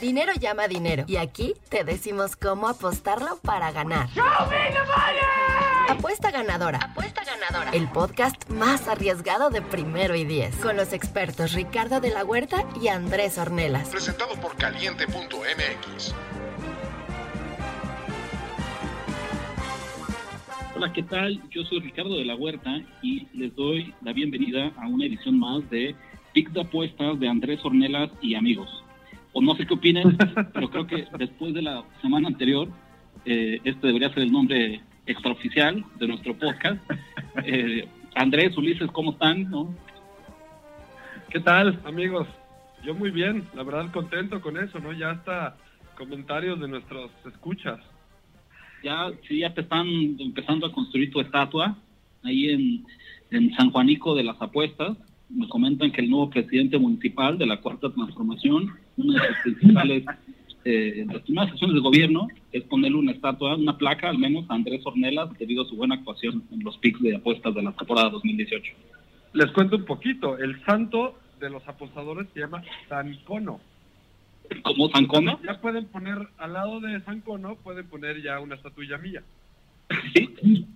Dinero 0.00 0.32
llama 0.40 0.66
dinero. 0.66 1.04
Y 1.06 1.16
aquí 1.16 1.54
te 1.68 1.84
decimos 1.84 2.34
cómo 2.34 2.68
apostarlo 2.68 3.38
para 3.42 3.70
ganar. 3.70 4.08
Apuesta 5.88 6.30
ganadora. 6.30 6.78
Apuesta 6.78 7.22
ganadora. 7.22 7.70
El 7.72 7.86
podcast 7.88 8.48
más 8.48 8.88
arriesgado 8.88 9.50
de 9.50 9.60
primero 9.60 10.16
y 10.16 10.24
diez. 10.24 10.56
Con 10.56 10.76
los 10.76 10.94
expertos 10.94 11.52
Ricardo 11.52 12.00
de 12.00 12.10
la 12.10 12.24
Huerta 12.24 12.64
y 12.80 12.88
Andrés 12.88 13.36
Ornelas. 13.36 13.90
Presentado 13.90 14.34
por 14.36 14.56
caliente.mx. 14.56 16.14
Hola, 20.76 20.92
¿qué 20.94 21.02
tal? 21.02 21.42
Yo 21.50 21.62
soy 21.64 21.80
Ricardo 21.80 22.16
de 22.16 22.24
la 22.24 22.36
Huerta 22.36 22.70
y 23.02 23.26
les 23.34 23.54
doy 23.54 23.94
la 24.00 24.14
bienvenida 24.14 24.72
a 24.78 24.86
una 24.86 25.04
edición 25.04 25.38
más 25.38 25.68
de 25.68 25.94
Pick 26.32 26.52
de 26.52 26.62
Apuestas 26.62 27.20
de 27.20 27.28
Andrés 27.28 27.60
Ornelas 27.62 28.10
y 28.22 28.34
amigos. 28.34 28.79
O 29.32 29.40
no 29.40 29.54
sé 29.54 29.66
qué 29.66 29.74
opinen, 29.74 30.16
pero 30.52 30.70
creo 30.70 30.86
que 30.86 31.06
después 31.18 31.54
de 31.54 31.62
la 31.62 31.84
semana 32.02 32.28
anterior, 32.28 32.68
eh, 33.24 33.60
este 33.64 33.86
debería 33.86 34.12
ser 34.12 34.24
el 34.24 34.32
nombre 34.32 34.80
extraoficial 35.06 35.84
de 35.98 36.08
nuestro 36.08 36.36
podcast. 36.36 36.80
Eh, 37.44 37.86
Andrés, 38.16 38.56
Ulises, 38.56 38.90
¿cómo 38.90 39.12
están? 39.12 39.48
¿No? 39.50 39.72
¿Qué 41.30 41.38
tal, 41.38 41.80
amigos? 41.84 42.26
Yo 42.84 42.94
muy 42.94 43.10
bien, 43.10 43.46
la 43.54 43.62
verdad 43.62 43.92
contento 43.92 44.40
con 44.40 44.56
eso, 44.56 44.80
¿no? 44.80 44.92
Ya 44.92 45.10
hasta 45.10 45.56
comentarios 45.96 46.58
de 46.58 46.66
nuestros 46.66 47.10
escuchas. 47.24 47.78
Ya, 48.82 49.10
sí, 49.28 49.40
ya 49.40 49.54
te 49.54 49.60
están 49.60 49.86
empezando 50.18 50.66
a 50.66 50.72
construir 50.72 51.10
tu 51.12 51.20
estatua 51.20 51.76
ahí 52.24 52.48
en, 52.48 52.86
en 53.30 53.54
San 53.54 53.70
Juanico 53.70 54.14
de 54.14 54.24
las 54.24 54.40
Apuestas. 54.40 54.96
Me 55.28 55.48
comentan 55.48 55.92
que 55.92 56.00
el 56.00 56.10
nuevo 56.10 56.30
presidente 56.30 56.78
municipal 56.78 57.38
de 57.38 57.46
la 57.46 57.60
Cuarta 57.60 57.92
Transformación, 57.92 58.72
una 59.04 59.22
de 59.22 59.28
sus 59.28 59.42
principales 59.42 60.04
eh, 60.64 61.06
las 61.10 61.22
primeras 61.22 61.52
acciones 61.52 61.74
de 61.74 61.80
gobierno 61.80 62.28
es 62.52 62.62
ponerle 62.64 62.98
una 62.98 63.12
estatua, 63.12 63.56
una 63.56 63.78
placa 63.78 64.10
al 64.10 64.18
menos 64.18 64.44
a 64.50 64.54
Andrés 64.54 64.82
Ornelas 64.84 65.30
debido 65.38 65.62
a 65.62 65.66
su 65.66 65.76
buena 65.76 65.94
actuación 65.94 66.44
en 66.50 66.62
los 66.62 66.76
picks 66.78 67.00
de 67.00 67.16
apuestas 67.16 67.54
de 67.54 67.62
la 67.62 67.72
temporada 67.72 68.10
2018. 68.10 68.72
Les 69.32 69.50
cuento 69.52 69.76
un 69.76 69.86
poquito, 69.86 70.36
el 70.36 70.62
santo 70.64 71.18
de 71.38 71.48
los 71.48 71.66
apostadores 71.66 72.28
se 72.34 72.40
llama 72.40 72.62
San 72.88 73.16
Cono. 73.24 73.60
¿Cómo 74.62 74.90
San 74.90 75.06
Cono? 75.06 75.40
Ya 75.44 75.60
pueden 75.60 75.86
poner, 75.86 76.18
al 76.36 76.52
lado 76.52 76.80
de 76.80 77.00
San 77.02 77.20
Cono, 77.20 77.56
pueden 77.56 77.86
poner 77.86 78.20
ya 78.22 78.40
una 78.40 78.56
estatuilla 78.56 78.98
mía. 78.98 79.22
Sí. 80.14 80.66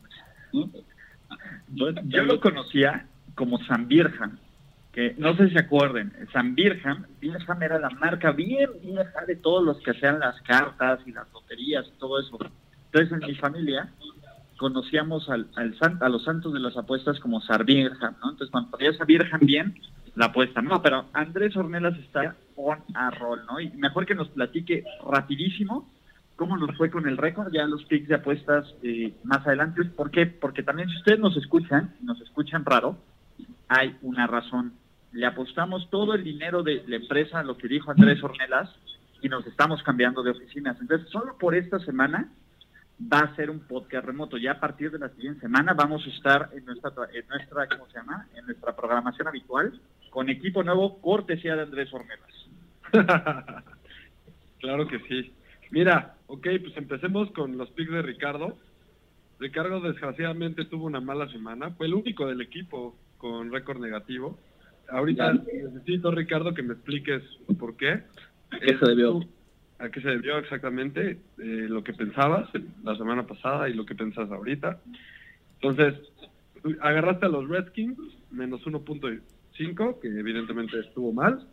Yo, 1.75 1.91
yo 2.05 2.23
lo 2.23 2.41
conocía 2.41 3.07
como 3.35 3.59
San 3.65 3.89
Virgen, 3.89 4.39
que 4.95 5.15
no 5.19 5.37
sé 5.37 5.49
si 5.49 5.55
se 5.55 5.61
acuerden, 5.61 6.13
San 6.33 6.55
Virgen, 6.55 7.07
Virgen 7.21 7.63
era 7.63 7.79
la 7.79 7.91
marca 7.91 8.31
bien 8.33 8.71
vieja 8.83 9.25
de 9.27 9.37
todos 9.37 9.65
los 9.65 9.79
que 9.81 9.91
hacían 9.91 10.21
las 10.21 10.41
cartas 10.43 11.01
y 11.07 11.13
las 11.13 11.31
loterías 11.33 11.85
y 11.87 11.99
todo 11.99 12.21
eso. 12.21 12.39
Entonces 12.87 13.13
en 13.13 13.27
mi 13.29 13.35
familia 13.35 13.89
conocíamos 14.57 15.29
al, 15.29 15.49
al 15.57 15.77
san- 15.79 16.01
a 16.01 16.09
los 16.09 16.23
santos 16.25 16.53
de 16.53 16.61
las 16.61 16.77
apuestas 16.77 17.19
como 17.19 17.41
San 17.41 17.65
Virgen, 17.67 18.11
¿no? 18.23 18.31
Entonces 18.31 18.51
cuando 18.51 18.71
ponías 18.71 19.01
a 19.01 19.05
bien, 19.41 19.75
la 20.15 20.27
apuesta. 20.27 20.63
No, 20.63 20.81
pero 20.81 21.07
Andrés 21.13 21.57
Ornelas 21.57 21.99
está 21.99 22.37
on 22.55 22.79
a 22.95 23.11
roll, 23.11 23.41
¿no? 23.47 23.61
Y 23.61 23.71
mejor 23.71 24.07
que 24.07 24.15
nos 24.15 24.29
platique 24.29 24.85
rapidísimo 25.05 25.91
cómo 26.37 26.57
nos 26.57 26.77
fue 26.77 26.91
con 26.91 27.09
el 27.09 27.17
récord, 27.17 27.53
ya 27.53 27.65
los 27.67 27.85
picks 27.85 28.09
de 28.09 28.15
apuestas 28.17 28.73
eh, 28.83 29.13
más 29.25 29.45
adelante. 29.47 29.85
¿Por 29.85 30.11
qué? 30.13 30.27
Porque 30.27 30.63
también 30.63 30.89
si 30.89 30.97
ustedes 30.99 31.19
nos 31.19 31.37
escuchan, 31.37 31.95
nos 32.01 32.21
escuchan 32.21 32.65
raro, 32.65 32.97
hay 33.69 33.97
una 34.03 34.27
razón. 34.29 34.75
Le 35.15 35.27
apostamos 35.27 35.89
todo 35.91 36.15
el 36.15 36.25
dinero 36.25 36.65
de 36.65 36.83
la 36.89 36.97
empresa 36.97 37.39
a 37.39 37.45
lo 37.45 37.57
que 37.57 37.69
dijo 37.69 37.93
Andrés 37.93 38.23
Ornelas 38.23 38.69
y 39.23 39.29
nos 39.29 39.47
estamos 39.47 39.81
cambiando 39.85 40.25
de 40.25 40.33
oficinas. 40.33 40.77
Entonces, 40.81 41.09
solo 41.09 41.39
por 41.39 41.55
esta 41.55 41.79
semana 41.79 42.29
va 43.01 43.21
a 43.21 43.37
ser 43.37 43.49
un 43.49 43.61
podcast 43.61 44.05
remoto. 44.05 44.37
Ya 44.37 44.53
a 44.53 44.61
partir 44.61 44.91
de 44.91 44.99
la 44.99 45.09
siguiente 45.11 45.41
semana 45.41 45.73
vamos 45.73 46.05
a 46.05 46.11
estar 46.11 46.51
en 46.53 46.65
nuestra, 46.65 46.91
en 47.13 47.29
nuestra 47.29 47.69
¿cómo 47.69 47.87
se 47.87 47.99
llama? 47.99 48.27
En 48.35 48.45
nuestra 48.45 48.75
programación 48.75 49.29
habitual 49.29 49.81
con 50.11 50.29
equipo 50.29 50.65
nuevo, 50.65 51.01
cortesía 51.01 51.55
de 51.55 51.63
Andrés 51.63 51.95
Ornelas. 51.95 52.35
claro 54.59 54.89
que 54.89 54.99
sí. 55.09 55.33
Mira, 55.71 56.17
ok, 56.27 56.49
pues 56.61 56.77
empecemos 56.77 57.31
con 57.31 57.57
los 57.57 57.71
picks 57.71 57.93
de 57.93 58.03
Ricardo. 58.03 58.59
Ricardo 59.39 59.81
desgraciadamente 59.81 60.65
tuvo 60.65 60.87
una 60.87 61.01
mala 61.01 61.29
semana, 61.29 61.71
fue 61.71 61.87
el 61.87 61.95
único 61.95 62.27
del 62.27 62.41
equipo 62.41 62.97
con 63.19 63.53
récord 63.53 63.81
negativo. 63.81 64.39
Ahorita 64.89 65.33
necesito, 65.33 66.11
Ricardo, 66.11 66.55
que 66.55 66.63
me 66.63 66.75
expliques 66.75 67.23
por 67.59 67.77
qué. 67.77 68.03
¿A 68.51 68.61
qué 68.61 68.79
se 68.79 68.87
debió? 68.87 69.21
¿A 69.79 69.89
qué 69.89 70.01
se 70.01 70.09
debió 70.09 70.39
exactamente 70.39 71.19
eh, 71.39 71.67
lo 71.69 71.83
que 71.83 71.93
pensabas 71.93 72.49
la 72.83 72.97
semana 72.97 73.27
pasada 73.27 73.69
y 73.69 73.75
lo 73.75 73.85
que 73.85 73.95
pensas 73.95 74.31
ahorita? 74.31 74.81
Entonces, 75.61 75.95
agarraste 76.81 77.27
a 77.27 77.29
los 77.29 77.49
Redskins, 77.49 77.99
menos 78.31 78.65
1.5, 78.65 80.01
que 80.01 80.09
evidentemente 80.09 80.79
estuvo 80.81 81.13
mal. 81.13 81.47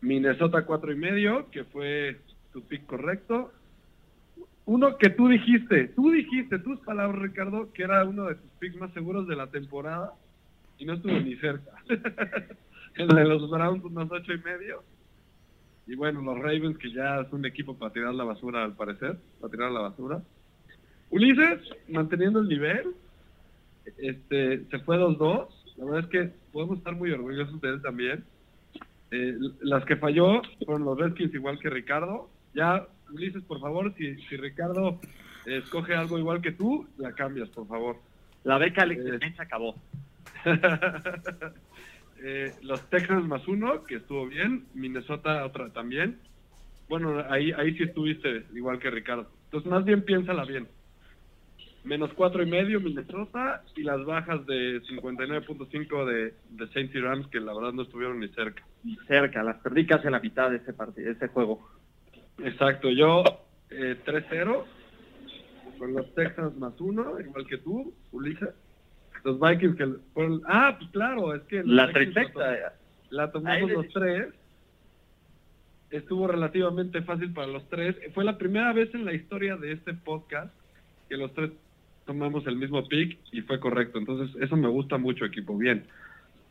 Minnesota 0.00 0.64
cuatro 0.64 0.92
y 0.92 0.96
medio, 0.96 1.50
que 1.50 1.64
fue 1.64 2.20
tu 2.52 2.62
pick 2.62 2.86
correcto. 2.86 3.52
Uno 4.64 4.96
que 4.96 5.10
tú 5.10 5.28
dijiste, 5.28 5.88
tú 5.88 6.10
dijiste, 6.10 6.58
tus 6.60 6.80
palabras, 6.80 7.20
Ricardo, 7.20 7.72
que 7.72 7.82
era 7.82 8.04
uno 8.04 8.26
de 8.26 8.36
tus 8.36 8.50
picks 8.58 8.76
más 8.76 8.92
seguros 8.92 9.26
de 9.26 9.36
la 9.36 9.48
temporada 9.48 10.12
y 10.82 10.84
no 10.84 10.94
estuvo 10.94 11.12
ni 11.12 11.36
cerca. 11.36 11.70
El 12.96 13.08
de 13.08 13.24
los 13.24 13.48
Browns, 13.48 13.84
unos 13.84 14.10
ocho 14.10 14.32
y 14.32 14.38
medio. 14.38 14.82
Y 15.86 15.94
bueno, 15.94 16.20
los 16.22 16.38
Ravens, 16.38 16.76
que 16.78 16.92
ya 16.92 17.20
es 17.20 17.32
un 17.32 17.46
equipo 17.46 17.78
para 17.78 17.92
tirar 17.92 18.12
la 18.14 18.24
basura, 18.24 18.64
al 18.64 18.74
parecer, 18.74 19.16
para 19.40 19.50
tirar 19.50 19.70
la 19.70 19.80
basura. 19.80 20.22
Ulises, 21.10 21.60
manteniendo 21.88 22.40
el 22.40 22.48
nivel, 22.48 22.94
este, 23.98 24.64
se 24.64 24.78
fue 24.80 24.98
2-2. 24.98 25.48
La 25.76 25.84
verdad 25.84 26.00
es 26.00 26.06
que 26.06 26.32
podemos 26.52 26.78
estar 26.78 26.96
muy 26.96 27.12
orgullosos 27.12 27.60
de 27.60 27.68
él 27.68 27.82
también. 27.82 28.24
Eh, 29.12 29.36
las 29.60 29.84
que 29.84 29.96
falló 29.96 30.42
fueron 30.64 30.84
los 30.84 30.98
Redskins 30.98 31.34
igual 31.34 31.60
que 31.60 31.70
Ricardo. 31.70 32.28
Ya, 32.54 32.88
Ulises, 33.12 33.42
por 33.44 33.60
favor, 33.60 33.94
si, 33.96 34.16
si 34.22 34.36
Ricardo 34.36 34.98
eh, 35.46 35.58
escoge 35.58 35.94
algo 35.94 36.18
igual 36.18 36.42
que 36.42 36.52
tú, 36.52 36.88
la 36.98 37.12
cambias, 37.12 37.48
por 37.50 37.68
favor. 37.68 37.96
La 38.44 38.58
beca 38.58 38.84
Eh. 38.84 39.18
Se 39.36 39.42
acabó. 39.42 39.76
Eh, 42.24 42.54
los 42.62 42.88
Texans 42.88 43.26
más 43.26 43.48
uno, 43.48 43.82
que 43.82 43.96
estuvo 43.96 44.28
bien. 44.28 44.66
Minnesota 44.74 45.44
otra 45.44 45.70
también. 45.70 46.20
Bueno, 46.88 47.24
ahí, 47.28 47.50
ahí 47.50 47.76
sí 47.76 47.82
estuviste 47.82 48.46
igual 48.54 48.78
que 48.78 48.92
Ricardo. 48.92 49.28
Entonces, 49.46 49.68
más 49.68 49.84
bien 49.84 50.02
piénsala 50.02 50.44
bien. 50.44 50.68
Menos 51.82 52.12
cuatro 52.14 52.44
y 52.44 52.46
medio 52.46 52.80
Minnesota 52.80 53.64
y 53.74 53.82
las 53.82 54.04
bajas 54.04 54.46
de 54.46 54.80
59.5 54.82 56.04
de, 56.04 56.34
de 56.50 56.72
Saints 56.72 56.94
y 56.94 57.00
Rams, 57.00 57.26
que 57.26 57.40
la 57.40 57.52
verdad 57.54 57.72
no 57.72 57.82
estuvieron 57.82 58.20
ni 58.20 58.28
cerca. 58.28 58.62
Ni 58.84 58.94
cerca, 59.08 59.42
las 59.42 59.56
perdí 59.56 59.84
casi 59.84 60.06
a 60.06 60.10
la 60.10 60.20
mitad 60.20 60.48
de 60.48 60.58
ese 60.58 60.72
partido, 60.72 61.08
de 61.08 61.14
ese 61.14 61.26
juego. 61.26 61.68
Exacto, 62.38 62.88
yo 62.88 63.24
eh, 63.70 63.96
3-0 64.06 64.64
con 65.76 65.92
los 65.92 66.14
Texans 66.14 66.56
más 66.56 66.80
uno, 66.80 67.18
igual 67.18 67.46
que 67.48 67.58
tú, 67.58 67.92
Ulises. 68.12 68.50
Los 69.24 69.38
Vikings 69.38 69.76
que 69.76 69.86
fueron... 70.14 70.42
Ah, 70.46 70.76
pues 70.78 70.90
claro, 70.90 71.34
es 71.34 71.42
que... 71.42 71.62
La 71.64 71.92
trifecta. 71.92 72.74
La 73.10 73.30
tomamos 73.30 73.70
los 73.70 73.88
tres. 73.90 74.28
Estuvo 75.90 76.26
relativamente 76.26 77.02
fácil 77.02 77.32
para 77.32 77.48
los 77.48 77.68
tres. 77.68 77.96
Fue 78.14 78.24
la 78.24 78.38
primera 78.38 78.72
vez 78.72 78.94
en 78.94 79.04
la 79.04 79.12
historia 79.12 79.56
de 79.56 79.72
este 79.72 79.94
podcast 79.94 80.52
que 81.08 81.16
los 81.16 81.32
tres 81.34 81.50
tomamos 82.06 82.46
el 82.46 82.56
mismo 82.56 82.86
pick 82.88 83.18
y 83.30 83.42
fue 83.42 83.60
correcto. 83.60 83.98
Entonces, 83.98 84.34
eso 84.40 84.56
me 84.56 84.68
gusta 84.68 84.98
mucho, 84.98 85.24
equipo. 85.24 85.56
Bien. 85.56 85.84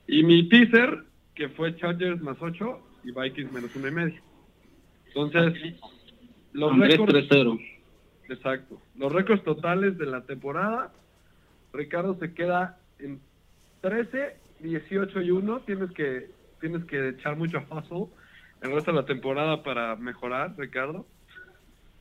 Y 0.08 0.24
mi 0.24 0.48
teaser, 0.48 1.04
que 1.36 1.50
fue 1.50 1.76
Chargers 1.76 2.22
más 2.22 2.38
8 2.40 2.80
y 3.04 3.12
Vikings 3.12 3.52
menos 3.52 3.76
uno 3.76 3.88
y 3.88 3.92
medio. 3.92 4.22
Entonces, 5.08 5.76
los 6.54 6.72
Andrés 6.72 6.98
récords 6.98 7.30
3-0. 7.30 7.60
Exacto. 8.30 8.82
Los 8.96 9.12
récords 9.12 9.44
totales 9.44 9.98
de 9.98 10.06
la 10.06 10.22
temporada, 10.26 10.94
Ricardo 11.74 12.18
se 12.20 12.34
queda 12.34 12.80
en 13.00 13.20
13, 13.82 14.38
18 14.60 15.22
y 15.22 15.32
1. 15.32 15.60
Tienes 15.62 15.92
que, 15.92 16.30
tienes 16.60 16.84
que 16.86 17.10
echar 17.10 17.38
mucho 17.38 17.64
hustle 17.70 18.08
el 18.62 18.72
resto 18.72 18.92
de 18.92 18.98
la 18.98 19.06
temporada 19.06 19.64
para 19.64 19.96
mejorar, 19.96 20.54
Ricardo. 20.58 21.06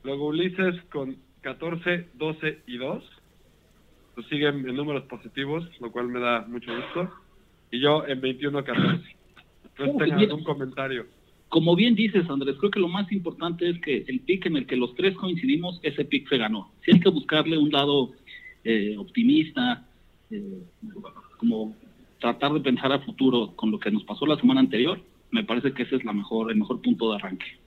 Luego 0.03 0.27
Ulises 0.27 0.81
con 0.91 1.17
14, 1.41 2.09
12 2.13 2.61
y 2.67 2.77
2. 2.77 3.03
Pues 4.15 4.27
siguen 4.27 4.67
en 4.67 4.75
números 4.75 5.03
positivos, 5.05 5.67
lo 5.79 5.91
cual 5.91 6.07
me 6.07 6.19
da 6.19 6.41
mucho 6.47 6.71
gusto. 6.75 7.11
Y 7.71 7.79
yo 7.79 8.05
en 8.05 8.19
21, 8.21 8.63
14. 8.63 9.15
Entonces 9.63 9.97
tengan 9.97 10.19
algún 10.19 10.43
comentario. 10.43 11.05
Como 11.49 11.75
bien 11.75 11.95
dices, 11.95 12.29
Andrés, 12.29 12.55
creo 12.59 12.71
que 12.71 12.79
lo 12.79 12.87
más 12.87 13.11
importante 13.11 13.69
es 13.69 13.79
que 13.81 14.05
el 14.07 14.21
pick 14.21 14.45
en 14.45 14.57
el 14.57 14.67
que 14.67 14.75
los 14.75 14.95
tres 14.95 15.15
coincidimos, 15.15 15.79
ese 15.83 16.05
pick 16.05 16.29
se 16.29 16.37
ganó. 16.37 16.71
Si 16.85 16.91
hay 16.93 16.99
que 16.99 17.09
buscarle 17.09 17.57
un 17.57 17.71
lado 17.71 18.11
eh, 18.63 18.95
optimista, 18.97 19.85
eh, 20.29 20.63
como 21.37 21.75
tratar 22.19 22.53
de 22.53 22.61
pensar 22.61 22.91
a 22.91 22.99
futuro 22.99 23.53
con 23.55 23.71
lo 23.71 23.79
que 23.79 23.91
nos 23.91 24.03
pasó 24.03 24.25
la 24.25 24.37
semana 24.37 24.59
anterior, 24.59 24.99
me 25.31 25.43
parece 25.43 25.73
que 25.73 25.83
ese 25.83 25.95
es 25.95 26.05
la 26.05 26.13
mejor, 26.13 26.51
el 26.51 26.57
mejor 26.57 26.81
punto 26.81 27.09
de 27.09 27.15
arranque. 27.15 27.57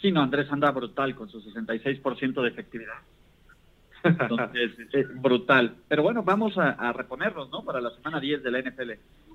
Sí, 0.00 0.10
no, 0.10 0.22
Andrés 0.22 0.50
anda 0.50 0.70
brutal 0.70 1.14
con 1.14 1.28
su 1.28 1.40
66% 1.42 2.42
de 2.42 2.48
efectividad. 2.48 2.94
Entonces, 4.02 4.72
es 4.92 5.22
brutal. 5.22 5.76
Pero 5.88 6.02
bueno, 6.02 6.22
vamos 6.22 6.56
a, 6.56 6.92
reponernos, 6.92 7.50
¿no? 7.50 7.62
Para 7.64 7.80
la 7.80 7.90
semana 7.90 8.20
10 8.20 8.42
de 8.42 8.50
la 8.50 8.62
NFL. 8.62 8.90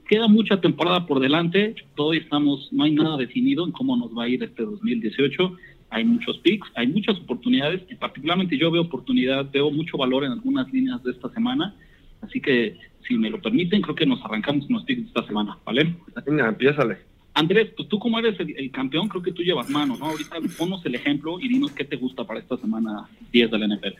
Queda 0.07 0.27
mucha 0.27 0.59
temporada 0.59 1.05
por 1.05 1.19
delante. 1.19 1.75
Todavía 1.95 2.21
estamos, 2.21 2.71
no 2.71 2.83
hay 2.83 2.93
nada 2.93 3.17
definido 3.17 3.65
en 3.65 3.71
cómo 3.71 3.95
nos 3.97 4.15
va 4.15 4.23
a 4.23 4.27
ir 4.27 4.43
este 4.43 4.63
2018. 4.63 5.57
Hay 5.95 6.03
muchos 6.03 6.37
picks, 6.39 6.69
hay 6.75 6.87
muchas 6.87 7.17
oportunidades 7.19 7.81
y 7.89 7.95
particularmente 7.95 8.57
yo 8.57 8.69
veo 8.69 8.81
oportunidad, 8.81 9.49
veo 9.49 9.71
mucho 9.71 9.97
valor 9.97 10.25
en 10.25 10.33
algunas 10.33 10.69
líneas 10.73 11.01
de 11.03 11.11
esta 11.11 11.29
semana. 11.29 11.73
Así 12.19 12.41
que, 12.41 12.77
si 13.07 13.17
me 13.17 13.29
lo 13.29 13.41
permiten, 13.41 13.81
creo 13.81 13.95
que 13.95 14.05
nos 14.05 14.21
arrancamos 14.25 14.65
con 14.65 14.75
los 14.75 14.83
picks 14.83 15.03
de 15.03 15.07
esta 15.07 15.25
semana, 15.25 15.57
¿vale? 15.63 15.95
Venga, 16.25 16.49
empiézale. 16.49 16.97
Andrés, 17.33 17.71
pues 17.77 17.87
tú 17.87 17.97
como 17.97 18.19
eres 18.19 18.37
el, 18.41 18.71
campeón, 18.71 19.07
creo 19.07 19.23
que 19.23 19.31
tú 19.31 19.41
llevas 19.41 19.69
mano, 19.69 19.95
¿no? 19.97 20.07
Ahorita 20.07 20.35
ponnos 20.57 20.85
el 20.85 20.95
ejemplo 20.95 21.39
y 21.39 21.47
dinos 21.47 21.71
qué 21.71 21.85
te 21.85 21.95
gusta 21.95 22.25
para 22.25 22.41
esta 22.41 22.57
semana 22.57 23.07
10 23.31 23.51
de 23.51 23.57
la 23.57 23.67
NFL. 23.73 23.95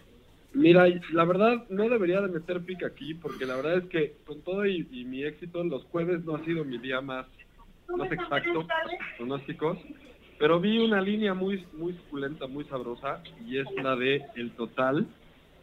Mira, 0.53 0.87
la 1.13 1.23
verdad 1.23 1.63
no 1.69 1.87
debería 1.87 2.19
de 2.19 2.27
meter 2.27 2.59
pick 2.59 2.83
aquí 2.83 3.13
porque 3.13 3.45
la 3.45 3.55
verdad 3.55 3.77
es 3.77 3.85
que 3.85 4.15
con 4.25 4.41
todo 4.41 4.65
y, 4.65 4.83
mi 5.05 5.23
éxito 5.23 5.63
los 5.63 5.85
jueves 5.85 6.25
no 6.25 6.35
ha 6.35 6.43
sido 6.43 6.65
mi 6.65 6.77
día 6.77 6.99
más, 6.99 7.25
más 7.87 8.11
exacto, 8.11 8.67
pronósticos, 9.15 9.77
pero 10.37 10.59
vi 10.59 10.77
una 10.79 11.01
línea 11.01 11.33
muy 11.33 11.65
muy 11.73 11.93
suculenta, 11.93 12.47
muy 12.47 12.65
sabrosa 12.65 13.21
y 13.47 13.57
es 13.57 13.67
la 13.81 13.95
de 13.95 14.23
el 14.35 14.51
total 14.51 15.07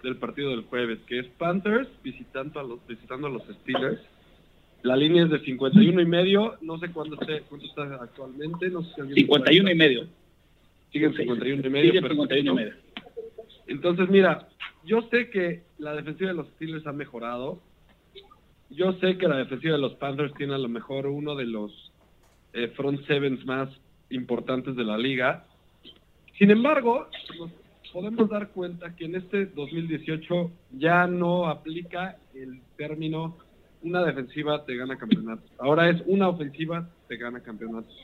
del 0.02 0.16
partido 0.16 0.50
del 0.50 0.62
jueves, 0.62 0.98
que 1.06 1.20
es 1.20 1.26
Panthers 1.38 1.88
visitando 2.02 2.60
a 2.60 2.62
los 2.62 2.86
visitando 2.86 3.26
a 3.28 3.30
los 3.30 3.42
Steelers 3.44 4.00
la 4.82 4.96
línea 4.96 5.24
es 5.24 5.30
de 5.30 5.38
51 5.40 6.00
y 6.00 6.06
medio, 6.06 6.56
no 6.60 6.78
sé 6.78 6.90
cuándo 6.90 7.16
esté, 7.20 7.42
cuánto 7.42 7.66
está 7.66 7.82
actualmente, 8.02 8.68
no 8.68 8.82
sé 8.82 9.06
si 9.06 9.14
51 9.14 9.70
y 9.70 9.74
medio. 9.76 10.06
Sigue 10.90 11.06
en 11.06 11.16
51 11.16 11.66
y 11.66 11.70
medio. 11.70 11.92
Sigue 11.92 12.08
51 12.08 12.50
y 12.50 12.54
medio. 12.54 12.74
Entonces, 13.68 14.08
mira, 14.08 14.48
yo 14.84 15.02
sé 15.02 15.30
que 15.30 15.62
la 15.78 15.94
defensiva 15.94 16.30
de 16.30 16.36
los 16.36 16.48
Steelers 16.48 16.86
ha 16.86 16.92
mejorado. 16.92 17.60
Yo 18.70 18.94
sé 18.94 19.18
que 19.18 19.28
la 19.28 19.36
defensiva 19.36 19.74
de 19.74 19.80
los 19.80 19.94
Panthers 19.94 20.34
tiene 20.34 20.54
a 20.54 20.58
lo 20.58 20.68
mejor 20.68 21.06
uno 21.06 21.36
de 21.36 21.46
los 21.46 21.92
eh, 22.52 22.68
front 22.68 23.06
sevens 23.06 23.44
más 23.46 23.68
importantes 24.14 24.76
de 24.76 24.84
la 24.84 24.98
liga. 24.98 25.46
Sin 26.38 26.50
embargo, 26.50 27.08
nos 27.38 27.50
podemos 27.92 28.28
dar 28.28 28.50
cuenta 28.50 28.94
que 28.96 29.04
en 29.04 29.16
este 29.16 29.46
2018 29.46 30.50
ya 30.72 31.06
no 31.06 31.48
aplica 31.48 32.16
el 32.34 32.60
término 32.76 33.36
una 33.82 34.04
defensiva 34.04 34.64
te 34.64 34.76
gana 34.76 34.96
campeonatos. 34.96 35.50
Ahora 35.58 35.90
es 35.90 36.02
una 36.06 36.28
ofensiva 36.28 36.88
te 37.08 37.16
gana 37.16 37.40
campeonatos. 37.40 37.94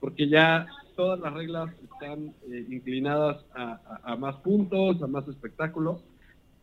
Porque 0.00 0.28
ya 0.28 0.66
todas 0.96 1.18
las 1.20 1.32
reglas 1.32 1.70
están 1.82 2.34
eh, 2.50 2.66
inclinadas 2.68 3.44
a, 3.54 4.16
más 4.16 4.36
puntos, 4.36 5.00
a 5.02 5.06
más 5.06 5.26
espectáculo. 5.28 6.00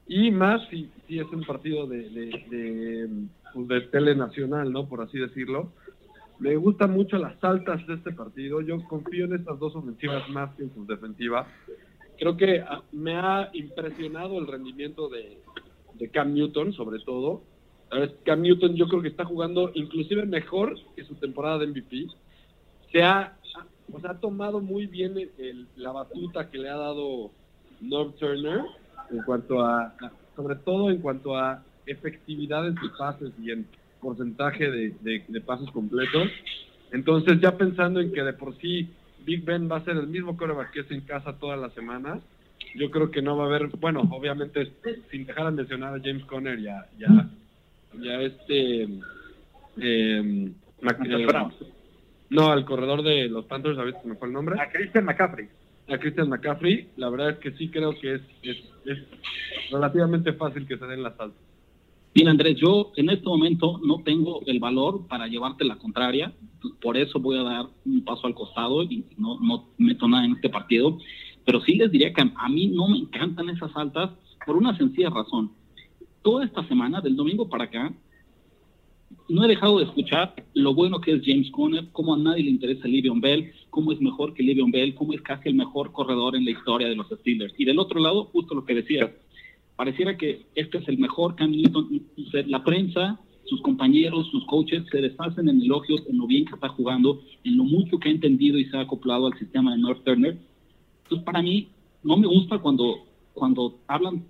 Y 0.07 0.31
más 0.31 0.61
si, 0.69 0.89
es 1.07 1.27
un 1.31 1.43
partido 1.43 1.87
de, 1.87 2.09
de, 2.09 3.09
pues, 3.53 3.67
de, 3.67 3.81
tele 3.81 4.15
nacional, 4.15 4.71
¿no? 4.71 4.87
Por 4.87 5.01
así 5.01 5.17
decirlo. 5.17 5.71
Me 6.41 6.55
gustan 6.55 6.89
mucho 6.89 7.17
las 7.17 7.41
altas 7.43 7.85
de 7.85 7.93
este 7.93 8.11
partido. 8.13 8.61
Yo 8.61 8.83
confío 8.87 9.25
en 9.25 9.35
estas 9.35 9.59
dos 9.59 9.75
ofensivas 9.75 10.27
más 10.29 10.49
que 10.55 10.63
en 10.63 10.73
sus 10.73 10.87
defensivas. 10.87 11.45
Creo 12.17 12.35
que 12.35 12.61
ah, 12.61 12.81
me 12.91 13.15
ha 13.15 13.51
impresionado 13.53 14.39
el 14.39 14.47
rendimiento 14.47 15.07
de, 15.07 15.37
Cam 16.11 16.33
Newton, 16.33 16.73
sobre 16.73 16.97
todo 17.01 17.43
Cam 18.25 18.41
Newton 18.41 18.75
yo 18.75 18.87
creo 18.87 19.03
que 19.03 19.09
está 19.09 19.23
jugando 19.23 19.69
inclusive 19.75 20.25
mejor 20.25 20.75
que 20.95 21.03
su 21.03 21.13
temporada 21.13 21.59
de 21.59 21.67
MVP. 21.67 22.07
Se 22.91 23.03
ha, 23.03 23.37
ha 24.03 24.13
tomado 24.15 24.61
muy 24.61 24.87
bien 24.87 25.13
la 25.75 25.91
batuta 25.91 26.49
que 26.49 26.57
le 26.57 26.69
ha 26.69 26.77
dado 26.77 27.29
North 27.81 28.17
Turner 28.17 28.61
en 29.11 29.21
cuanto 29.21 29.63
a, 29.63 29.93
sobre 30.35 30.55
todo 30.55 30.89
en 30.89 31.01
cuanto 31.01 31.37
a 31.37 31.63
efectividad 31.85 32.67
en 32.67 32.75
sus 32.77 32.97
pases 32.97 33.31
y 33.39 33.51
en 33.51 33.67
porcentaje 34.01 34.69
de, 34.69 35.41
pases 35.45 35.69
completos. 35.71 36.29
Entonces 36.91 37.39
ya 37.39 37.57
pensando 37.57 38.01
en 38.01 38.11
que 38.11 38.23
de 38.23 38.33
por 38.33 38.57
sí 38.57 38.89
Big 39.25 39.45
Ben 39.45 39.71
va 39.71 39.77
a 39.77 39.85
ser 39.85 39.97
el 39.97 40.07
mismo 40.07 40.35
coreback 40.35 40.71
que 40.71 40.79
es 40.81 40.91
en 40.91 41.01
casa 41.01 41.37
todas 41.39 41.59
las 41.59 41.73
semanas, 41.73 42.21
yo 42.75 42.89
creo 42.91 43.11
que 43.11 43.21
no 43.21 43.37
va 43.37 43.45
a 43.45 43.47
haber, 43.47 43.67
bueno, 43.79 44.01
obviamente 44.11 44.71
sin 45.09 45.25
dejar 45.25 45.45
de 45.45 45.51
mencionar 45.51 45.95
a 45.95 46.01
James 46.03 46.25
Conner 46.25 46.59
y 46.59 46.67
a, 46.67 46.87
ya 46.97 48.21
este 48.21 48.87
eh, 49.77 50.51
no 52.29 52.51
al 52.51 52.65
corredor 52.65 53.03
de 53.03 53.27
los 53.27 53.45
Panthers 53.45 53.77
a 53.77 53.83
ver 53.83 53.95
si 54.01 54.07
me 54.07 54.15
fue 54.15 54.27
el 54.27 54.33
nombre. 54.33 54.59
A 54.59 54.69
Christian 54.69 55.05
McCaffrey. 55.05 55.47
A 55.89 55.97
Christian 55.97 56.29
McCaffrey 56.29 56.89
la 56.95 57.09
verdad 57.09 57.31
es 57.31 57.37
que 57.39 57.51
sí 57.51 57.69
creo 57.69 57.97
que 57.99 58.15
es, 58.15 58.21
es, 58.43 58.57
relativamente 59.69 60.33
fácil 60.33 60.65
que 60.67 60.77
se 60.77 60.85
den 60.85 61.03
las 61.03 61.19
altas 61.19 61.50
Bien, 62.13 62.27
Andrés, 62.27 62.57
yo 62.57 62.91
en 62.97 63.09
este 63.09 63.25
momento 63.25 63.79
no 63.85 64.03
tengo 64.03 64.41
el 64.45 64.59
valor 64.59 65.07
para 65.07 65.27
llevarte 65.27 65.63
la 65.63 65.77
contraria, 65.77 66.33
por 66.81 66.97
eso 66.97 67.19
voy 67.19 67.37
a 67.37 67.43
dar 67.43 67.67
un 67.85 68.03
paso 68.03 68.27
al 68.27 68.35
costado 68.35 68.83
y 68.83 69.05
no, 69.17 69.39
no 69.39 69.69
meto 69.77 70.09
nada 70.09 70.25
en 70.25 70.33
este 70.33 70.49
partido, 70.49 70.97
pero 71.45 71.61
sí 71.61 71.75
les 71.75 71.89
diría 71.89 72.11
que 72.11 72.21
a 72.21 72.49
mí 72.49 72.67
no 72.67 72.89
me 72.89 72.97
encantan 72.97 73.49
esas 73.49 73.71
altas 73.75 74.11
por 74.45 74.57
una 74.57 74.77
sencilla 74.77 75.09
razón. 75.09 75.53
Toda 76.21 76.43
esta 76.43 76.67
semana, 76.67 76.99
del 76.99 77.15
domingo 77.15 77.47
para 77.47 77.63
acá, 77.63 77.93
no 79.29 79.45
he 79.45 79.47
dejado 79.47 79.79
de 79.79 79.85
escuchar 79.85 80.35
lo 80.53 80.73
bueno 80.73 80.99
que 80.99 81.13
es 81.13 81.21
James 81.25 81.49
Conner, 81.51 81.87
cómo 81.93 82.13
a 82.13 82.17
nadie 82.17 82.43
le 82.43 82.49
interesa 82.49 82.87
Livion 82.87 83.21
Bell, 83.21 83.51
cómo 83.69 83.93
es 83.93 84.01
mejor 84.01 84.33
que 84.33 84.43
Livion 84.43 84.71
Bell, 84.71 84.93
cómo 84.95 85.13
es 85.13 85.21
casi 85.21 85.47
el 85.47 85.55
mejor 85.55 85.93
corredor 85.93 86.35
en 86.35 86.43
la 86.43 86.51
historia 86.51 86.89
de 86.89 86.95
los 86.95 87.07
Steelers. 87.07 87.53
Y 87.57 87.63
del 87.63 87.79
otro 87.79 88.01
lado, 88.01 88.25
justo 88.25 88.53
lo 88.53 88.65
que 88.65 88.75
decía, 88.75 89.15
pareciera 89.81 90.15
que 90.15 90.45
este 90.53 90.77
es 90.77 90.87
el 90.89 90.99
mejor 90.99 91.35
camino. 91.35 91.89
La 92.45 92.63
prensa, 92.63 93.19
sus 93.45 93.59
compañeros, 93.61 94.27
sus 94.29 94.45
coaches 94.45 94.83
se 94.91 95.01
deshacen 95.01 95.49
en 95.49 95.59
elogios 95.59 96.03
en 96.07 96.19
lo 96.19 96.27
bien 96.27 96.45
que 96.45 96.53
está 96.53 96.69
jugando, 96.69 97.19
en 97.43 97.57
lo 97.57 97.63
mucho 97.63 97.97
que 97.97 98.09
ha 98.09 98.11
entendido 98.11 98.59
y 98.59 98.65
se 98.65 98.77
ha 98.77 98.81
acoplado 98.81 99.25
al 99.25 99.39
sistema 99.39 99.71
de 99.71 99.79
North 99.79 100.03
Turner. 100.03 100.37
Entonces, 101.01 101.25
para 101.25 101.41
mí, 101.41 101.69
no 102.03 102.15
me 102.15 102.27
gusta 102.27 102.59
cuando, 102.59 103.07
cuando 103.33 103.79
hablan 103.87 104.23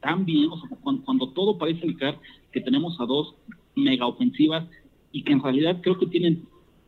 tan 0.00 0.24
bien, 0.24 0.48
o 0.50 0.58
sea, 0.58 0.78
cuando, 0.80 1.28
todo 1.34 1.58
parece 1.58 1.84
indicar 1.84 2.18
que 2.50 2.62
tenemos 2.62 2.98
a 2.98 3.04
dos 3.04 3.34
mega 3.76 4.06
ofensivas 4.06 4.66
y 5.12 5.22
que 5.22 5.34
en 5.34 5.42
realidad 5.42 5.80
creo 5.82 5.98
que 5.98 6.06
tienen 6.06 6.46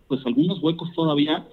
pues 0.08 0.24
algunos 0.24 0.62
huecos 0.62 0.90
todavía, 0.94 1.46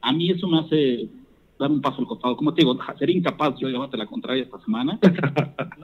a 0.00 0.12
mí 0.14 0.30
eso 0.30 0.48
me 0.48 0.60
hace 0.60 1.10
dar 1.58 1.70
un 1.70 1.80
paso 1.80 2.00
al 2.00 2.06
costado. 2.06 2.36
Como 2.36 2.54
te 2.54 2.62
digo, 2.62 2.78
sería 2.98 3.16
incapaz 3.16 3.56
yo 3.58 3.68
llevarte 3.68 3.96
la 3.96 4.06
contraria 4.06 4.44
esta 4.44 4.58
semana. 4.60 4.98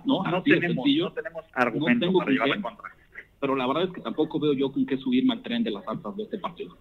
No, 0.02 0.24
no 0.24 0.42
tenemos, 0.42 0.84
no 0.86 1.12
tenemos 1.12 1.44
argumentos 1.52 2.12
para 2.12 2.30
llevar 2.30 2.48
la 2.48 2.60
contraria. 2.60 2.96
Pero 3.38 3.54
la 3.54 3.66
verdad 3.66 3.84
es 3.84 3.92
que 3.92 4.00
tampoco 4.00 4.40
veo 4.40 4.54
yo 4.54 4.72
con 4.72 4.84
qué 4.84 4.96
subirme 4.96 5.34
al 5.34 5.42
tren 5.42 5.62
de 5.62 5.70
las 5.70 5.86
altas 5.86 6.16
de 6.16 6.24
este 6.24 6.38
partido. 6.38 6.76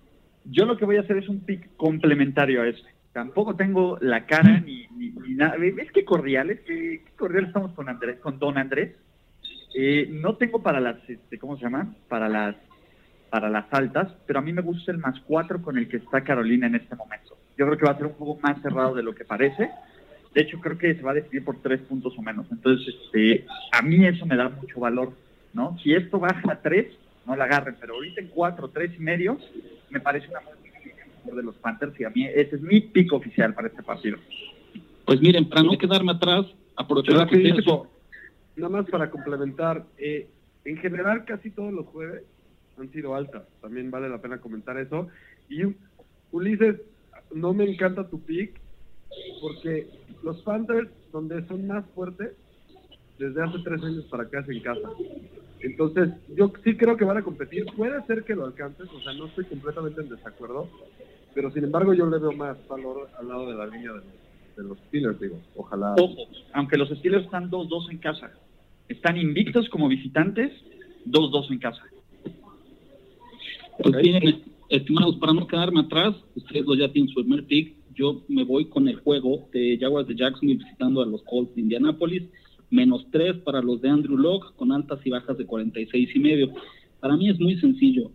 Yo 0.46 0.66
lo 0.66 0.78
que 0.78 0.86
voy 0.86 0.96
a 0.96 1.02
hacer 1.02 1.18
es 1.18 1.30
un 1.30 1.42
pick 1.42 1.76
complementario 1.76 2.62
a 2.62 2.68
este 2.68 2.90
tampoco 3.14 3.56
tengo 3.56 3.98
la 4.02 4.26
cara 4.26 4.60
ni, 4.60 4.88
nada. 5.36 5.58
¿Ves 5.58 5.92
qué 5.92 6.06
cordiales? 6.06 6.62
¿Qué, 6.62 7.04
cordial 7.18 7.46
estamos 7.46 7.74
con 7.74 7.90
Andrés, 7.90 8.20
con 8.20 8.40
Don 8.40 8.58
Andrés? 8.58 8.96
Eh, 9.76 10.08
no 10.10 10.36
tengo 10.38 10.62
para 10.62 10.80
las, 10.80 10.98
este, 11.10 11.38
¿cómo 11.38 11.58
se 11.58 11.64
llama? 11.64 11.94
Para 12.08 12.28
las, 12.28 12.56
para 13.30 13.50
las 13.50 13.66
altas, 13.72 14.12
pero 14.26 14.40
a 14.40 14.42
mí 14.42 14.54
me 14.54 14.62
gusta 14.62 14.92
el 14.92 14.98
más 14.98 15.20
cuatro 15.22 15.62
con 15.62 15.78
el 15.78 15.88
que 15.88 15.98
está 15.98 16.24
Carolina 16.24 16.68
en 16.68 16.76
este 16.76 16.96
momento. 16.96 17.38
Yo 17.60 17.66
creo 17.66 17.78
que 17.78 17.86
va 17.86 17.92
a 17.92 17.98
ser 17.98 18.06
un 18.06 18.14
juego 18.14 18.40
más 18.42 18.62
cerrado 18.62 18.96
de 18.96 19.04
lo 19.04 19.14
que 19.14 19.26
parece. 19.26 19.70
De 20.34 20.42
hecho, 20.42 20.62
creo 20.62 20.78
que 20.78 20.96
se 20.96 21.02
va 21.02 21.12
a 21.12 21.16
decidir 21.16 21.44
por 21.44 21.62
tres 21.62 21.82
puntos 21.82 22.18
o 22.18 22.22
menos. 22.22 22.48
Entonces, 22.50 22.96
este, 22.96 23.46
a 23.74 23.82
mí 23.82 24.06
eso 24.06 24.26
me 24.26 24.38
da 24.38 24.48
mucho 24.48 24.80
valor, 24.80 25.12
¿no? 25.54 25.78
Si 25.84 25.94
esto 25.94 26.20
baja 26.20 26.54
a 26.54 26.62
tres, 26.62 26.88
no 27.26 27.36
la 27.36 27.44
agarren, 27.44 27.76
pero 27.78 27.96
ahorita 27.96 28.22
en 28.22 28.28
cuatro, 28.30 28.70
tres 28.70 28.92
y 28.98 29.02
medio, 29.02 29.38
me 29.90 30.00
parece 30.00 30.30
una 30.30 30.40
muy 31.26 31.36
de 31.36 31.44
los 31.44 31.56
Panthers 31.56 32.00
y 32.00 32.06
a 32.06 32.10
mí 32.10 32.26
ese 32.26 32.56
es 32.56 32.62
mi 32.62 32.80
pico 32.80 33.18
oficial 33.18 33.54
para 33.54 33.68
este 33.68 33.84
partido. 33.84 34.18
Pues 35.06 35.20
miren, 35.20 35.50
para 35.50 35.64
no 35.64 35.78
quedarme 35.78 36.14
atrás, 36.14 36.46
aprovechar 36.78 37.28
que 37.28 37.54
Nada 38.56 38.70
más 38.70 38.90
para 38.90 39.10
complementar, 39.10 39.86
eh, 39.98 40.30
en 40.64 40.78
general 40.78 41.26
casi 41.26 41.50
todos 41.50 41.74
los 41.74 41.86
jueves 41.88 42.24
han 42.78 42.90
sido 42.92 43.16
altas, 43.16 43.44
también 43.62 43.92
vale 43.92 44.08
la 44.08 44.22
pena 44.22 44.38
comentar 44.38 44.78
eso. 44.78 45.10
Y 45.50 45.64
Ulises, 46.32 46.78
no 47.34 47.54
me 47.54 47.70
encanta 47.70 48.08
tu 48.10 48.22
pick, 48.22 48.60
porque 49.42 49.88
los 50.24 50.42
Panthers, 50.42 50.90
donde 51.12 51.46
son 51.48 51.68
más 51.68 51.86
fuertes, 51.96 52.34
desde 53.18 53.44
hace 53.44 53.60
tres 53.64 53.84
años 53.84 54.06
para 54.06 54.24
acá 54.24 54.40
es 54.40 54.50
en 54.50 54.62
casa. 54.62 54.90
Entonces, 55.62 56.10
yo 56.36 56.52
sí 56.64 56.78
creo 56.78 56.96
que 56.96 57.04
van 57.04 57.18
a 57.18 57.24
competir. 57.24 57.66
Puede 57.76 58.02
ser 58.06 58.24
que 58.24 58.36
lo 58.36 58.46
alcances, 58.46 58.88
o 58.90 59.02
sea, 59.02 59.14
no 59.14 59.28
estoy 59.28 59.46
completamente 59.46 60.02
en 60.02 60.10
desacuerdo, 60.10 60.70
pero 61.34 61.52
sin 61.52 61.66
embargo 61.66 61.94
yo 61.94 62.10
le 62.10 62.18
veo 62.18 62.32
más 62.32 62.58
valor 62.68 63.10
al 63.18 63.28
lado 63.28 63.50
de 63.50 63.56
la 63.56 63.68
línea 63.68 63.92
de, 63.94 64.64
los 64.64 64.78
Steelers, 64.88 65.20
digo, 65.20 65.40
ojalá. 65.56 65.96
Ojo, 65.98 66.28
aunque 66.54 66.78
los 66.78 66.90
Steelers 66.90 67.24
están 67.26 67.50
2-2 67.50 67.92
en 67.92 67.98
casa, 68.00 68.32
están 68.90 69.18
invictos 69.18 69.70
como 69.70 69.88
visitantes, 69.88 70.52
2-2 71.06 71.52
en 71.52 71.60
casa. 71.60 71.82
Pues 73.82 73.96
estimados, 74.70 75.18
para 75.18 75.34
no 75.34 75.48
quedarme 75.48 75.82
atrás, 75.82 76.16
ustedes 76.36 76.66
ya 76.78 76.92
tienen 76.92 77.10
su 77.10 77.22
primer 77.22 77.46
pick, 77.46 77.76
yo 77.96 78.24
me 78.30 78.44
voy 78.44 78.66
con 78.66 78.88
el 78.88 78.96
juego 78.98 79.50
de 79.52 79.78
Jaguars 79.80 80.08
de 80.08 80.16
Jacksonville 80.16 80.64
visitando 80.64 81.02
a 81.02 81.06
los 81.06 81.22
Colts 81.24 81.54
de 81.56 81.62
Indianapolis, 81.62 82.24
menos 82.70 83.06
3 83.12 83.40
para 83.40 83.62
los 83.62 83.82
de 83.82 83.90
Andrew 83.90 84.18
Locke 84.18 84.56
con 84.56 84.72
altas 84.72 85.00
y 85.04 85.10
bajas 85.10 85.38
de 85.38 85.46
46 85.46 86.16
y 86.16 86.20
medio. 86.20 86.54
Para 87.00 87.18
mí 87.18 87.30
es 87.30 87.40
muy 87.40 87.60
sencillo. 87.60 88.12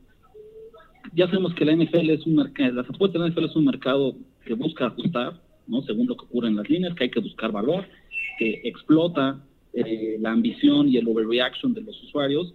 Ya 1.13 1.27
sabemos 1.27 1.55
que 1.55 1.65
la 1.65 1.77
NFL 1.77 2.11
es 2.11 2.25
un 2.25 2.37
mercado, 2.37 2.73
las 2.73 2.89
apuestas 2.89 3.21
de 3.21 3.29
la 3.29 3.35
NFL 3.35 3.45
es 3.45 3.57
un 3.57 3.65
mercado 3.67 4.17
que 4.47 4.55
busca 4.55 4.87
ajustar, 4.87 5.41
¿no? 5.67 5.83
Según 5.83 6.07
lo 6.07 6.17
que 6.17 6.25
ocurre 6.25 6.49
en 6.49 6.57
las 6.57 6.71
líneas, 6.71 6.95
que 6.95 7.05
hay 7.05 7.11
que 7.11 7.21
buscar 7.21 7.53
valor, 7.53 7.85
que 8.39 8.63
explota 8.65 9.45
eh, 9.75 10.17
la 10.21 10.31
ambición 10.31 10.89
y 10.89 10.97
el 10.97 11.09
overreaction 11.09 11.75
de 11.75 11.83
los 11.83 12.03
usuarios. 12.05 12.55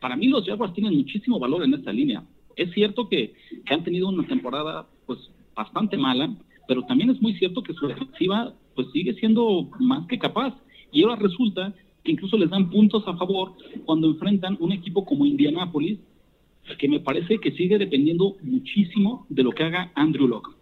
Para 0.00 0.16
mí 0.16 0.28
los 0.28 0.44
Jaguars 0.44 0.74
tienen 0.74 0.94
muchísimo 0.94 1.38
valor 1.38 1.64
en 1.64 1.72
esta 1.72 1.92
línea. 1.92 2.22
Es 2.56 2.72
cierto 2.72 3.08
que, 3.08 3.34
han 3.68 3.84
tenido 3.84 4.08
una 4.08 4.26
temporada 4.26 4.86
pues 5.06 5.18
bastante 5.54 5.96
mala, 5.96 6.34
pero 6.66 6.82
también 6.82 7.10
es 7.10 7.20
muy 7.20 7.34
cierto 7.34 7.62
que 7.62 7.74
su 7.74 7.86
defensiva 7.86 8.54
pues 8.74 8.88
sigue 8.92 9.14
siendo 9.14 9.70
más 9.78 10.06
que 10.06 10.18
capaz. 10.18 10.54
Y 10.90 11.02
ahora 11.02 11.16
resulta 11.16 11.74
que 12.02 12.12
incluso 12.12 12.36
les 12.36 12.50
dan 12.50 12.70
puntos 12.70 13.06
a 13.06 13.16
favor 13.16 13.52
cuando 13.84 14.08
enfrentan 14.08 14.56
un 14.60 14.72
equipo 14.72 15.04
como 15.04 15.26
Indianapolis, 15.26 15.98
que 16.78 16.88
me 16.88 17.00
parece 17.00 17.38
que 17.38 17.52
sigue 17.52 17.78
dependiendo 17.78 18.36
muchísimo 18.42 19.26
de 19.28 19.42
lo 19.42 19.52
que 19.52 19.62
haga 19.62 19.92
Andrew 19.94 20.26
Locke. 20.26 20.56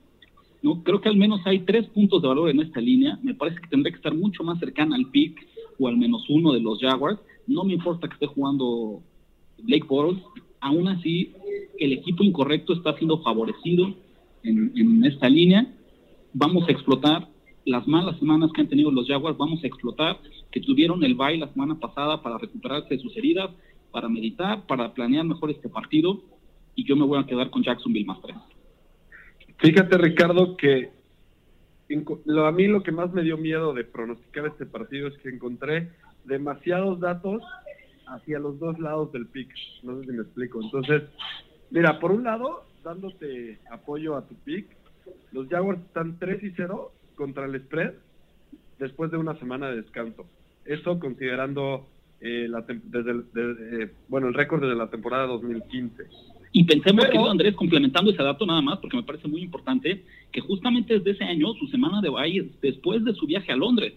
¿no? 0.62 0.82
Creo 0.82 1.00
que 1.00 1.08
al 1.08 1.16
menos 1.16 1.40
hay 1.44 1.60
tres 1.60 1.86
puntos 1.88 2.22
de 2.22 2.28
valor 2.28 2.50
en 2.50 2.60
esta 2.60 2.80
línea. 2.80 3.18
Me 3.22 3.34
parece 3.34 3.60
que 3.60 3.68
tendría 3.68 3.92
que 3.92 3.98
estar 3.98 4.14
mucho 4.14 4.42
más 4.42 4.58
cercana 4.58 4.96
al 4.96 5.10
pick 5.10 5.46
o 5.78 5.88
al 5.88 5.96
menos 5.96 6.28
uno 6.28 6.52
de 6.52 6.60
los 6.60 6.80
Jaguars. 6.80 7.20
No 7.46 7.64
me 7.64 7.74
importa 7.74 8.08
que 8.08 8.14
esté 8.14 8.26
jugando 8.26 9.02
Blake 9.62 9.86
Bortles. 9.86 10.22
Aún 10.64 10.88
así, 10.88 11.30
el 11.78 11.92
equipo 11.92 12.24
incorrecto 12.24 12.72
está 12.72 12.96
siendo 12.96 13.18
favorecido 13.18 13.94
en, 14.42 15.04
esta 15.04 15.28
línea. 15.28 15.66
Vamos 16.32 16.66
a 16.66 16.72
explotar 16.72 17.28
las 17.66 17.86
malas 17.86 18.18
semanas 18.18 18.50
que 18.50 18.62
han 18.62 18.68
tenido 18.68 18.90
los 18.90 19.06
Jaguars, 19.06 19.36
vamos 19.36 19.62
a 19.62 19.66
explotar, 19.66 20.18
que 20.50 20.60
tuvieron 20.62 21.04
el 21.04 21.16
bye 21.16 21.36
la 21.36 21.52
semana 21.52 21.78
pasada 21.78 22.22
para 22.22 22.38
recuperarse 22.38 22.94
de 22.94 22.98
sus 22.98 23.14
heridas, 23.14 23.50
para 23.90 24.08
meditar, 24.08 24.66
para 24.66 24.94
planear 24.94 25.26
mejor 25.26 25.50
este 25.50 25.68
partido, 25.68 26.22
y 26.74 26.86
yo 26.86 26.96
me 26.96 27.04
voy 27.04 27.18
a 27.18 27.26
quedar 27.26 27.50
con 27.50 27.62
Jacksonville 27.62 28.06
más 28.06 28.22
tres. 28.22 28.36
Fíjate, 29.58 29.98
Ricardo, 29.98 30.56
que 30.56 30.92
a 31.90 32.52
mí 32.52 32.66
lo 32.68 32.82
que 32.82 32.92
más 32.92 33.12
me 33.12 33.22
dio 33.22 33.36
miedo 33.36 33.74
de 33.74 33.84
pronosticar 33.84 34.46
este 34.46 34.64
partido 34.64 35.08
es 35.08 35.18
que 35.18 35.28
encontré 35.28 35.90
demasiados 36.24 37.00
datos 37.00 37.42
hacia 38.06 38.38
los 38.38 38.58
dos 38.58 38.78
lados 38.78 39.12
del 39.12 39.26
pick. 39.26 39.52
No 39.82 39.98
sé 39.98 40.06
si 40.06 40.12
me 40.12 40.22
explico. 40.22 40.62
Entonces, 40.62 41.02
mira, 41.70 41.98
por 41.98 42.12
un 42.12 42.24
lado, 42.24 42.64
dándote 42.82 43.58
apoyo 43.70 44.16
a 44.16 44.26
tu 44.26 44.34
pick, 44.36 44.66
los 45.32 45.48
Jaguars 45.48 45.80
están 45.80 46.18
3 46.18 46.42
y 46.42 46.50
0 46.56 46.92
contra 47.14 47.46
el 47.46 47.60
spread 47.60 47.94
después 48.78 49.10
de 49.10 49.16
una 49.16 49.38
semana 49.38 49.68
de 49.68 49.76
descanso. 49.76 50.26
Eso 50.64 50.98
considerando 50.98 51.86
eh, 52.20 52.46
la 52.48 52.62
desde 52.62 53.10
el, 53.10 53.24
eh, 53.36 53.92
bueno, 54.08 54.28
el 54.28 54.34
récord 54.34 54.60
de 54.62 54.74
la 54.74 54.88
temporada 54.88 55.26
2015. 55.26 56.04
Y 56.56 56.64
pensemos, 56.64 57.06
que 57.06 57.18
Andrés, 57.18 57.54
complementando 57.56 58.12
ese 58.12 58.22
dato 58.22 58.46
nada 58.46 58.62
más, 58.62 58.78
porque 58.78 58.96
me 58.96 59.02
parece 59.02 59.26
muy 59.26 59.42
importante, 59.42 60.04
que 60.30 60.40
justamente 60.40 60.94
desde 60.94 61.10
ese 61.10 61.24
año 61.24 61.52
su 61.54 61.66
semana 61.66 62.00
de 62.00 62.08
bye 62.08 62.38
es 62.38 62.60
después 62.60 63.04
de 63.04 63.12
su 63.12 63.26
viaje 63.26 63.50
a 63.50 63.56
Londres. 63.56 63.92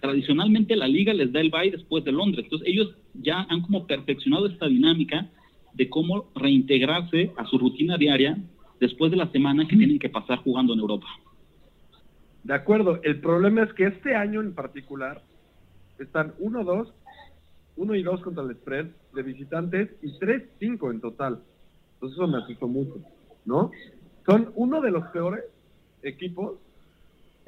Tradicionalmente 0.00 0.76
la 0.76 0.88
liga 0.88 1.12
les 1.12 1.32
da 1.32 1.40
el 1.40 1.50
bye 1.50 1.70
después 1.70 2.04
de 2.04 2.12
Londres. 2.12 2.44
Entonces 2.44 2.68
ellos 2.68 2.94
ya 3.14 3.46
han 3.48 3.62
como 3.62 3.86
perfeccionado 3.86 4.46
esta 4.46 4.66
dinámica 4.66 5.28
de 5.74 5.88
cómo 5.88 6.30
reintegrarse 6.34 7.32
a 7.36 7.46
su 7.46 7.58
rutina 7.58 7.96
diaria 7.96 8.38
después 8.80 9.10
de 9.10 9.16
la 9.16 9.30
semana 9.30 9.66
que 9.66 9.76
tienen 9.76 9.98
que 9.98 10.08
pasar 10.08 10.38
jugando 10.38 10.72
en 10.72 10.80
Europa. 10.80 11.06
De 12.44 12.54
acuerdo, 12.54 13.00
el 13.02 13.20
problema 13.20 13.62
es 13.64 13.72
que 13.74 13.86
este 13.86 14.14
año 14.14 14.40
en 14.40 14.54
particular 14.54 15.22
están 15.98 16.34
1-2, 16.38 16.92
1 17.76 17.94
y 17.94 18.02
2 18.02 18.20
contra 18.22 18.44
el 18.44 18.54
spread 18.54 18.86
de 19.14 19.22
visitantes 19.22 19.90
y 20.02 20.12
3-5 20.12 20.90
en 20.92 21.00
total. 21.00 21.40
Entonces 21.94 22.16
eso 22.16 22.28
me 22.28 22.38
asustó 22.38 22.68
mucho, 22.68 22.94
¿no? 23.44 23.70
Son 24.24 24.52
uno 24.54 24.80
de 24.80 24.90
los 24.90 25.04
peores 25.08 25.44
equipos 26.02 26.58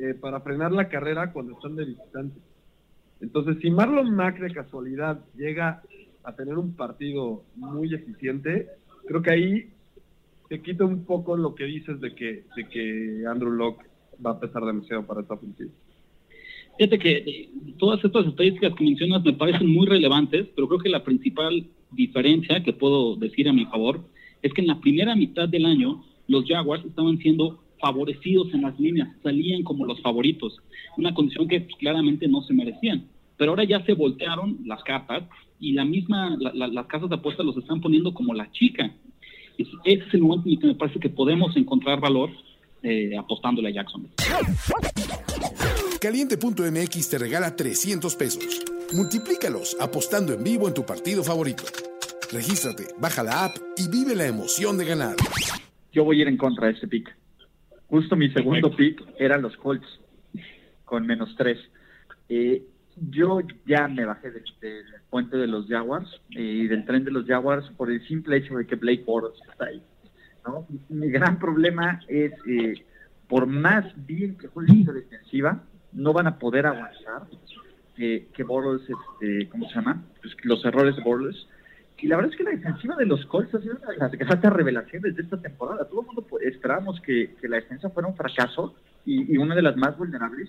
eh, 0.01 0.15
para 0.15 0.41
frenar 0.41 0.73
la 0.73 0.89
carrera 0.89 1.33
cuando 1.33 1.53
están 1.53 1.77
de 1.77 1.85
visitantes. 1.85 2.43
Entonces, 3.21 3.59
si 3.61 3.71
Marlon 3.71 4.15
Mack 4.15 4.41
de 4.41 4.53
casualidad 4.53 5.21
llega 5.37 5.83
a 6.25 6.35
tener 6.35 6.57
un 6.57 6.75
partido 6.75 7.45
muy 7.55 7.93
eficiente, 7.95 8.69
creo 9.07 9.21
que 9.21 9.31
ahí 9.31 9.71
te 10.49 10.63
quita 10.63 10.85
un 10.85 11.05
poco 11.05 11.37
lo 11.37 11.55
que 11.55 11.65
dices 11.65 12.01
de 12.01 12.15
que, 12.15 12.45
de 12.57 12.69
que 12.69 13.25
Andrew 13.27 13.51
Locke 13.51 13.85
va 14.25 14.33
a 14.33 14.41
pesar 14.41 14.65
demasiado 14.65 15.07
para 15.07 15.21
esta 15.21 15.35
ofensiva. 15.35 15.71
Fíjate 16.79 16.99
que 16.99 17.13
eh, 17.19 17.51
todas 17.79 18.03
estas 18.03 18.27
estadísticas 18.27 18.75
que 18.75 18.85
mencionas 18.85 19.23
me 19.23 19.35
parecen 19.35 19.69
muy 19.69 19.87
relevantes, 19.87 20.47
pero 20.55 20.67
creo 20.67 20.81
que 20.81 20.89
la 20.89 21.05
principal 21.05 21.67
diferencia 21.91 22.63
que 22.63 22.73
puedo 22.73 23.17
decir 23.17 23.49
a 23.49 23.53
mi 23.53 23.67
favor 23.67 24.01
es 24.41 24.53
que 24.55 24.63
en 24.63 24.69
la 24.69 24.81
primera 24.81 25.15
mitad 25.15 25.47
del 25.47 25.67
año 25.67 26.03
los 26.27 26.47
Jaguars 26.47 26.87
estaban 26.87 27.19
siendo 27.19 27.63
favorecidos 27.81 28.53
en 28.55 28.63
las 28.63 28.79
líneas, 28.79 29.09
salían 29.23 29.63
como 29.63 29.87
los 29.87 30.01
favoritos, 30.01 30.57
una 30.97 31.15
condición 31.15 31.49
que 31.49 31.63
pues, 31.63 31.77
claramente 31.77 32.29
no 32.29 32.43
se 32.43 32.55
merecían. 32.55 33.07
Pero 33.37 33.53
ahora 33.53 33.65
ya 33.65 33.85
se 33.85 33.95
voltearon 33.95 34.59
las 34.65 34.83
cartas 34.85 35.25
y 35.59 35.73
la 35.73 35.85
misma, 35.85 36.37
las 36.39 36.87
casas 36.87 37.09
de 37.09 37.17
apuestas 37.17 37.45
los 37.45 37.57
están 37.57 37.81
poniendo 37.81 38.13
como 38.13 38.35
la 38.35 38.51
chica. 38.53 38.93
Ese 39.59 40.05
es 40.05 40.15
el 40.15 40.21
momento 40.21 40.49
en 40.49 40.53
el 40.55 40.61
que 40.61 40.67
me 40.69 40.75
parece 40.75 41.01
que 41.01 41.11
podemos 41.11 41.57
encontrar 41.57 42.01
valor 42.01 42.31
eh, 42.83 43.17
apostándole 43.17 43.69
a 43.69 43.73
Jackson. 43.73 44.09
Caliente.mx 46.01 47.11
te 47.11 47.19
regala 47.19 47.55
300 47.55 48.17
pesos. 48.17 48.63
Multiplícalos 48.95 49.77
apostando 49.79 50.33
en 50.33 50.43
vivo 50.43 50.67
en 50.67 50.75
tu 50.75 50.87
partido 50.87 51.23
favorito. 51.23 51.65
Regístrate, 52.33 52.85
baja 52.99 53.23
la 53.23 53.45
app 53.45 53.57
y 53.77 53.89
vive 53.89 54.17
la 54.17 54.27
emoción 54.27 54.79
de 54.79 54.87
ganar. 54.87 55.17
Yo 55.93 56.05
voy 56.05 56.19
a 56.19 56.23
ir 56.23 56.29
en 56.29 56.37
contra 56.37 56.69
de 56.69 56.73
este 56.75 56.89
pick. 56.89 57.20
Justo 57.91 58.15
mi 58.15 58.31
segundo 58.31 58.75
pick 58.75 59.03
eran 59.19 59.43
los 59.43 59.57
Colts 59.57 60.01
con 60.85 61.05
menos 61.07 61.35
3. 61.37 61.59
Eh, 62.29 62.63
yo 62.97 63.41
ya 63.67 63.89
me 63.89 64.05
bajé 64.05 64.31
del, 64.31 64.45
puente 65.11 65.37
de 65.37 65.49
los 65.49 65.67
Jaguars 65.67 66.09
eh, 66.37 66.41
y 66.41 66.67
del 66.69 66.85
tren 66.85 67.05
de 67.05 67.11
los 67.11 67.27
Jaguars 67.27 67.69
por 67.77 67.91
el 67.91 68.07
simple 68.07 68.37
hecho 68.37 68.57
de 68.57 68.67
que 68.67 68.77
Blake 68.77 69.03
Bortles 69.05 69.41
está 69.51 69.67
ahí. 69.67 69.83
Mi 70.89 71.11
gran 71.11 71.39
problema 71.39 72.01
es, 72.09 72.33
eh, 72.47 72.85
por 73.29 73.47
más 73.47 73.85
bien 74.07 74.39
que 74.39 74.47
juegue 74.47 74.85
la 74.87 74.93
defensiva, 74.93 75.65
no 75.93 76.13
van 76.13 76.29
a 76.29 76.39
poder 76.39 76.67
aguantar 76.67 77.27
que, 77.97 78.29
que 78.33 78.45
Bortles, 78.45 78.89
este, 78.89 79.49
¿cómo 79.49 79.69
se 79.69 79.75
llama? 79.75 80.05
Pues 80.23 80.37
los 80.45 80.65
errores 80.65 80.95
de 80.95 81.03
Bortles. 81.03 81.47
Y 82.03 82.09
la 82.09 82.17
verdad 82.17 82.33
es 82.33 82.39
que 82.39 82.45
la 82.45 82.51
defensiva 82.51 82.97
de 82.97 83.07
los 83.07 83.25
Colts 83.27 83.55
ha 83.55 83.61
sido 83.61 83.77
una 83.77 83.91
de 83.91 83.97
las 83.99 84.13
grandes 84.13 84.53
revelaciones 84.53 85.17
de 85.17 85.23
esta 85.23 85.41
temporada. 85.41 85.87
Todo 85.87 86.01
el 86.01 86.07
mundo 86.07 86.23
pues, 86.23 86.47
esperábamos 86.47 87.01
que, 87.01 87.35
que, 87.41 87.49
la 87.49 87.57
defensa 87.57 87.91
fuera 87.91 88.09
un 88.09 88.17
fracaso 88.17 88.75
y, 89.05 89.35
y, 89.35 89.39
una 89.39 89.55
de 89.55 89.63
las 89.63 89.77
más 89.77 89.97
vulnerables. 89.99 90.49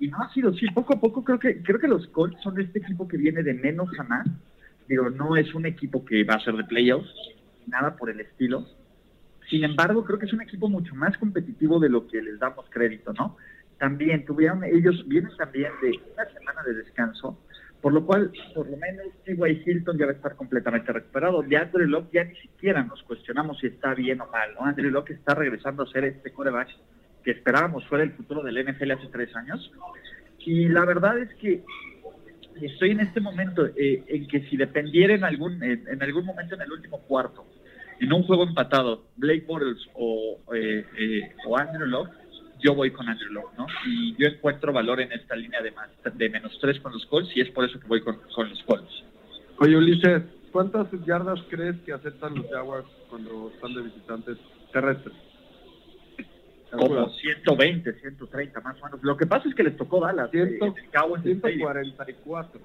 Y 0.00 0.08
no 0.08 0.18
ha 0.22 0.32
sido 0.32 0.50
así. 0.50 0.66
Poco 0.74 0.94
a 0.94 1.00
poco 1.00 1.22
creo 1.22 1.38
que 1.38 1.62
creo 1.62 1.78
que 1.78 1.88
los 1.88 2.06
Colts 2.08 2.40
son 2.42 2.60
este 2.60 2.78
equipo 2.78 3.06
que 3.06 3.16
viene 3.16 3.42
de 3.42 3.54
menos 3.54 3.88
a 3.98 4.04
más. 4.04 4.26
Digo, 4.88 5.10
no 5.10 5.36
es 5.36 5.54
un 5.54 5.66
equipo 5.66 6.04
que 6.04 6.24
va 6.24 6.34
a 6.34 6.40
ser 6.40 6.54
de 6.54 6.64
playoffs, 6.64 7.12
nada 7.66 7.96
por 7.96 8.08
el 8.08 8.20
estilo 8.20 8.66
sin 9.48 9.64
embargo, 9.64 10.04
creo 10.04 10.18
que 10.18 10.26
es 10.26 10.32
un 10.32 10.42
equipo 10.42 10.68
mucho 10.68 10.94
más 10.94 11.16
competitivo 11.18 11.78
de 11.78 11.88
lo 11.88 12.06
que 12.06 12.20
les 12.20 12.38
damos 12.38 12.66
crédito, 12.70 13.12
¿no? 13.12 13.36
También 13.78 14.24
tuvieron, 14.24 14.64
ellos 14.64 15.04
vienen 15.06 15.30
también 15.36 15.70
de 15.82 15.92
una 16.14 16.24
semana 16.32 16.62
de 16.64 16.74
descanso, 16.74 17.38
por 17.80 17.92
lo 17.92 18.04
cual, 18.04 18.32
por 18.54 18.68
lo 18.68 18.76
menos, 18.76 19.06
T.Y. 19.24 19.62
Hilton 19.64 19.98
ya 19.98 20.06
va 20.06 20.12
a 20.12 20.14
estar 20.14 20.34
completamente 20.36 20.92
recuperado. 20.92 21.42
De 21.42 21.56
Andrew 21.56 21.86
Locke 21.86 22.14
ya 22.14 22.24
ni 22.24 22.34
siquiera 22.36 22.82
nos 22.82 23.02
cuestionamos 23.02 23.58
si 23.58 23.68
está 23.68 23.94
bien 23.94 24.20
o 24.20 24.26
mal, 24.28 24.54
¿no? 24.54 24.64
Andrew 24.64 24.90
Locke 24.90 25.12
está 25.12 25.34
regresando 25.34 25.82
a 25.82 25.86
ser 25.86 26.04
este 26.04 26.32
coreback 26.32 26.68
que 27.22 27.32
esperábamos 27.32 27.86
fuera 27.86 28.04
el 28.04 28.12
futuro 28.12 28.42
del 28.42 28.64
NFL 28.64 28.92
hace 28.92 29.08
tres 29.12 29.34
años. 29.36 29.72
Y 30.38 30.68
la 30.68 30.84
verdad 30.84 31.18
es 31.18 31.34
que 31.34 31.62
estoy 32.60 32.92
en 32.92 33.00
este 33.00 33.20
momento 33.20 33.66
eh, 33.66 34.02
en 34.06 34.26
que 34.26 34.40
si 34.48 34.56
dependiera 34.56 35.14
en 35.14 35.24
algún, 35.24 35.62
en 35.62 36.02
algún 36.02 36.24
momento 36.24 36.54
en 36.54 36.62
el 36.62 36.72
último 36.72 37.00
cuarto 37.02 37.46
en 38.00 38.12
un 38.12 38.22
juego 38.24 38.44
empatado, 38.44 39.06
Blake 39.16 39.44
Bortles 39.46 39.88
o, 39.94 40.38
eh, 40.54 40.84
eh, 40.98 41.20
o 41.46 41.56
Andrew 41.56 41.86
Locke, 41.86 42.12
yo 42.60 42.74
voy 42.74 42.90
con 42.90 43.08
Andrew 43.08 43.32
Locke, 43.32 43.56
¿no? 43.56 43.66
Y 43.86 44.14
yo 44.16 44.28
encuentro 44.28 44.72
valor 44.72 45.00
en 45.00 45.12
esta 45.12 45.36
línea 45.36 45.62
de, 45.62 45.70
más, 45.72 45.88
de 46.14 46.28
menos 46.28 46.56
tres 46.60 46.80
con 46.80 46.92
los 46.92 47.04
Colts 47.06 47.30
y 47.36 47.40
es 47.40 47.50
por 47.50 47.64
eso 47.64 47.78
que 47.78 47.86
voy 47.86 48.00
con, 48.00 48.18
con 48.34 48.48
los 48.48 48.62
Colts. 48.64 49.04
Oye, 49.58 49.76
Ulises, 49.76 50.22
¿cuántas 50.52 50.88
yardas 51.04 51.40
crees 51.48 51.76
que 51.84 51.92
aceptan 51.92 52.34
los 52.34 52.46
Jaguars 52.50 52.86
cuando 53.08 53.50
están 53.54 53.74
de 53.74 53.82
visitantes 53.82 54.38
terrestres? 54.72 55.14
Como 56.70 57.08
120, 57.08 57.92
130 58.00 58.60
más 58.60 58.80
o 58.82 58.84
menos. 58.84 59.02
Lo 59.02 59.16
que 59.16 59.26
pasa 59.26 59.48
es 59.48 59.54
que 59.54 59.62
les 59.62 59.76
tocó 59.76 60.00
Dallas. 60.00 60.30
100, 60.30 60.46
eh, 60.46 60.58
144. 61.22 62.60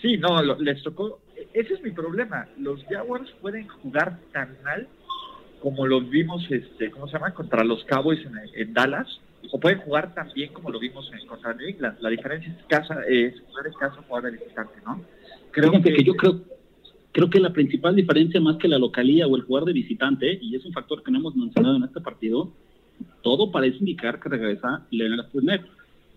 Sí, 0.00 0.16
no, 0.16 0.40
les 0.60 0.82
tocó. 0.82 1.20
Ese 1.52 1.74
es 1.74 1.82
mi 1.82 1.90
problema. 1.90 2.46
Los 2.58 2.82
Jaguars 2.84 3.30
pueden 3.40 3.66
jugar 3.68 4.18
tan 4.32 4.56
mal 4.62 4.86
como 5.60 5.86
lo 5.86 6.00
vimos, 6.00 6.44
este, 6.50 6.90
¿cómo 6.90 7.06
se 7.06 7.14
llama? 7.14 7.34
Contra 7.34 7.64
los 7.64 7.84
Cowboys 7.84 8.20
en, 8.54 8.74
Dallas, 8.74 9.20
o 9.50 9.58
pueden 9.58 9.78
jugar 9.80 10.14
también 10.14 10.52
como 10.52 10.70
lo 10.70 10.78
vimos 10.78 11.10
en, 11.12 11.26
contra 11.26 11.54
New 11.54 11.68
England. 11.68 11.98
La 12.00 12.10
diferencia 12.10 12.52
es, 12.52 12.64
casa, 12.66 13.00
es 13.08 13.40
jugar 13.40 13.66
en 13.66 13.72
casa 13.74 14.02
jugar 14.06 14.24
de 14.24 14.30
visitante, 14.32 14.74
¿no? 14.84 15.02
Creo 15.50 15.72
que, 15.82 16.04
yo 16.04 16.14
creo, 16.14 16.40
creo 17.12 17.30
que 17.30 17.40
la 17.40 17.52
principal 17.52 17.96
diferencia 17.96 18.40
más 18.40 18.56
que 18.56 18.68
la 18.68 18.78
localía 18.78 19.26
o 19.26 19.36
el 19.36 19.42
jugar 19.42 19.64
de 19.64 19.72
visitante, 19.72 20.38
y 20.40 20.54
es 20.54 20.64
un 20.64 20.72
factor 20.72 21.02
que 21.02 21.10
no 21.10 21.18
hemos 21.18 21.34
mencionado 21.34 21.76
en 21.76 21.84
este 21.84 22.00
partido, 22.00 22.52
todo 23.22 23.50
parece 23.50 23.78
indicar 23.78 24.20
que 24.20 24.28
regresa 24.28 24.86
Leonard 24.90 25.30
Fournette. 25.30 25.66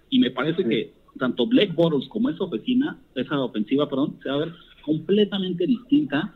Y 0.09 0.19
me 0.19 0.31
parece 0.31 0.63
que 0.63 0.91
tanto 1.17 1.47
Blake 1.47 1.73
Bottles 1.73 2.07
como 2.09 2.29
esa 2.29 2.43
oficina, 2.43 2.97
esa 3.15 3.39
ofensiva, 3.39 3.89
perdón, 3.89 4.17
se 4.21 4.29
va 4.29 4.35
a 4.35 4.39
ver 4.39 4.53
completamente 4.83 5.65
distinta 5.65 6.33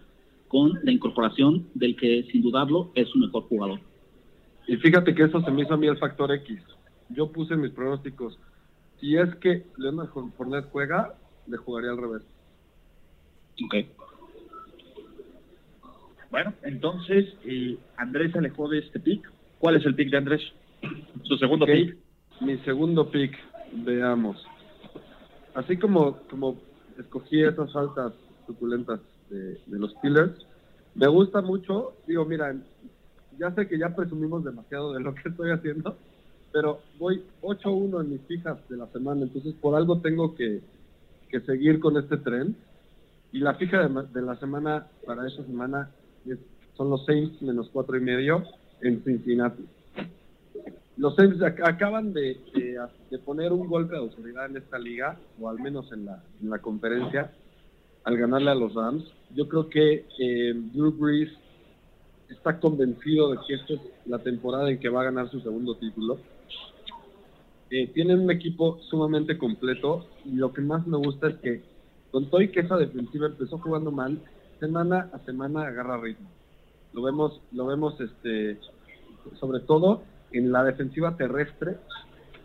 con 0.55 0.79
la 0.83 0.91
incorporación 0.93 1.67
del 1.73 1.97
que 1.97 2.23
sin 2.31 2.41
dudarlo 2.41 2.89
es 2.95 3.09
su 3.09 3.17
mejor 3.17 3.43
jugador. 3.49 3.81
Y 4.65 4.77
fíjate 4.77 5.13
que 5.13 5.23
eso 5.23 5.41
se 5.41 5.51
me 5.51 5.63
hizo 5.63 5.73
a 5.73 5.77
mí 5.77 5.85
el 5.85 5.97
factor 5.97 6.31
X. 6.31 6.61
Yo 7.09 7.29
puse 7.29 7.57
mis 7.57 7.71
pronósticos. 7.71 8.39
Si 9.01 9.17
es 9.17 9.35
que 9.35 9.65
Leonard 9.75 10.11
Fournette 10.37 10.69
juega, 10.71 11.13
le 11.47 11.57
jugaría 11.57 11.91
al 11.91 11.97
revés. 11.97 12.21
Ok. 13.65 13.75
Bueno, 16.31 16.53
entonces 16.63 17.35
eh, 17.43 17.77
Andrés 17.97 18.33
alejó 18.33 18.69
de 18.69 18.79
este 18.79 19.01
pick. 19.01 19.29
¿Cuál 19.59 19.75
es 19.75 19.85
el 19.85 19.93
pick 19.93 20.09
de 20.09 20.17
Andrés? 20.17 20.41
Su 21.23 21.35
segundo 21.35 21.65
pick. 21.65 21.97
Mi 22.39 22.57
segundo 22.59 23.11
pick, 23.11 23.37
veamos. 23.73 24.41
Así 25.53 25.75
como, 25.75 26.15
como 26.29 26.55
escogí 26.97 27.43
esas 27.43 27.75
altas 27.75 28.13
suculentas 28.47 29.01
de, 29.29 29.59
los 29.67 29.91
Steelers. 29.93 30.33
Me 30.93 31.07
gusta 31.07 31.41
mucho, 31.41 31.93
digo, 32.07 32.25
mira, 32.25 32.55
ya 33.37 33.53
sé 33.53 33.67
que 33.67 33.77
ya 33.77 33.95
presumimos 33.95 34.43
demasiado 34.43 34.93
de 34.93 35.01
lo 35.01 35.13
que 35.13 35.29
estoy 35.29 35.51
haciendo, 35.51 35.97
pero 36.51 36.79
voy 36.97 37.23
8-1 37.41 38.01
en 38.01 38.11
mis 38.11 38.21
fijas 38.21 38.57
de 38.69 38.77
la 38.77 38.87
semana, 38.87 39.23
entonces 39.23 39.53
por 39.55 39.75
algo 39.75 39.99
tengo 39.99 40.35
que, 40.35 40.61
seguir 41.45 41.81
con 41.81 41.97
este 41.97 42.15
tren. 42.15 42.55
Y 43.33 43.39
la 43.39 43.55
fija 43.55 43.85
de, 43.89 44.21
la 44.21 44.37
semana 44.37 44.87
para 45.05 45.27
esta 45.27 45.43
semana 45.43 45.89
son 46.77 46.89
los 46.89 47.05
Saints 47.05 47.41
menos 47.41 47.69
cuatro 47.73 47.97
y 47.97 47.99
medio 47.99 48.41
en 48.79 49.03
Cincinnati. 49.03 49.65
Los 50.95 51.17
Saints 51.17 51.41
acaban 51.41 52.13
de, 52.13 52.39
de, 53.09 53.19
poner 53.19 53.51
un 53.51 53.67
golpe 53.67 53.95
de 53.95 53.99
autoridad 53.99 54.45
en 54.45 54.55
esta 54.55 54.79
liga, 54.79 55.19
o 55.41 55.49
al 55.49 55.59
menos 55.59 55.91
en 55.91 56.05
la, 56.05 56.23
en 56.41 56.49
la 56.49 56.59
conferencia 56.59 57.33
al 58.05 58.17
ganarle 58.17 58.51
a 58.51 58.55
los 58.55 58.73
Rams. 58.73 59.03
Yo 59.35 59.49
creo 59.49 59.69
que 59.69 60.05
eh, 60.19 60.53
Drew 60.73 60.91
Brees 60.91 61.31
está 62.29 62.59
convencido 62.59 63.31
de 63.31 63.37
que 63.45 63.55
esta 63.55 63.73
es 63.73 63.81
la 64.05 64.19
temporada 64.19 64.69
en 64.69 64.79
que 64.79 64.89
va 64.89 65.01
a 65.01 65.05
ganar 65.05 65.29
su 65.29 65.41
segundo 65.41 65.75
título. 65.75 66.19
Eh, 67.71 67.87
tienen 67.87 68.19
un 68.19 68.31
equipo 68.31 68.79
sumamente 68.89 69.37
completo 69.37 70.07
y 70.23 70.35
lo 70.35 70.53
que 70.53 70.61
más 70.61 70.85
me 70.87 70.97
gusta 70.97 71.27
es 71.29 71.35
que 71.37 71.63
con 72.11 72.29
todo 72.29 72.41
y 72.41 72.49
que 72.49 72.61
esa 72.61 72.77
defensiva 72.77 73.27
empezó 73.27 73.57
jugando 73.57 73.91
mal, 73.91 74.19
semana 74.59 75.09
a 75.11 75.19
semana 75.19 75.67
agarra 75.67 75.97
ritmo. 75.97 76.29
Lo 76.93 77.01
vemos, 77.01 77.41
lo 77.51 77.65
vemos 77.65 77.99
este, 77.99 78.57
sobre 79.39 79.59
todo 79.61 80.03
en 80.31 80.51
la 80.51 80.63
defensiva 80.63 81.17
terrestre, 81.17 81.77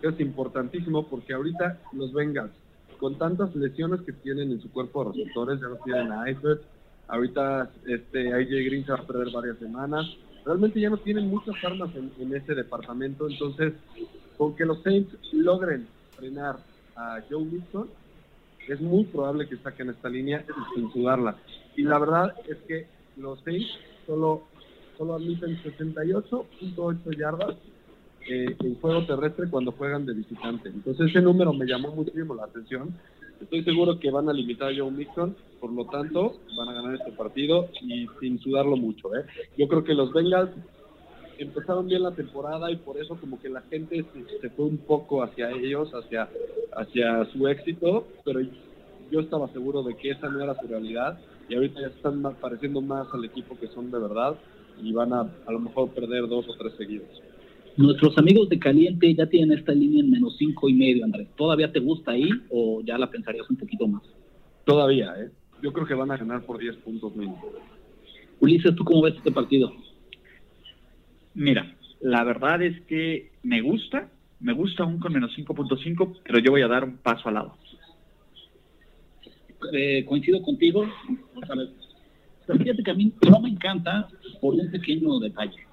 que 0.01 0.09
es 0.09 0.19
importantísimo 0.19 1.07
porque 1.07 1.35
ahorita 1.35 1.79
los 1.93 2.13
Bengals 2.13 2.60
con 3.01 3.17
tantas 3.17 3.57
lesiones 3.57 4.03
que 4.03 4.13
tienen 4.13 4.53
en 4.53 4.61
su 4.61 4.71
cuerpo 4.71 5.05
de 5.05 5.13
receptores, 5.13 5.59
ya 5.61 5.69
no 5.69 5.77
tienen 5.77 6.13
a 6.13 6.29
Eifert, 6.29 6.63
ahorita 7.09 7.71
este 7.87 8.33
AJ 8.33 8.49
Green 8.49 8.85
se 8.85 8.93
va 8.93 8.99
a 8.99 9.07
perder 9.07 9.33
varias 9.33 9.59
semanas, 9.59 10.07
realmente 10.45 10.79
ya 10.79 10.91
no 10.91 10.99
tienen 10.99 11.29
muchas 11.29 11.57
armas 11.65 11.91
en, 11.97 12.35
ese 12.35 12.55
departamento, 12.55 13.27
entonces 13.29 13.73
con 14.37 14.55
que 14.55 14.67
los 14.67 14.83
Saints 14.83 15.17
logren 15.33 15.89
frenar 16.17 16.59
a 16.95 17.21
Joe 17.29 17.45
Mixon, 17.45 17.89
es 18.69 18.81
muy 18.81 19.05
probable 19.05 19.49
que 19.49 19.57
saquen 19.57 19.89
esta 19.89 20.09
línea 20.11 20.45
sin 20.75 20.93
sudarla. 20.93 21.37
Y 21.77 21.83
la 21.83 21.99
verdad 21.99 22.35
es 22.49 22.59
que 22.69 22.87
los 23.17 23.41
Saints 23.41 23.79
solo, 24.07 24.43
solo 24.99 25.15
admiten 25.15 25.59
68.8 25.63 27.17
yardas 27.19 27.57
eh, 28.29 28.57
en 28.59 28.75
juego 28.81 29.07
terrestre 29.07 29.49
cuando 29.51 29.73
juegan 29.73 30.07
de 30.07 30.15
visitante. 30.15 30.69
Entonces 30.69 31.09
ese 31.09 31.21
número 31.21 31.53
me 31.53 31.67
llamó 31.67 31.95
muchísimo 31.95 32.35
la 32.35 32.45
atención. 32.45 32.95
Estoy 33.41 33.65
seguro 33.65 33.99
que 33.99 34.11
van 34.11 34.29
a 34.29 34.33
limitar 34.33 34.71
a 34.71 34.77
Joe 34.77 34.91
Mixon, 34.91 35.35
por 35.61 35.73
lo 35.73 35.87
tanto 35.87 36.37
van 36.57 36.69
a 36.69 36.73
ganar 36.75 36.95
este 36.97 37.13
partido 37.13 37.69
y 37.81 38.07
sin 38.21 38.39
sudarlo 38.39 38.77
mucho. 38.77 39.15
¿eh? 39.17 39.25
Yo 39.57 39.67
creo 39.67 39.83
que 39.83 39.95
los 39.95 40.13
Bengals 40.13 40.51
empezaron 41.39 41.87
bien 41.87 42.03
la 42.03 42.13
temporada 42.13 42.71
y 42.71 42.77
por 42.77 42.99
eso 42.99 43.17
como 43.19 43.41
que 43.41 43.49
la 43.49 43.63
gente 43.63 44.05
se, 44.43 44.51
fue 44.51 44.67
un 44.67 44.77
poco 44.77 45.23
hacia 45.23 45.51
ellos, 45.53 45.91
hacia, 45.95 46.29
hacia 46.77 47.25
su 47.33 47.49
éxito, 47.49 48.07
pero 48.25 48.41
yo 49.11 49.21
estaba 49.21 49.49
seguro 49.49 49.83
de 49.83 49.97
que 49.97 50.11
esa 50.11 50.29
no 50.29 50.43
era 50.43 50.55
su 50.61 50.67
realidad 50.67 51.19
y 51.49 51.55
ahorita 51.55 51.81
ya 51.81 51.87
están 51.89 52.23
pareciendo 52.41 52.83
más 52.83 53.09
al 53.15 53.25
equipo 53.25 53.59
que 53.59 53.69
son 53.69 53.91
de 53.91 53.99
verdad 53.99 54.37
y 54.83 54.93
van 54.93 55.15
a 55.15 55.21
a 55.47 55.53
lo 55.53 55.61
mejor 55.61 55.89
perder 55.91 56.29
dos 56.29 56.47
o 56.47 56.55
tres 56.57 56.75
seguidos. 56.77 57.09
Nuestros 57.77 58.17
amigos 58.19 58.49
de 58.49 58.59
Caliente 58.59 59.15
ya 59.15 59.27
tienen 59.27 59.57
esta 59.57 59.73
línea 59.73 60.01
en 60.01 60.11
menos 60.11 60.37
cinco 60.37 60.69
y 60.69 60.75
medio, 60.75 61.05
Andrés. 61.05 61.29
¿Todavía 61.37 61.73
te 61.73 61.81
gusta 61.81 62.13
ahí 62.13 62.29
o 62.51 62.83
ya 62.83 62.99
la 62.99 63.11
pensarías 63.11 63.49
un 63.49 63.57
poquito 63.57 63.87
más? 63.87 64.03
Todavía, 64.65 65.15
¿eh? 65.19 65.31
Yo 65.63 65.73
creo 65.73 65.87
que 65.87 65.95
van 65.95 66.11
a 66.11 66.17
ganar 66.17 66.45
por 66.45 66.59
10 66.59 66.77
puntos 66.77 67.15
mínimo. 67.15 67.41
Ulises, 68.41 68.75
¿tú 68.75 68.85
cómo 68.85 69.03
ves 69.03 69.15
este 69.17 69.31
partido? 69.31 69.73
Mira, 71.35 71.77
la 72.01 72.25
verdad 72.25 72.63
es 72.63 72.81
que 72.83 73.31
me 73.43 73.61
gusta, 73.61 74.09
me 74.41 74.53
gusta 74.53 74.83
aún 74.83 74.99
con 74.99 75.13
menos 75.13 75.37
5.5, 75.37 76.21
pero 76.25 76.39
yo 76.39 76.51
voy 76.51 76.63
a 76.63 76.69
dar 76.69 76.85
un 76.85 76.97
paso 76.97 77.29
al 77.29 77.35
lado. 77.35 77.57
Eh, 79.73 80.05
coincido 80.07 80.41
contigo. 80.43 80.87
Pero 82.47 82.59
fíjate 82.59 82.83
que 82.83 82.91
a 82.91 82.95
mí 82.95 83.13
no 83.29 83.41
me 83.41 83.51
encanta 83.51 84.09
por 84.41 84.55
un 84.55 84.71
pequeño 84.71 85.21
detalle 85.21 85.70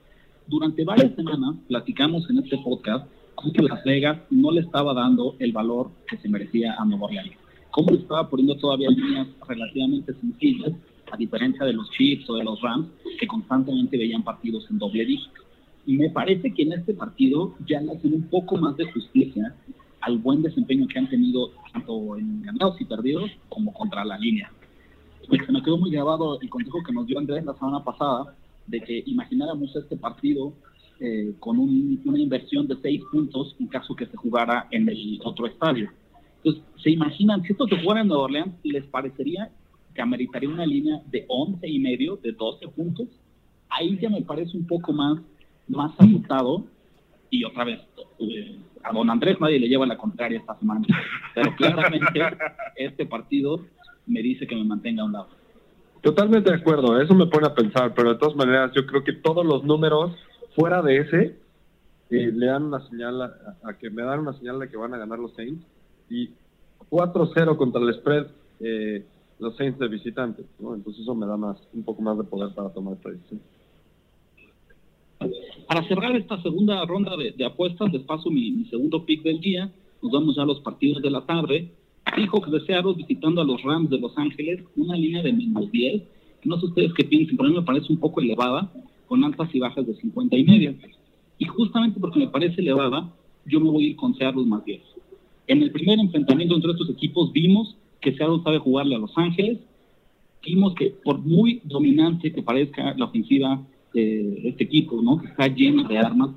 durante 0.48 0.84
varias 0.84 1.14
semanas 1.16 1.56
platicamos 1.68 2.30
en 2.30 2.40
este 2.40 2.58
podcast 2.58 3.08
que 3.54 3.62
Las 3.62 3.84
Vegas 3.84 4.20
no 4.30 4.52
le 4.52 4.62
estaba 4.62 4.94
dando 4.94 5.36
el 5.40 5.52
valor 5.52 5.92
que 6.10 6.18
se 6.18 6.28
merecía 6.28 6.76
a 6.78 6.86
Nueva 6.86 7.06
Orleans. 7.06 7.38
Cómo 7.72 7.92
le 7.92 8.00
estaba 8.00 8.28
poniendo 8.30 8.56
todavía 8.58 8.90
líneas 8.90 9.28
relativamente 9.48 10.14
sencillas, 10.16 10.74
a 11.12 11.18
diferencia 11.18 11.66
de 11.66 11.74
los 11.74 11.90
Chiefs 11.92 12.30
o 12.30 12.36
de 12.36 12.44
los 12.44 12.60
Rams, 12.62 12.88
que 13.20 13.28
constantemente 13.28 13.98
veían 13.98 14.24
partidos 14.24 14.66
en 14.72 14.80
doble 14.80 15.06
dígito. 15.06 15.42
Y 15.86 15.98
me 15.98 16.10
parece 16.10 16.54
que 16.54 16.64
en 16.64 16.74
este 16.74 16.94
partido 16.94 17.56
ya 17.68 17.80
le 17.80 17.92
hacen 17.94 18.14
un 18.14 18.24
poco 18.24 18.58
más 18.58 18.76
de 18.76 18.92
justicia 18.92 19.56
al 20.02 20.18
buen 20.18 20.42
desempeño 20.42 20.88
que 20.88 21.00
han 21.00 21.10
tenido 21.10 21.52
tanto 21.72 22.18
en 22.18 22.42
ganados 22.42 22.82
y 22.82 22.86
perdidos 22.86 23.30
como 23.50 23.72
contra 23.72 24.04
la 24.04 24.18
línea. 24.18 24.52
Pues 25.28 25.46
se 25.46 25.52
me 25.52 25.62
quedó 25.62 25.78
muy 25.78 25.92
grabado 25.92 26.40
el 26.42 26.50
consejo 26.50 26.84
que 26.84 26.94
nos 26.94 27.06
dio 27.06 27.20
Andrés 27.20 27.46
la 27.46 27.54
semana 27.54 27.84
pasada 27.84 28.36
de 28.68 28.82
que 28.82 29.04
imagináramos 29.06 29.76
este 29.76 29.98
partido 29.98 30.54
eh, 31.00 31.34
con 31.40 31.60
una 31.60 32.20
inversión 32.20 32.68
de 32.68 32.76
seis 32.82 33.02
puntos 33.12 33.56
en 33.60 33.68
caso 33.68 33.96
que 33.96 34.08
se 34.08 34.18
jugara 34.18 34.68
en 34.72 34.90
el 34.90 35.20
otro 35.24 35.46
estadio. 35.46 35.92
Entonces, 36.38 36.64
¿se 36.82 36.92
imaginan, 36.92 37.44
si 37.44 37.52
esto 37.52 37.68
se 37.68 37.78
jugara 37.78 38.02
en 38.02 38.08
Nueva 38.08 38.24
Orleans, 38.24 38.56
les 38.64 38.86
parecería 38.86 39.52
que 39.94 40.02
ameritaría 40.02 40.50
una 40.50 40.66
línea 40.66 41.02
de 41.08 41.26
11 41.28 41.68
y 41.68 41.80
medio, 41.80 42.18
de 42.18 42.32
12 42.32 42.68
puntos? 42.70 43.08
Ahí 43.70 43.98
ya 44.02 44.10
me 44.10 44.22
parece 44.22 44.58
un 44.58 44.66
poco 44.66 44.92
más, 44.94 45.20
más 45.68 45.92
ajustado. 46.00 46.66
Y 47.30 47.44
otra 47.44 47.66
vez, 47.66 47.80
eh, 48.20 48.58
a 48.84 48.94
don 48.94 49.10
Andrés 49.10 49.40
nadie 49.40 49.60
le 49.60 49.68
lleva 49.68 49.86
la 49.86 49.98
contraria 49.98 50.40
esta 50.40 50.58
semana. 50.58 50.86
Pero 51.36 51.56
claramente 51.56 52.22
este 52.76 53.06
partido 53.06 53.66
me 54.06 54.22
dice 54.22 54.48
que 54.48 54.56
me 54.56 54.64
mantenga 54.64 55.04
a 55.04 55.06
un 55.06 55.12
lado. 55.12 55.30
Totalmente 56.02 56.50
de 56.50 56.58
acuerdo, 56.58 57.00
eso 57.02 57.14
me 57.16 57.28
pone 57.28 57.48
a 57.48 57.56
pensar, 57.56 57.94
pero 57.94 58.14
de 58.14 58.20
todas 58.20 58.36
maneras 58.36 58.72
yo 58.76 58.86
creo 58.86 59.04
que 59.04 59.14
todos 59.14 59.46
los 59.46 59.64
números 59.64 60.12
fuera 60.56 60.82
de 60.82 60.98
ese 60.98 61.40
eh, 62.10 62.32
le 62.34 62.46
dan 62.46 62.64
una 62.64 62.88
señal 62.88 63.22
a, 63.22 63.74
que 63.80 63.90
me 63.90 64.04
dan 64.04 64.20
una 64.20 64.34
señal 64.34 64.60
de 64.60 64.70
que 64.70 64.78
van 64.78 64.94
a 64.94 64.98
ganar 64.98 65.20
los 65.20 65.34
Saints 65.36 65.66
y 66.10 66.30
4-0 66.90 67.58
contra 67.58 67.82
el 67.82 67.94
spread 67.96 68.28
eh, 68.60 69.06
los 69.40 69.56
Saints 69.56 69.78
de 69.80 69.88
visitantes, 69.88 70.46
¿no? 70.60 70.74
Entonces 70.74 71.04
eso 71.04 71.14
me 71.14 71.28
da 71.28 71.38
más 71.38 71.58
un 71.74 71.84
poco 71.84 72.02
más 72.02 72.18
de 72.18 72.24
poder 72.24 72.54
para 72.56 72.70
tomar 72.70 72.94
esta 72.94 73.10
decisión. 73.10 73.42
Para 75.68 75.88
cerrar 75.88 76.16
esta 76.16 76.42
segunda 76.42 76.84
ronda 76.86 77.12
de, 77.18 77.46
apuestas, 77.46 77.92
les 77.92 78.04
paso 78.04 78.30
mi, 78.30 78.52
mi 78.52 78.66
segundo 78.66 79.06
pick 79.06 79.24
del 79.24 79.40
día. 79.42 79.70
Nos 80.02 80.12
vamos 80.12 80.36
ya 80.36 80.44
a 80.44 80.46
los 80.46 80.62
partidos 80.62 81.02
de 81.02 81.12
la 81.12 81.26
tarde. 81.26 81.72
Seahawks 82.16 82.52
de 82.52 82.62
Seattle 82.62 82.94
visitando 82.96 83.42
a 83.42 83.46
los 83.46 83.62
Rams 83.64 83.90
de 83.90 84.00
Los 84.00 84.18
Ángeles, 84.18 84.64
una 84.76 84.96
línea 84.96 85.24
de 85.24 85.34
menos 85.34 85.72
10, 85.72 86.04
no 86.44 86.60
sé 86.60 86.66
ustedes 86.68 86.94
qué 86.94 87.04
piensan, 87.04 87.38
pero 87.38 87.48
a 87.48 87.52
mí 87.52 87.58
me 87.58 87.66
parece 87.66 87.92
un 87.92 88.00
poco 88.00 88.22
elevada, 88.22 88.72
con 89.08 89.24
altas 89.24 89.54
y 89.54 89.60
bajas 89.60 89.86
de 89.86 89.96
50 89.96 90.36
y 90.36 90.44
media. 90.44 90.76
Y 91.38 91.46
justamente 91.46 92.00
porque 92.00 92.20
me 92.20 92.28
parece 92.28 92.62
elevada, 92.62 93.14
yo 93.46 93.60
me 93.60 93.70
voy 93.70 93.86
a 93.86 93.88
ir 93.90 93.96
con 93.96 94.16
Seattle 94.16 94.46
más 94.46 94.64
10. 94.66 94.82
En 95.48 95.62
el 95.62 95.72
primer 95.72 96.00
enfrentamiento 96.00 96.56
entre 96.56 96.72
estos 96.72 96.90
equipos 96.90 97.32
vimos 97.32 97.76
que 98.02 98.14
Seattle 98.14 98.42
sabe 98.44 98.60
jugarle 98.60 98.96
a 98.96 99.00
Los 99.00 99.18
Ángeles, 99.18 99.60
vimos 100.46 100.76
que 100.76 100.94
por 101.04 101.20
muy 101.20 101.62
dominante 101.64 102.32
que 102.32 102.42
parezca 102.42 102.94
la 102.96 103.06
ofensiva 103.06 103.62
este, 103.98 104.50
este 104.50 104.64
equipo, 104.64 105.02
¿no? 105.02 105.18
Que 105.20 105.28
está 105.28 105.48
lleno 105.48 105.84
de 105.88 105.98
armas. 105.98 106.32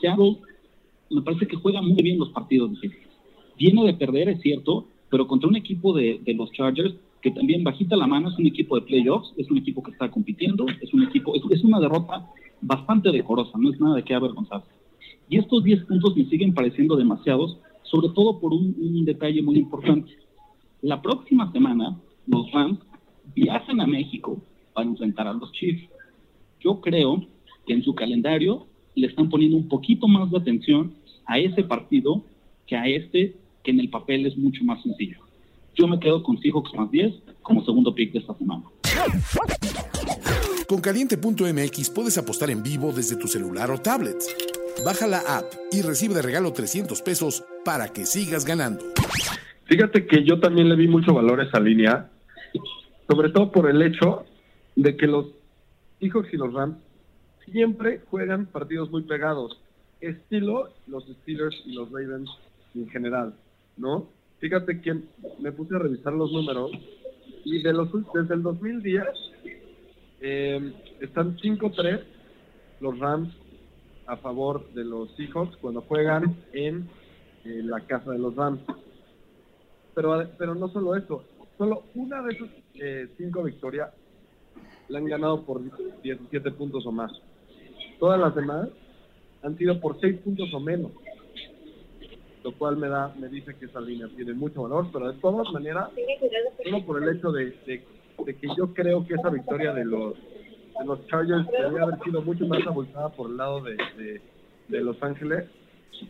Seattle 0.00 0.38
me 1.10 1.22
parece 1.22 1.46
que 1.46 1.56
juega 1.56 1.80
muy 1.80 2.02
bien 2.02 2.18
los 2.18 2.30
partidos 2.30 2.70
difíciles. 2.72 3.01
Viene 3.62 3.84
de 3.84 3.94
perder, 3.94 4.28
es 4.28 4.40
cierto, 4.40 4.88
pero 5.08 5.28
contra 5.28 5.48
un 5.48 5.54
equipo 5.54 5.92
de, 5.92 6.20
los 6.36 6.50
Chargers 6.50 6.96
que 7.20 7.30
también 7.30 7.62
bajita 7.62 7.94
la 7.94 8.08
mano, 8.08 8.28
es 8.28 8.36
un 8.36 8.48
equipo 8.48 8.74
de 8.74 8.84
playoffs, 8.84 9.32
es 9.36 9.48
un 9.52 9.58
equipo 9.58 9.84
que 9.84 9.92
está 9.92 10.10
compitiendo, 10.10 10.66
es 10.80 10.92
un 10.92 11.04
equipo, 11.04 11.36
es, 11.36 11.42
es 11.48 11.62
una 11.62 11.78
derrota 11.78 12.28
bastante 12.60 13.12
decorosa, 13.12 13.56
no 13.56 13.70
es 13.70 13.78
nada 13.78 13.94
de 13.94 14.02
qué 14.02 14.14
avergonzarse. 14.14 14.66
Y 15.28 15.38
estos 15.38 15.62
10 15.62 15.84
puntos 15.84 16.16
me 16.16 16.24
siguen 16.24 16.52
pareciendo 16.54 16.96
demasiados, 16.96 17.56
sobre 17.84 18.08
todo 18.08 18.40
por 18.40 18.52
un, 18.52 18.74
un 18.80 19.04
detalle 19.04 19.40
muy 19.42 19.58
importante. 19.58 20.10
La 20.80 21.00
próxima 21.00 21.52
semana, 21.52 21.96
los 22.26 22.50
Rams 22.50 22.80
viajan 23.32 23.80
a 23.80 23.86
México 23.86 24.42
para 24.74 24.88
enfrentar 24.88 25.28
a 25.28 25.34
los 25.34 25.52
Chiefs. 25.52 25.88
Yo 26.58 26.80
creo 26.80 27.24
que 27.64 27.74
en 27.74 27.84
su 27.84 27.94
calendario 27.94 28.66
le 28.96 29.06
están 29.06 29.30
poniendo 29.30 29.56
un 29.56 29.68
poquito 29.68 30.08
más 30.08 30.32
de 30.32 30.38
atención 30.38 30.94
a 31.26 31.38
ese 31.38 31.62
partido 31.62 32.24
que 32.66 32.74
a 32.74 32.88
este, 32.88 33.36
que 33.62 33.70
en 33.70 33.80
el 33.80 33.90
papel 33.90 34.26
es 34.26 34.36
mucho 34.36 34.64
más 34.64 34.82
sencillo. 34.82 35.18
Yo 35.74 35.86
me 35.86 35.98
quedo 35.98 36.22
con 36.22 36.38
Seahawks 36.38 36.74
más 36.74 36.90
10 36.90 37.14
como 37.42 37.64
segundo 37.64 37.94
pick 37.94 38.12
de 38.12 38.18
esta 38.18 38.34
semana. 38.34 38.64
Con 40.68 40.80
caliente.mx 40.80 41.90
puedes 41.90 42.18
apostar 42.18 42.50
en 42.50 42.62
vivo 42.62 42.92
desde 42.92 43.16
tu 43.16 43.26
celular 43.26 43.70
o 43.70 43.78
tablet. 43.78 44.16
Baja 44.84 45.06
la 45.06 45.20
app 45.20 45.44
y 45.70 45.82
recibe 45.82 46.14
de 46.14 46.22
regalo 46.22 46.52
300 46.52 47.00
pesos 47.02 47.44
para 47.64 47.88
que 47.88 48.06
sigas 48.06 48.44
ganando. 48.44 48.84
Fíjate 49.64 50.06
que 50.06 50.24
yo 50.24 50.40
también 50.40 50.68
le 50.68 50.76
vi 50.76 50.88
mucho 50.88 51.14
valor 51.14 51.40
a 51.40 51.44
esa 51.44 51.60
línea, 51.60 52.10
sobre 53.08 53.30
todo 53.30 53.50
por 53.50 53.70
el 53.70 53.80
hecho 53.82 54.24
de 54.76 54.96
que 54.96 55.06
los 55.06 55.26
Seahawks 56.00 56.32
y 56.32 56.36
los 56.36 56.52
Rams 56.52 56.76
siempre 57.50 58.00
juegan 58.10 58.46
partidos 58.46 58.90
muy 58.90 59.02
pegados, 59.02 59.58
estilo 60.00 60.70
los 60.86 61.04
Steelers 61.04 61.56
y 61.64 61.72
los 61.72 61.90
Ravens 61.90 62.30
en 62.74 62.88
general, 62.88 63.34
¿no? 63.76 64.08
Fíjate 64.38 64.80
que 64.80 64.94
me 65.38 65.52
puse 65.52 65.74
a 65.74 65.78
revisar 65.78 66.12
los 66.12 66.32
números 66.32 66.72
y 67.44 67.62
de 67.62 67.72
los 67.72 67.88
desde 68.12 68.34
el 68.34 68.42
2010 68.42 69.04
eh, 70.20 70.72
están 71.00 71.36
5-3 71.36 72.00
los 72.80 72.98
Rams 72.98 73.34
a 74.06 74.16
favor 74.16 74.68
de 74.72 74.84
los 74.84 75.14
Seahawks 75.16 75.56
cuando 75.58 75.82
juegan 75.82 76.36
en 76.52 76.88
la 77.44 77.80
casa 77.80 78.10
de 78.10 78.18
los 78.18 78.34
Rams. 78.34 78.60
Pero, 79.94 80.28
pero 80.38 80.54
no 80.54 80.68
solo 80.68 80.96
eso, 80.96 81.24
solo 81.58 81.84
una 81.94 82.22
de 82.22 82.34
esas 82.34 82.48
eh, 82.74 83.08
cinco 83.16 83.42
victorias 83.42 83.90
la 84.88 84.98
han 84.98 85.06
ganado 85.06 85.42
por 85.44 85.60
17 86.02 86.50
puntos 86.52 86.84
o 86.86 86.92
más. 86.92 87.12
Todas 87.98 88.18
las 88.18 88.34
demás 88.34 88.68
han 89.42 89.56
sido 89.56 89.80
por 89.80 90.00
6 90.00 90.20
puntos 90.20 90.52
o 90.52 90.60
menos. 90.60 90.92
Lo 92.44 92.52
cual 92.52 92.76
me 92.76 92.88
da 92.88 93.14
me 93.18 93.28
dice 93.28 93.54
que 93.54 93.66
esa 93.66 93.80
línea 93.80 94.08
tiene 94.16 94.32
mucho 94.32 94.62
valor, 94.62 94.88
pero 94.92 95.12
de 95.12 95.18
todas 95.20 95.52
maneras, 95.52 95.90
solo 96.64 96.84
por 96.84 97.02
el 97.02 97.16
hecho 97.16 97.30
de, 97.30 97.54
de, 97.66 98.34
que 98.34 98.48
yo 98.56 98.74
creo 98.74 99.06
que 99.06 99.14
esa 99.14 99.30
victoria 99.30 99.72
de 99.72 99.84
los, 99.84 100.14
de 100.14 100.84
los 100.84 101.06
Chargers 101.06 101.46
debería 101.50 101.82
haber 101.82 102.02
sido 102.02 102.22
mucho 102.22 102.46
más 102.46 102.66
abultada 102.66 103.10
por 103.10 103.30
el 103.30 103.36
lado 103.36 103.62
de, 103.62 103.76
de, 104.68 104.80
Los 104.80 105.00
Ángeles, 105.02 105.44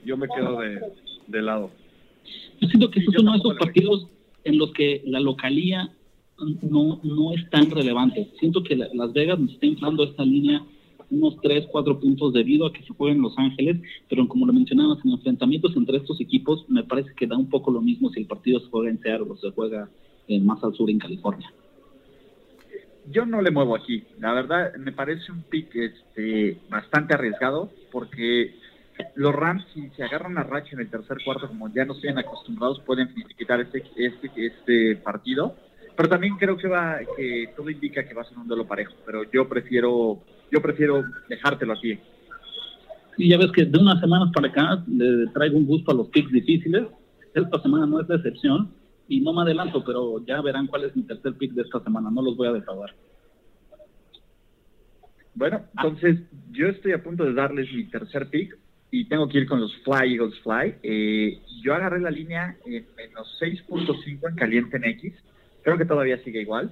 yo 0.05 0.16
me 0.16 0.27
quedo 0.29 0.61
de, 0.61 0.81
de 1.27 1.42
lado. 1.42 1.71
Yo 2.61 2.68
siento 2.68 2.90
que 2.90 3.01
estos 3.01 3.14
son 3.14 3.25
uno 3.25 3.33
de 3.33 3.38
esos 3.38 3.59
partidos 3.59 4.09
en 4.45 4.59
los 4.59 4.73
que 4.73 5.03
la 5.05 5.21
localía 5.21 5.90
no, 6.62 7.01
no 7.03 7.33
es 7.33 7.49
tan 7.51 7.71
relevante. 7.71 8.31
Siento 8.38 8.62
que 8.62 8.77
Las 8.77 9.12
Vegas 9.12 9.38
nos 9.38 9.53
está 9.53 9.66
inflando 9.66 10.05
esta 10.05 10.25
línea 10.25 10.62
unos 11.12 11.38
3, 11.42 11.66
4 11.70 12.01
puntos 12.01 12.33
debido 12.33 12.66
a 12.66 12.72
que 12.72 12.83
se 12.83 12.94
juega 12.94 13.14
en 13.14 13.22
Los 13.22 13.38
Ángeles, 13.38 13.77
pero 14.09 14.27
como 14.27 14.46
lo 14.46 14.53
mencionabas, 14.53 14.98
en 15.05 15.12
enfrentamientos 15.12 15.77
entre 15.77 15.98
estos 15.98 16.20
equipos, 16.20 16.64
me 16.68 16.85
parece 16.85 17.12
que 17.14 17.27
da 17.27 17.37
un 17.37 17.51
poco 17.51 17.70
lo 17.70 17.81
mismo 17.81 18.11
si 18.11 18.20
el 18.20 18.27
partido 18.27 18.61
se 18.61 18.68
juega 18.68 18.90
en 18.90 19.01
Seattle 19.01 19.29
o 19.31 19.37
se 19.37 19.51
juega 19.51 19.88
eh, 20.29 20.40
más 20.40 20.62
al 20.64 20.75
sur 20.75 20.88
en 20.90 20.98
California. 20.98 21.53
Yo 23.11 23.27
no 23.27 23.42
le 23.42 23.51
muevo 23.51 23.75
aquí. 23.77 24.05
La 24.20 24.33
verdad, 24.33 24.75
me 24.77 24.92
parece 24.92 25.33
un 25.33 25.42
pick 25.42 25.75
este, 25.75 26.59
bastante 26.70 27.14
arriesgado 27.14 27.70
porque 27.90 28.55
los 29.16 29.35
Rams, 29.35 29.64
si 29.75 29.88
se 29.90 30.05
agarran 30.05 30.38
a 30.38 30.44
racha 30.44 30.70
en 30.72 30.81
el 30.81 30.90
tercer 30.90 31.18
cuarto, 31.25 31.48
como 31.48 31.72
ya 31.72 31.85
no 31.85 31.94
sean 31.94 32.18
acostumbrados, 32.18 32.81
pueden 32.81 33.12
quitar 33.37 33.61
este, 33.61 33.83
este, 33.96 34.46
este 34.46 34.96
partido. 34.96 35.57
Pero 35.96 36.09
también 36.09 36.37
creo 36.37 36.57
que 36.57 36.68
va, 36.68 37.01
que 37.16 37.53
todo 37.57 37.68
indica 37.68 38.07
que 38.07 38.14
va 38.14 38.22
a 38.22 38.29
ser 38.29 38.38
un 38.38 38.48
duelo 38.48 38.66
parejo. 38.66 38.94
Pero 39.05 39.31
yo 39.31 39.48
prefiero 39.48 40.22
yo 40.53 40.61
prefiero 40.61 41.03
dejártelo 41.29 41.73
aquí. 41.73 41.99
Y 43.17 43.31
ya 43.31 43.38
ves 43.38 43.51
que 43.53 43.65
de 43.65 43.79
unas 43.79 44.01
semanas 44.01 44.31
para 44.33 44.49
acá 44.49 44.85
le 44.87 45.27
traigo 45.33 45.57
un 45.57 45.67
gusto 45.67 45.91
a 45.91 45.95
los 45.95 46.09
picks 46.09 46.31
difíciles. 46.31 46.87
Esta 47.35 47.61
semana 47.62 47.87
no 47.87 48.01
es 48.01 48.09
de 48.09 48.17
excepción 48.17 48.71
y 49.09 49.21
no 49.21 49.33
me 49.33 49.43
adelanto, 49.43 49.83
pero 49.85 50.25
ya 50.25 50.41
verán 50.43 50.67
cuál 50.67 50.85
es 50.85 50.95
mi 50.95 51.03
tercer 51.03 51.35
pick 51.35 51.53
de 51.53 51.62
esta 51.62 51.81
semana. 51.81 52.11
No 52.11 52.23
los 52.23 52.37
voy 52.37 52.49
a 52.49 52.53
defraudar. 52.53 52.95
Bueno, 55.35 55.62
entonces 55.77 56.21
yo 56.51 56.67
estoy 56.69 56.93
a 56.93 57.03
punto 57.03 57.25
de 57.25 57.33
darles 57.33 57.73
mi 57.73 57.85
tercer 57.85 58.29
pick 58.29 58.59
y 58.91 59.07
tengo 59.07 59.29
que 59.29 59.38
ir 59.38 59.49
con 59.49 59.61
los 59.61 59.75
Fly 59.79 60.15
Eagles 60.15 60.38
Fly. 60.41 60.75
Eh, 60.83 61.41
yo 61.62 61.75
agarré 61.75 62.01
la 62.01 62.11
línea 62.11 62.57
en 62.67 62.87
menos 62.97 63.38
6.5 63.41 64.29
en 64.29 64.37
caliente 64.37 64.77
en 64.77 64.85
X. 64.85 65.15
Creo 65.62 65.79
que 65.79 65.87
todavía 65.87 66.23
sigue 66.23 66.43
igual 66.43 66.71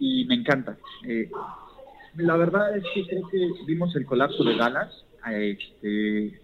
y 0.00 0.24
me 0.24 0.34
encanta. 0.34 0.76
Eh, 1.06 1.30
la 2.16 2.36
verdad 2.36 2.76
es 2.76 2.84
que 2.94 3.06
creo 3.06 3.28
que 3.28 3.50
vimos 3.66 3.94
el 3.96 4.06
colapso 4.06 4.44
de 4.44 4.56
Dallas 4.56 5.04
este, 5.30 6.40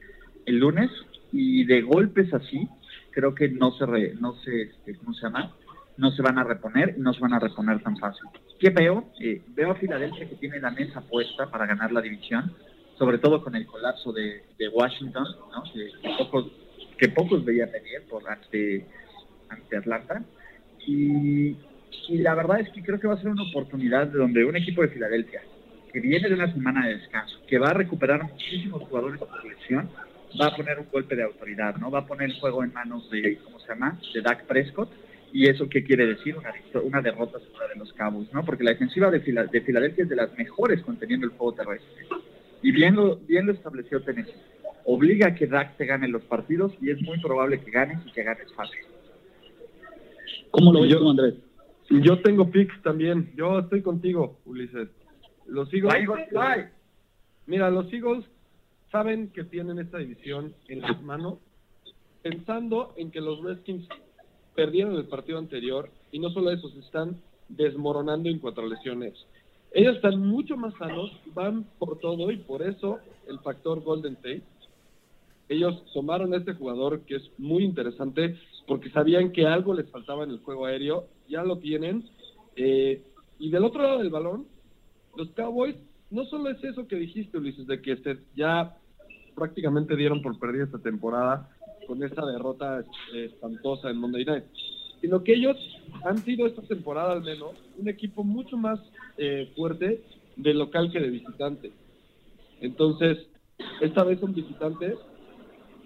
el 0.46 0.58
lunes 0.58 0.90
y 1.32 1.64
de 1.64 1.82
golpes 1.82 2.32
así 2.32 2.68
creo 3.10 3.34
que 3.34 3.48
no 3.48 3.72
se 3.72 4.14
no 4.14 4.34
se 4.42 4.62
este, 4.62 4.96
¿cómo 4.96 5.14
se 5.14 5.22
llama? 5.22 5.54
no 5.96 6.10
se 6.12 6.22
van 6.22 6.38
a 6.38 6.44
reponer 6.44 6.98
no 6.98 7.12
se 7.12 7.20
van 7.20 7.34
a 7.34 7.38
reponer 7.38 7.82
tan 7.82 7.96
fácil. 7.98 8.24
¿Qué 8.58 8.70
veo? 8.70 9.10
Eh, 9.20 9.42
veo 9.54 9.70
a 9.70 9.74
Filadelfia 9.74 10.28
que 10.28 10.36
tiene 10.36 10.60
la 10.60 10.70
mesa 10.70 11.00
puesta 11.02 11.50
para 11.50 11.66
ganar 11.66 11.92
la 11.92 12.00
división, 12.00 12.52
sobre 12.98 13.18
todo 13.18 13.42
con 13.42 13.54
el 13.54 13.66
colapso 13.66 14.12
de, 14.12 14.42
Washington, 14.72 15.24
¿no? 15.50 15.62
que, 15.72 15.90
pocos, 16.18 16.46
que 16.98 17.08
pocos 17.08 17.44
veían 17.44 17.70
venir 17.72 18.02
por 18.08 18.28
ante, 18.28 18.86
ante 19.48 19.76
Atlanta. 19.76 20.22
Y, 20.86 21.56
y 22.08 22.18
la 22.18 22.34
verdad 22.34 22.60
es 22.60 22.68
que 22.70 22.82
creo 22.82 23.00
que 23.00 23.08
va 23.08 23.14
a 23.14 23.18
ser 23.18 23.28
una 23.28 23.48
oportunidad 23.48 24.08
de 24.08 24.18
donde 24.18 24.44
un 24.44 24.56
equipo 24.56 24.82
de 24.82 24.88
Filadelfia 24.88 25.42
que 25.92 26.00
viene 26.00 26.28
de 26.28 26.34
una 26.34 26.52
semana 26.52 26.86
de 26.86 26.96
descanso, 26.96 27.40
que 27.46 27.58
va 27.58 27.70
a 27.70 27.74
recuperar 27.74 28.22
muchísimos 28.22 28.82
jugadores 28.82 29.18
por 29.18 29.44
lesión, 29.44 29.88
va 30.40 30.46
a 30.46 30.56
poner 30.56 30.78
un 30.78 30.86
golpe 30.90 31.16
de 31.16 31.24
autoridad, 31.24 31.76
¿no? 31.76 31.90
Va 31.90 32.00
a 32.00 32.06
poner 32.06 32.30
el 32.30 32.38
juego 32.38 32.62
en 32.62 32.72
manos 32.72 33.10
de, 33.10 33.38
¿cómo 33.44 33.58
se 33.60 33.68
llama? 33.68 33.98
De 34.14 34.20
Dak 34.20 34.46
Prescott. 34.46 34.90
¿Y 35.32 35.48
eso 35.48 35.68
qué 35.68 35.84
quiere 35.84 36.06
decir? 36.06 36.36
Una, 36.36 36.52
una 36.82 37.00
derrota 37.00 37.38
segura 37.38 37.68
de 37.68 37.78
los 37.78 37.92
Cabos, 37.92 38.32
¿no? 38.32 38.44
Porque 38.44 38.64
la 38.64 38.72
defensiva 38.72 39.10
de, 39.10 39.20
de 39.20 39.60
Filadelfia 39.60 40.04
es 40.04 40.10
de 40.10 40.16
las 40.16 40.36
mejores 40.36 40.82
conteniendo 40.82 41.26
el 41.26 41.32
juego 41.32 41.54
terrestre. 41.54 42.06
Y 42.62 42.72
bien 42.72 42.96
lo, 42.96 43.16
bien 43.16 43.46
lo 43.46 43.52
estableció 43.52 44.02
Tennessee. 44.02 44.34
Obliga 44.84 45.28
a 45.28 45.34
que 45.34 45.46
Dak 45.46 45.76
te 45.76 45.86
gane 45.86 46.08
los 46.08 46.22
partidos 46.22 46.72
y 46.80 46.90
es 46.90 47.00
muy 47.02 47.20
probable 47.20 47.60
que 47.60 47.70
ganes 47.70 47.98
y 48.06 48.12
que 48.12 48.24
ganes 48.24 48.52
fácil. 48.54 48.80
¿Cómo 50.50 50.72
lo 50.72 50.82
ves 50.82 50.96
tú, 50.96 51.10
Andrés? 51.10 51.34
Yo 51.90 52.20
tengo 52.22 52.50
picks 52.50 52.82
también. 52.82 53.30
Yo 53.36 53.60
estoy 53.60 53.82
contigo, 53.82 54.40
Ulises. 54.44 54.88
Los 55.50 55.72
Eagles. 55.74 56.08
Mira, 57.46 57.70
los 57.70 57.92
Eagles 57.92 58.24
saben 58.90 59.30
que 59.32 59.44
tienen 59.44 59.78
esta 59.78 59.98
división 59.98 60.54
en 60.68 60.80
las 60.80 61.02
manos, 61.02 61.38
pensando 62.22 62.92
en 62.96 63.10
que 63.10 63.20
los 63.20 63.42
Redskins 63.42 63.88
perdieron 64.54 64.94
el 64.94 65.06
partido 65.06 65.38
anterior 65.38 65.90
y 66.12 66.18
no 66.18 66.30
solo 66.30 66.50
eso, 66.50 66.68
se 66.70 66.80
están 66.80 67.20
desmoronando 67.48 68.28
en 68.28 68.38
cuanto 68.38 68.60
a 68.60 68.66
lesiones. 68.66 69.14
Ellos 69.72 69.96
están 69.96 70.20
mucho 70.20 70.56
más 70.56 70.74
sanos, 70.74 71.12
van 71.34 71.64
por 71.78 71.98
todo 71.98 72.30
y 72.30 72.38
por 72.38 72.62
eso 72.62 72.98
el 73.28 73.38
factor 73.40 73.82
Golden 73.82 74.16
Tate. 74.16 74.42
Ellos 75.48 75.82
tomaron 75.92 76.32
a 76.32 76.38
este 76.38 76.54
jugador 76.54 77.00
que 77.00 77.16
es 77.16 77.30
muy 77.38 77.64
interesante 77.64 78.36
porque 78.66 78.90
sabían 78.90 79.32
que 79.32 79.46
algo 79.46 79.74
les 79.74 79.90
faltaba 79.90 80.22
en 80.24 80.30
el 80.30 80.38
juego 80.40 80.66
aéreo, 80.66 81.06
ya 81.28 81.42
lo 81.42 81.58
tienen. 81.58 82.04
Eh, 82.54 83.02
y 83.38 83.50
del 83.50 83.64
otro 83.64 83.82
lado 83.82 83.98
del 83.98 84.10
balón, 84.10 84.46
los 85.16 85.30
Cowboys, 85.30 85.76
no 86.10 86.24
solo 86.26 86.50
es 86.50 86.62
eso 86.64 86.86
que 86.86 86.96
dijiste, 86.96 87.38
Ulises, 87.38 87.66
de 87.66 87.80
que 87.80 87.92
este, 87.92 88.18
ya 88.34 88.76
prácticamente 89.34 89.96
dieron 89.96 90.22
por 90.22 90.38
perdida 90.38 90.64
esta 90.64 90.78
temporada 90.78 91.48
con 91.86 92.02
esta 92.02 92.24
derrota 92.26 92.84
eh, 93.14 93.24
espantosa 93.24 93.90
en 93.90 93.96
Monday 93.96 94.24
Night, 94.24 94.44
sino 95.00 95.24
que 95.24 95.34
ellos 95.34 95.56
han 96.04 96.18
sido 96.18 96.46
esta 96.46 96.62
temporada 96.62 97.12
al 97.12 97.22
menos 97.22 97.52
un 97.78 97.88
equipo 97.88 98.22
mucho 98.22 98.56
más 98.56 98.80
eh, 99.16 99.50
fuerte 99.56 100.02
de 100.36 100.54
local 100.54 100.90
que 100.92 101.00
de 101.00 101.10
visitante. 101.10 101.72
Entonces, 102.60 103.26
esta 103.80 104.04
vez 104.04 104.20
son 104.20 104.34
visitantes. 104.34 104.98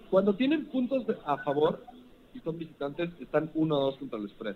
Cuando 0.09 0.35
tienen 0.35 0.65
puntos 0.65 1.05
a 1.25 1.37
favor 1.37 1.83
y 2.33 2.39
son 2.39 2.57
visitantes, 2.57 3.09
están 3.19 3.51
1-2 3.53 3.97
contra 3.97 4.19
el 4.19 4.29
spread. 4.29 4.55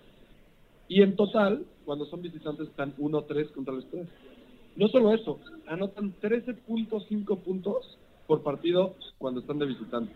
Y 0.88 1.02
en 1.02 1.16
total, 1.16 1.64
cuando 1.84 2.04
son 2.06 2.22
visitantes, 2.22 2.68
están 2.68 2.94
1-3 2.96 3.50
contra 3.52 3.74
el 3.74 3.82
spread. 3.82 4.06
No 4.76 4.88
solo 4.88 5.12
eso, 5.12 5.38
anotan 5.66 6.14
13.5 6.20 7.38
puntos 7.38 7.98
por 8.26 8.42
partido 8.42 8.94
cuando 9.18 9.40
están 9.40 9.58
de 9.58 9.66
visitante. 9.66 10.12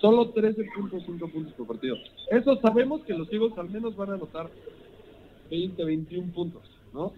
Solo 0.00 0.32
13.5 0.32 1.32
puntos 1.32 1.52
por 1.54 1.66
partido. 1.66 1.96
Eso 2.30 2.56
sabemos 2.60 3.02
que 3.02 3.14
los 3.14 3.32
Eagles 3.32 3.56
al 3.58 3.70
menos 3.70 3.96
van 3.96 4.10
a 4.10 4.14
anotar 4.14 4.48
20, 5.50 5.84
21 5.84 6.32
puntos, 6.32 6.62
¿no? 6.92 7.12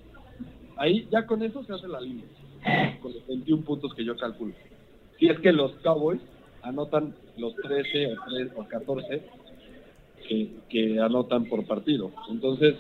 Ahí 0.77 1.09
ya 1.11 1.27
con 1.27 1.42
eso 1.42 1.64
se 1.64 1.72
hace 1.72 1.88
la 1.88 2.01
línea, 2.01 2.24
con 3.03 3.12
los 3.12 3.27
21 3.27 3.64
puntos 3.64 3.92
que 3.94 4.05
yo 4.05 4.16
calculo. 4.16 4.55
Si 5.18 5.27
es 5.27 5.38
que 5.40 5.53
los 5.53 5.72
Cowboys 5.83 6.20
anotan 6.62 7.14
los 7.37 7.55
13 7.57 8.14
o, 8.14 8.16
3, 8.29 8.53
o 8.57 8.64
14 8.64 9.22
que, 10.29 10.51
que 10.68 11.01
anotan 11.01 11.46
por 11.46 11.66
partido. 11.66 12.12
Entonces, 12.31 12.77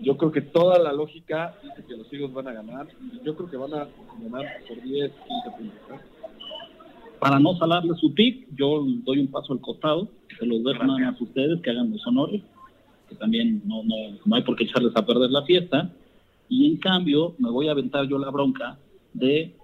yo 0.00 0.16
creo 0.16 0.32
que 0.32 0.42
toda 0.42 0.78
la 0.78 0.92
lógica 0.92 1.54
dice 1.62 1.84
que 1.86 1.96
los 1.96 2.12
Eagles 2.12 2.32
van 2.32 2.48
a 2.48 2.52
ganar. 2.52 2.86
Yo 3.24 3.34
creo 3.34 3.50
que 3.50 3.56
van 3.56 3.74
a 3.74 3.88
ganar 4.20 4.46
por 4.68 4.82
10, 4.82 5.12
15 5.12 5.50
puntos. 5.56 5.80
¿eh? 5.90 6.14
Para 7.18 7.38
no 7.38 7.56
salarle 7.56 7.94
su 7.96 8.12
pick, 8.12 8.48
yo 8.54 8.84
doy 9.04 9.20
un 9.20 9.28
paso 9.28 9.52
al 9.52 9.60
costado, 9.60 10.08
se 10.38 10.44
los 10.44 10.60
más 10.62 10.76
a 10.76 11.22
ustedes, 11.22 11.60
que 11.62 11.70
hagan 11.70 11.90
los 11.90 12.06
honores, 12.06 12.42
que 13.08 13.14
también 13.14 13.62
no, 13.64 13.82
no, 13.82 14.18
no 14.24 14.36
hay 14.36 14.42
por 14.42 14.56
qué 14.56 14.64
echarles 14.64 14.94
a 14.94 15.06
perder 15.06 15.30
la 15.30 15.42
fiesta. 15.42 15.90
Y 16.48 16.66
en 16.70 16.76
cambio, 16.76 17.34
me 17.38 17.50
voy 17.50 17.68
a 17.68 17.72
aventar 17.72 18.06
yo 18.06 18.18
la 18.18 18.30
bronca 18.30 18.78
de, 19.14 19.56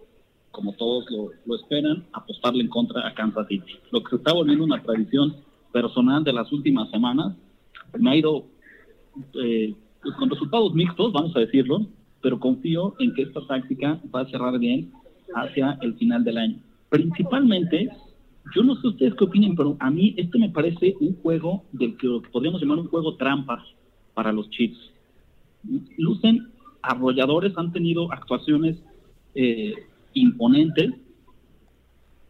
como 0.51 0.73
todos 0.73 1.05
lo, 1.11 1.31
lo 1.45 1.57
esperan, 1.57 2.07
apostarle 2.13 2.63
en 2.63 2.69
contra 2.69 3.07
a 3.07 3.13
Kansas 3.13 3.47
City. 3.49 3.75
Lo 3.91 4.03
que 4.03 4.11
se 4.11 4.17
está 4.17 4.33
volviendo 4.33 4.65
una 4.65 4.83
tradición 4.83 5.37
personal 5.73 6.25
de 6.25 6.33
las 6.33 6.51
últimas 6.53 6.91
semanas, 6.91 7.37
me 7.99 8.11
ha 8.11 8.17
ido 8.17 8.47
eh, 9.35 9.75
pues, 10.03 10.15
con 10.17 10.31
resultados 10.31 10.75
mixtos, 10.75 11.13
vamos 11.13 11.37
a 11.37 11.41
decirlo, 11.41 11.87
pero 12.23 12.39
confío 12.39 12.95
en 12.99 13.15
que 13.15 13.23
esta 13.23 13.41
táctica 13.47 14.01
va 14.15 14.23
a 14.23 14.31
cerrar 14.31 14.59
bien 14.59 14.93
hacia 15.35 15.79
el 15.83 15.95
final 15.95 16.25
del 16.25 16.39
año. 16.39 16.57
Principalmente, 16.89 17.91
yo 18.55 18.63
no 18.63 18.77
sé 18.77 18.89
ustedes 18.89 19.15
qué 19.15 19.25
opinen, 19.25 19.55
pero 19.55 19.77
a 19.81 19.91
mí 19.91 20.15
este 20.17 20.39
me 20.39 20.51
parece 20.51 20.97
un 21.01 21.15
juego 21.23 21.65
del 21.73 21.97
que, 21.97 22.09
podríamos 22.33 22.61
llamar 22.61 22.79
un 22.79 22.89
juego 22.89 23.17
trampa 23.17 23.65
para 24.15 24.33
los 24.33 24.51
Chiefs. 24.51 24.91
Lucen 25.99 26.49
arrolladores, 26.83 27.57
han 27.57 27.73
tenido 27.73 28.11
actuaciones 28.13 28.77
eh, 29.35 29.75
imponentes 30.15 30.95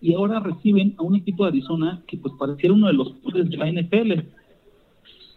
y 0.00 0.14
ahora 0.14 0.40
reciben 0.40 0.94
a 0.98 1.02
un 1.02 1.16
equipo 1.16 1.44
de 1.44 1.50
Arizona 1.50 2.02
que 2.06 2.16
pues 2.16 2.34
pareciera 2.38 2.74
uno 2.74 2.88
de 2.88 2.94
los 2.94 3.10
poderes 3.10 3.50
de 3.50 3.56
la 3.56 3.70
NFL 3.70 4.12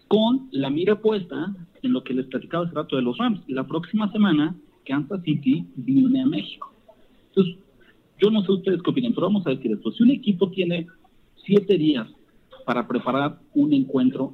con 0.07 0.47
la 0.51 0.69
mira 0.69 0.99
puesta 0.99 1.53
en 1.83 1.93
lo 1.93 2.03
que 2.03 2.13
les 2.13 2.25
platicaba 2.25 2.65
hace 2.65 2.75
rato 2.75 2.95
de 2.95 3.01
los 3.01 3.17
Rams. 3.17 3.41
La 3.47 3.67
próxima 3.67 4.11
semana, 4.11 4.55
Kansas 4.85 5.21
City 5.23 5.65
viene 5.75 6.21
a 6.21 6.25
México. 6.25 6.73
Entonces, 7.29 7.57
yo 8.19 8.31
no 8.31 8.41
sé 8.43 8.51
ustedes 8.51 8.81
qué 8.81 8.89
opinan, 8.89 9.13
pero 9.13 9.27
vamos 9.27 9.45
a 9.45 9.51
decir 9.51 9.71
esto. 9.71 9.91
Si 9.91 10.03
un 10.03 10.11
equipo 10.11 10.49
tiene 10.49 10.87
siete 11.45 11.77
días 11.77 12.07
para 12.65 12.87
preparar 12.87 13.39
un 13.53 13.73
encuentro, 13.73 14.33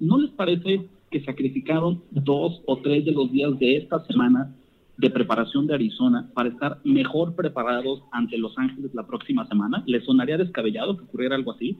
¿no 0.00 0.18
les 0.18 0.30
parece 0.30 0.88
que 1.10 1.24
sacrificaron 1.24 2.02
dos 2.10 2.62
o 2.66 2.78
tres 2.78 3.04
de 3.04 3.12
los 3.12 3.30
días 3.30 3.58
de 3.58 3.76
esta 3.76 4.04
semana 4.06 4.54
de 4.96 5.10
preparación 5.10 5.66
de 5.66 5.74
Arizona 5.74 6.30
para 6.34 6.48
estar 6.48 6.80
mejor 6.84 7.34
preparados 7.34 8.02
ante 8.12 8.38
Los 8.38 8.56
Ángeles 8.58 8.94
la 8.94 9.06
próxima 9.06 9.46
semana? 9.46 9.82
¿Les 9.86 10.04
sonaría 10.04 10.38
descabellado 10.38 10.96
que 10.96 11.04
ocurriera 11.04 11.36
algo 11.36 11.52
así? 11.52 11.78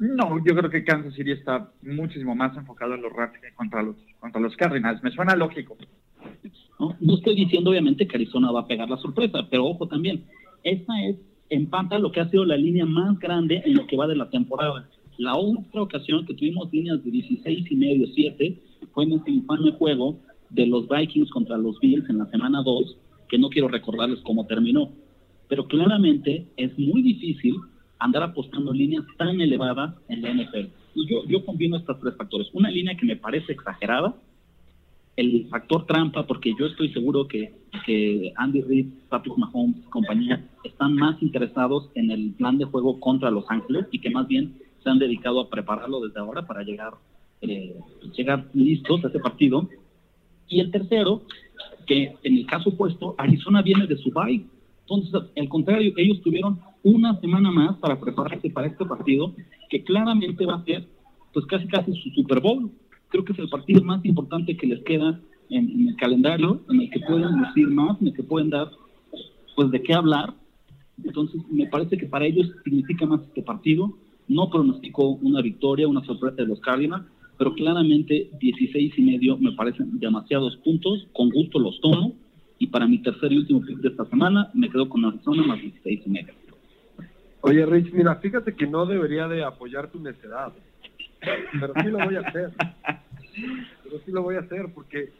No, 0.00 0.42
yo 0.46 0.56
creo 0.56 0.70
que 0.70 0.82
Kansas 0.82 1.12
City 1.12 1.32
está 1.32 1.70
muchísimo 1.82 2.34
más 2.34 2.56
enfocado 2.56 2.94
en 2.94 3.02
los 3.02 3.12
Rams 3.12 3.38
que 3.38 3.52
contra 3.54 3.82
los, 3.82 3.96
contra 4.18 4.40
los 4.40 4.56
Cardinals. 4.56 5.02
Me 5.02 5.10
suena 5.10 5.36
lógico. 5.36 5.76
¿no? 6.78 6.96
estoy 7.14 7.36
diciendo 7.36 7.68
obviamente 7.68 8.08
que 8.08 8.16
Arizona 8.16 8.50
va 8.50 8.60
a 8.60 8.66
pegar 8.66 8.88
la 8.88 8.96
sorpresa, 8.96 9.46
pero 9.50 9.66
ojo 9.66 9.86
también, 9.88 10.24
esa 10.64 10.92
es 11.06 11.16
empata 11.50 11.98
lo 11.98 12.12
que 12.12 12.20
ha 12.20 12.30
sido 12.30 12.46
la 12.46 12.56
línea 12.56 12.86
más 12.86 13.18
grande 13.18 13.60
en 13.66 13.74
lo 13.74 13.86
que 13.86 13.98
va 13.98 14.06
de 14.06 14.16
la 14.16 14.30
temporada. 14.30 14.88
La 15.18 15.36
otra 15.36 15.82
ocasión 15.82 16.24
que 16.24 16.32
tuvimos 16.32 16.72
líneas 16.72 17.04
de 17.04 17.10
16 17.10 17.70
y 17.70 17.76
medio, 17.76 18.06
7, 18.06 18.58
fue 18.94 19.04
en 19.04 19.12
ese 19.12 19.30
infame 19.30 19.72
juego 19.72 20.18
de 20.48 20.66
los 20.66 20.88
Vikings 20.88 21.30
contra 21.30 21.58
los 21.58 21.78
Bills 21.78 22.08
en 22.08 22.16
la 22.16 22.26
semana 22.30 22.62
2, 22.62 22.96
que 23.28 23.38
no 23.38 23.50
quiero 23.50 23.68
recordarles 23.68 24.20
cómo 24.20 24.46
terminó. 24.46 24.92
Pero 25.46 25.66
claramente 25.66 26.46
es 26.56 26.78
muy 26.78 27.02
difícil 27.02 27.56
andar 28.00 28.22
apostando 28.22 28.72
líneas 28.72 29.04
tan 29.16 29.40
elevadas 29.40 29.94
en 30.08 30.22
la 30.22 30.32
NFL. 30.34 30.68
Y 30.94 31.06
yo, 31.06 31.24
yo 31.26 31.44
combino 31.44 31.76
estos 31.76 32.00
tres 32.00 32.16
factores. 32.16 32.48
Una 32.52 32.70
línea 32.70 32.96
que 32.96 33.06
me 33.06 33.16
parece 33.16 33.52
exagerada, 33.52 34.14
el 35.16 35.46
factor 35.48 35.86
trampa, 35.86 36.26
porque 36.26 36.54
yo 36.58 36.66
estoy 36.66 36.92
seguro 36.92 37.28
que, 37.28 37.52
que 37.84 38.32
Andy 38.36 38.62
Reid, 38.62 38.86
Patrick 39.08 39.36
Mahomes, 39.36 39.76
compañía, 39.90 40.48
están 40.64 40.94
más 40.94 41.20
interesados 41.22 41.90
en 41.94 42.10
el 42.10 42.32
plan 42.32 42.58
de 42.58 42.64
juego 42.64 42.98
contra 42.98 43.30
Los 43.30 43.44
Ángeles 43.50 43.86
y 43.92 44.00
que 44.00 44.10
más 44.10 44.26
bien 44.26 44.56
se 44.82 44.88
han 44.88 44.98
dedicado 44.98 45.40
a 45.40 45.50
prepararlo 45.50 46.00
desde 46.00 46.20
ahora 46.20 46.46
para 46.46 46.62
llegar, 46.62 46.94
eh, 47.42 47.76
llegar 48.16 48.46
listos 48.54 49.04
a 49.04 49.08
ese 49.08 49.18
partido. 49.20 49.68
Y 50.48 50.60
el 50.60 50.70
tercero, 50.70 51.22
que 51.86 52.14
en 52.22 52.38
el 52.38 52.46
caso 52.46 52.70
opuesto, 52.70 53.14
Arizona 53.18 53.60
viene 53.60 53.86
de 53.86 53.98
su 53.98 54.10
bye. 54.10 54.42
Entonces, 54.88 55.30
al 55.36 55.48
contrario, 55.48 55.92
ellos 55.96 56.20
tuvieron 56.22 56.58
una 56.82 57.18
semana 57.20 57.50
más 57.50 57.76
para 57.76 58.00
prepararse 58.00 58.50
para 58.50 58.68
este 58.68 58.84
partido, 58.84 59.34
que 59.68 59.84
claramente 59.84 60.46
va 60.46 60.56
a 60.56 60.64
ser, 60.64 60.88
pues 61.32 61.46
casi 61.46 61.66
casi 61.68 61.92
su 61.94 62.10
Super 62.10 62.40
Bowl 62.40 62.70
creo 63.10 63.24
que 63.24 63.32
es 63.32 63.38
el 63.38 63.48
partido 63.48 63.82
más 63.82 64.02
importante 64.04 64.56
que 64.56 64.66
les 64.66 64.82
queda 64.84 65.20
en, 65.50 65.88
el 65.88 65.96
calendario, 65.96 66.62
en 66.70 66.80
el 66.80 66.90
que 66.90 67.00
pueden 67.00 67.38
lucir 67.38 67.68
más, 67.68 68.00
en 68.00 68.08
el 68.08 68.14
que 68.14 68.22
pueden 68.22 68.50
dar, 68.50 68.70
pues, 69.56 69.70
de 69.70 69.82
qué 69.82 69.92
hablar. 69.92 70.32
Entonces, 71.04 71.42
me 71.50 71.66
parece 71.66 71.98
que 71.98 72.06
para 72.06 72.26
ellos 72.26 72.50
significa 72.64 73.04
más 73.06 73.20
este 73.22 73.42
partido. 73.42 73.92
No 74.28 74.48
pronostico 74.48 75.08
una 75.08 75.42
victoria, 75.42 75.88
una 75.88 76.04
sorpresa 76.04 76.36
de 76.36 76.46
los 76.46 76.60
Cardinals, 76.60 77.04
pero 77.36 77.54
claramente 77.54 78.30
16 78.40 78.92
y 78.96 79.02
medio 79.02 79.36
me 79.38 79.52
parecen 79.52 79.98
demasiados 79.98 80.56
puntos. 80.58 81.08
Con 81.12 81.30
gusto 81.30 81.58
los 81.58 81.80
tomo. 81.80 82.14
Y 82.58 82.66
para 82.66 82.86
mi 82.86 82.98
tercer 82.98 83.32
y 83.32 83.38
último 83.38 83.62
pick 83.62 83.78
de 83.78 83.88
esta 83.88 84.04
semana, 84.04 84.50
me 84.52 84.68
quedo 84.68 84.88
con 84.88 85.04
Arizona 85.04 85.42
más 85.42 85.60
16 85.60 86.02
y 86.04 86.10
medio. 86.10 86.34
Oye, 87.42 87.64
Rich, 87.66 87.92
mira, 87.92 88.16
fíjate 88.16 88.54
que 88.54 88.66
no 88.66 88.86
debería 88.86 89.26
de 89.28 89.44
apoyar 89.44 89.90
tu 89.90 89.98
necedad 89.98 90.52
pero 91.20 91.74
sí 91.82 91.88
lo 91.88 91.98
voy 91.98 92.16
a 92.16 92.20
hacer. 92.20 92.50
Pero 93.84 93.98
sí 94.04 94.10
lo 94.10 94.22
voy 94.22 94.36
a 94.36 94.40
hacer 94.40 94.72
porque 94.74 95.10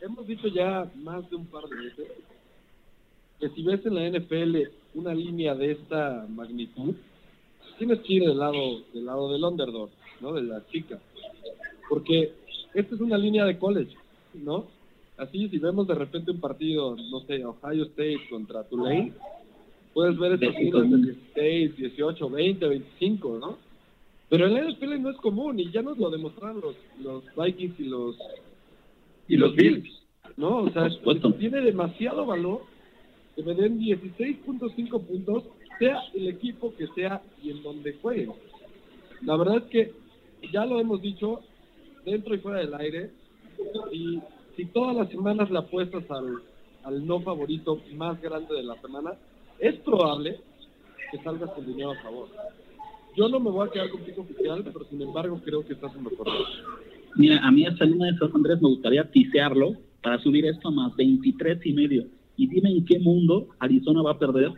hemos 0.00 0.26
dicho 0.26 0.48
ya 0.48 0.90
más 0.96 1.28
de 1.28 1.36
un 1.36 1.46
par 1.46 1.64
de 1.64 1.76
veces 1.76 2.06
que 3.40 3.48
si 3.50 3.62
ves 3.62 3.84
en 3.84 3.94
la 3.94 4.08
NFL 4.08 4.56
una 4.94 5.12
línea 5.12 5.54
de 5.54 5.72
esta 5.72 6.26
magnitud, 6.28 6.94
tienes 7.78 8.00
que 8.00 8.14
ir 8.14 8.22
del 8.22 8.38
lado 8.38 8.80
del 8.92 9.04
lado 9.04 9.32
del 9.32 9.44
underdog, 9.44 9.90
¿no? 10.20 10.32
De 10.32 10.42
la 10.42 10.64
chica. 10.66 10.98
Porque 11.88 12.32
esta 12.72 12.94
es 12.94 13.00
una 13.00 13.18
línea 13.18 13.44
de 13.44 13.58
college, 13.58 13.94
¿no? 14.34 14.66
Así 15.16 15.48
si 15.48 15.58
vemos 15.58 15.86
de 15.86 15.94
repente 15.94 16.30
un 16.30 16.40
partido, 16.40 16.96
no 16.96 17.20
sé, 17.20 17.44
Ohio 17.44 17.84
State 17.84 18.28
contra 18.30 18.64
Tulane, 18.64 19.12
puedes 19.94 20.18
ver 20.18 20.32
estos 20.32 20.54
líneas 20.54 20.90
de 20.90 20.96
16, 20.96 21.76
18, 21.76 22.30
20, 22.30 22.68
25, 22.68 23.38
¿no? 23.38 23.58
Pero 24.28 24.46
en 24.48 24.54
la 24.54 24.70
NFL 24.70 25.00
no 25.00 25.10
es 25.10 25.16
común 25.18 25.60
y 25.60 25.70
ya 25.70 25.80
nos 25.80 25.96
lo 25.96 26.10
demostraron 26.10 26.60
los, 26.60 26.76
los 27.00 27.24
Vikings 27.36 27.80
y 27.80 27.84
los 27.84 28.16
y 29.28 29.36
los 29.36 29.54
Bills, 29.54 30.02
¿no? 30.36 30.58
O 30.58 30.70
sea, 30.70 30.88
tiene 31.38 31.60
demasiado 31.60 32.26
valor 32.26 32.62
que 33.36 33.42
me 33.42 33.54
den 33.54 33.78
16.5 33.78 35.06
puntos, 35.06 35.44
sea 35.78 35.98
el 36.14 36.28
equipo 36.28 36.74
que 36.76 36.86
sea 36.88 37.22
y 37.42 37.50
en 37.50 37.62
donde 37.62 37.94
jueguen. 37.94 38.32
La 39.22 39.36
verdad 39.36 39.58
es 39.58 39.64
que 39.64 39.92
ya 40.52 40.66
lo 40.66 40.80
hemos 40.80 41.00
dicho 41.00 41.40
dentro 42.04 42.34
y 42.34 42.38
fuera 42.38 42.58
del 42.58 42.74
aire 42.74 43.10
y 43.92 44.20
si 44.56 44.66
todas 44.66 44.94
las 44.94 45.08
semanas 45.08 45.50
le 45.50 45.58
apuestas 45.58 46.08
al, 46.10 46.42
al 46.84 47.06
no 47.06 47.20
favorito 47.20 47.80
más 47.94 48.20
grande 48.20 48.54
de 48.54 48.62
la 48.62 48.80
semana, 48.80 49.14
es 49.58 49.74
probable 49.76 50.40
que 51.10 51.18
salgas 51.22 51.50
con 51.50 51.66
dinero 51.66 51.92
a 51.92 52.02
favor. 52.02 52.28
Yo 53.16 53.28
no 53.28 53.38
me 53.38 53.50
voy 53.50 53.68
a 53.68 53.70
quedar 53.70 53.90
con 53.90 54.00
pico 54.00 54.22
oficial, 54.22 54.62
pero 54.64 54.84
sin 54.86 55.00
embargo 55.00 55.40
creo 55.44 55.64
que 55.64 55.74
estás 55.74 55.94
en 55.94 56.04
mejor. 56.04 56.26
Mira, 57.16 57.38
a 57.46 57.50
mí 57.50 57.64
esta 57.64 57.84
línea 57.84 58.12
de 58.12 58.18
San 58.18 58.30
Andrés 58.34 58.60
me 58.60 58.68
gustaría 58.68 59.08
tisearlo 59.08 59.76
para 60.02 60.18
subir 60.18 60.44
esto 60.46 60.68
a 60.68 60.70
más 60.72 60.96
23 60.96 61.64
y 61.64 61.72
medio. 61.72 62.06
Y 62.36 62.48
dime 62.48 62.70
en 62.70 62.84
qué 62.84 62.98
mundo 62.98 63.48
Arizona 63.60 64.02
va 64.02 64.12
a 64.12 64.18
perder 64.18 64.50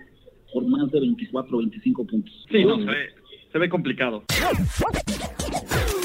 por 0.53 0.67
más 0.67 0.91
de 0.91 1.01
24 1.01 1.55
o 1.55 1.59
25 1.59 2.07
puntos. 2.07 2.47
Sí, 2.51 2.65
no, 2.65 2.79
se 2.79 2.85
ve, 2.85 3.09
se 3.53 3.59
ve 3.59 3.69
complicado. 3.69 4.25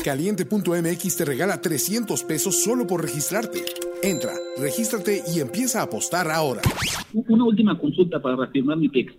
Caliente.mx 0.03 1.17
te 1.17 1.25
regala 1.25 1.61
300 1.61 2.23
pesos 2.23 2.63
solo 2.63 2.85
por 2.85 3.01
registrarte. 3.01 3.63
Entra, 4.03 4.33
regístrate 4.57 5.21
y 5.27 5.41
empieza 5.41 5.79
a 5.79 5.83
apostar 5.83 6.27
ahora. 6.31 6.61
Una 7.13 7.43
última 7.43 7.77
consulta 7.77 8.19
para 8.19 8.35
reafirmar 8.35 8.77
mi 8.77 8.89
pick 8.89 9.15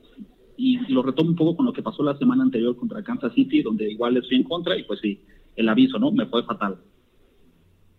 y 0.57 0.77
lo 0.93 1.03
retomo 1.03 1.31
un 1.31 1.37
poco 1.37 1.57
con 1.57 1.67
lo 1.67 1.73
que 1.73 1.83
pasó 1.83 2.03
la 2.03 2.19
semana 2.19 2.43
anterior 2.43 2.77
contra 2.77 3.03
Kansas 3.03 3.33
City, 3.33 3.63
donde 3.63 3.91
igual 3.91 4.17
estoy 4.17 4.39
en 4.39 4.43
contra 4.43 4.77
y 4.77 4.83
pues 4.83 4.99
sí, 5.01 5.21
el 5.55 5.69
aviso, 5.69 6.01
¿no? 6.01 6.11
Me 6.11 6.27
fue 6.27 6.43
fatal. 6.43 6.79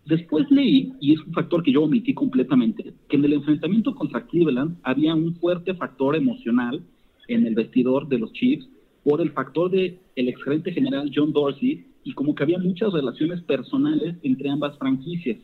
Después 0.06 0.52
leí, 0.52 0.92
y 1.00 1.14
es 1.14 1.22
un 1.22 1.32
factor 1.32 1.64
que 1.64 1.72
yo 1.72 1.84
omití 1.84 2.14
completamente, 2.14 2.94
que 3.08 3.16
en 3.16 3.24
el 3.24 3.34
enfrentamiento 3.34 3.96
contra 3.96 4.26
Cleveland 4.28 4.78
había 4.84 5.16
un 5.16 5.36
fuerte 5.36 5.74
factor 5.76 6.18
emocional 6.18 6.84
en 7.30 7.48
el 7.48 7.56
vestidor 7.56 8.10
de 8.10 8.20
los 8.20 8.34
Chiefs 8.34 8.68
por 9.06 9.22
el 9.22 9.32
factor 9.32 9.72
de 9.72 10.00
el 10.18 10.28
excelente 10.28 10.74
general 10.74 11.10
John 11.16 11.32
Dorsey 11.32 11.86
y 12.04 12.14
como 12.14 12.36
que 12.36 12.44
había 12.44 12.60
muchas 12.60 12.92
relaciones 12.92 13.42
personales 13.44 14.16
entre 14.24 14.50
ambas 14.50 14.78
franquicias. 14.78 15.38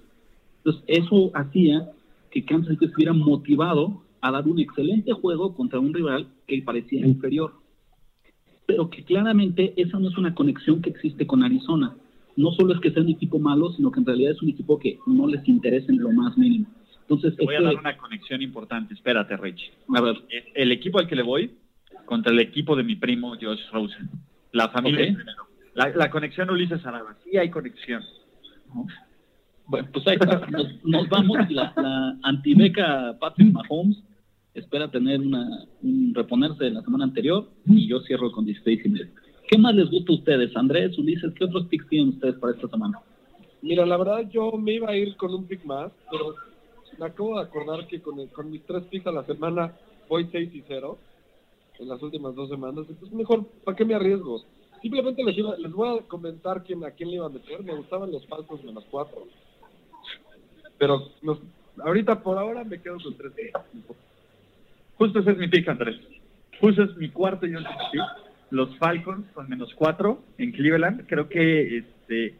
Entonces, 0.59 0.83
eso 0.87 1.31
hacía 1.33 1.89
que 2.31 2.45
Kansas 2.45 2.73
City 2.73 2.85
estuviera 2.85 3.13
motivado 3.13 4.03
a 4.21 4.31
dar 4.31 4.47
un 4.47 4.59
excelente 4.59 5.11
juego 5.13 5.55
contra 5.55 5.79
un 5.79 5.93
rival 5.93 6.27
que 6.47 6.61
parecía 6.61 7.05
inferior. 7.05 7.53
Pero 8.65 8.89
que 8.89 9.03
claramente 9.03 9.73
esa 9.77 9.97
no 9.99 10.09
es 10.09 10.17
una 10.17 10.35
conexión 10.35 10.81
que 10.81 10.89
existe 10.91 11.25
con 11.25 11.43
Arizona. 11.43 11.95
No 12.35 12.51
solo 12.51 12.73
es 12.73 12.79
que 12.81 12.91
sea 12.91 13.01
un 13.01 13.09
equipo 13.09 13.39
malo, 13.39 13.71
sino 13.73 13.91
que 13.91 13.99
en 13.99 14.05
realidad 14.05 14.31
es 14.33 14.41
un 14.41 14.49
equipo 14.49 14.77
que 14.77 14.99
no 15.07 15.27
les 15.27 15.47
interesa 15.47 15.91
en 15.91 15.99
lo 15.99 16.11
más 16.11 16.37
mínimo. 16.37 16.67
Entonces, 17.01 17.35
Te 17.35 17.43
voy 17.45 17.55
a 17.55 17.57
este- 17.57 17.65
dar 17.73 17.79
una 17.79 17.97
conexión 17.97 18.41
importante. 18.41 18.93
Espérate, 18.93 19.35
Rich. 19.37 19.71
a 19.95 20.01
ver, 20.01 20.17
el 20.53 20.71
equipo 20.71 20.99
al 20.99 21.07
que 21.07 21.15
le 21.15 21.23
voy 21.23 21.51
contra 22.05 22.31
el 22.31 22.39
equipo 22.39 22.75
de 22.75 22.83
mi 22.83 22.95
primo 22.95 23.35
Josh 23.41 23.61
Rosen. 23.71 24.09
La 24.51 24.69
familia 24.69 25.05
primero. 25.15 25.47
La, 25.73 25.89
la 25.95 26.09
conexión 26.11 26.49
Ulises 26.49 26.85
Araba. 26.85 27.15
Sí 27.23 27.37
hay 27.37 27.49
conexión. 27.49 28.03
Bueno, 29.69 29.87
pues 29.93 30.05
ahí 30.07 30.15
está. 30.19 30.45
Nos, 30.47 30.83
nos 30.83 31.09
vamos. 31.09 31.37
La, 31.51 31.73
la 31.77 32.17
antibeca 32.23 33.15
Patrick 33.19 33.51
Mahomes 33.53 33.97
espera 34.53 34.89
tener 34.89 35.21
una, 35.21 35.65
un 35.83 36.13
reponerse 36.13 36.65
de 36.65 36.71
la 36.71 36.81
semana 36.81 37.03
anterior 37.05 37.47
y 37.65 37.87
yo 37.87 37.99
cierro 38.01 38.31
con 38.31 38.45
16 38.45 38.81
y 38.85 38.89
medio. 38.89 39.07
¿Qué 39.47 39.57
más 39.57 39.75
les 39.75 39.89
gusta 39.89 40.11
a 40.11 40.15
ustedes? 40.15 40.55
Andrés, 40.55 40.97
Ulises, 40.97 41.33
¿qué 41.35 41.45
otros 41.45 41.67
picks 41.67 41.87
tienen 41.87 42.09
ustedes 42.09 42.35
para 42.35 42.53
esta 42.53 42.67
semana? 42.67 42.99
Mira, 43.61 43.85
la 43.85 43.97
verdad 43.97 44.29
yo 44.29 44.51
me 44.53 44.73
iba 44.73 44.89
a 44.89 44.95
ir 44.97 45.15
con 45.17 45.33
un 45.33 45.45
pick 45.45 45.63
más, 45.65 45.91
pero 46.09 46.35
me 46.97 47.05
acabo 47.05 47.35
de 47.37 47.43
acordar 47.45 47.87
que 47.87 48.01
con, 48.01 48.19
el- 48.19 48.29
con 48.29 48.49
mis 48.49 48.63
tres 48.65 48.83
picks 48.85 49.07
a 49.07 49.11
la 49.11 49.23
semana 49.25 49.73
voy 50.07 50.27
6 50.31 50.53
y 50.53 50.63
0 50.67 50.97
en 51.79 51.87
las 51.87 52.01
últimas 52.01 52.35
dos 52.35 52.49
semanas. 52.49 52.85
Entonces 52.89 53.15
mejor, 53.15 53.45
¿para 53.63 53.75
qué 53.77 53.85
me 53.85 53.93
arriesgo? 53.95 54.43
Simplemente 54.81 55.23
les, 55.23 55.37
iba- 55.37 55.57
les 55.57 55.71
voy 55.71 55.97
a 55.99 56.01
comentar 56.07 56.63
quién, 56.63 56.83
a 56.85 56.91
quién 56.91 57.09
le 57.09 57.15
iba 57.17 57.25
a 57.27 57.29
meter. 57.29 57.63
Me 57.63 57.75
gustaban 57.75 58.11
los 58.11 58.25
Falcons 58.27 58.63
menos 58.63 58.85
4. 58.89 59.27
Pero 60.79 61.11
nos- 61.21 61.41
ahorita 61.83 62.23
por 62.23 62.37
ahora 62.37 62.63
me 62.63 62.81
quedo 62.81 62.97
con 63.03 63.15
tres. 63.15 63.33
Justo 64.97 65.19
ese 65.19 65.31
es 65.31 65.37
mi 65.37 65.47
pick, 65.47 65.67
Andrés. 65.67 65.99
Justo 66.59 66.83
es 66.83 66.95
mi 66.97 67.09
cuarto 67.09 67.45
y 67.45 67.55
último 67.55 67.77
pick. 67.91 68.01
Los 68.49 68.75
Falcons 68.77 69.27
con 69.33 69.47
menos 69.47 69.73
cuatro 69.75 70.23
en 70.37 70.51
Cleveland. 70.51 71.05
Creo 71.07 71.29
que 71.29 71.77
este 71.77 72.33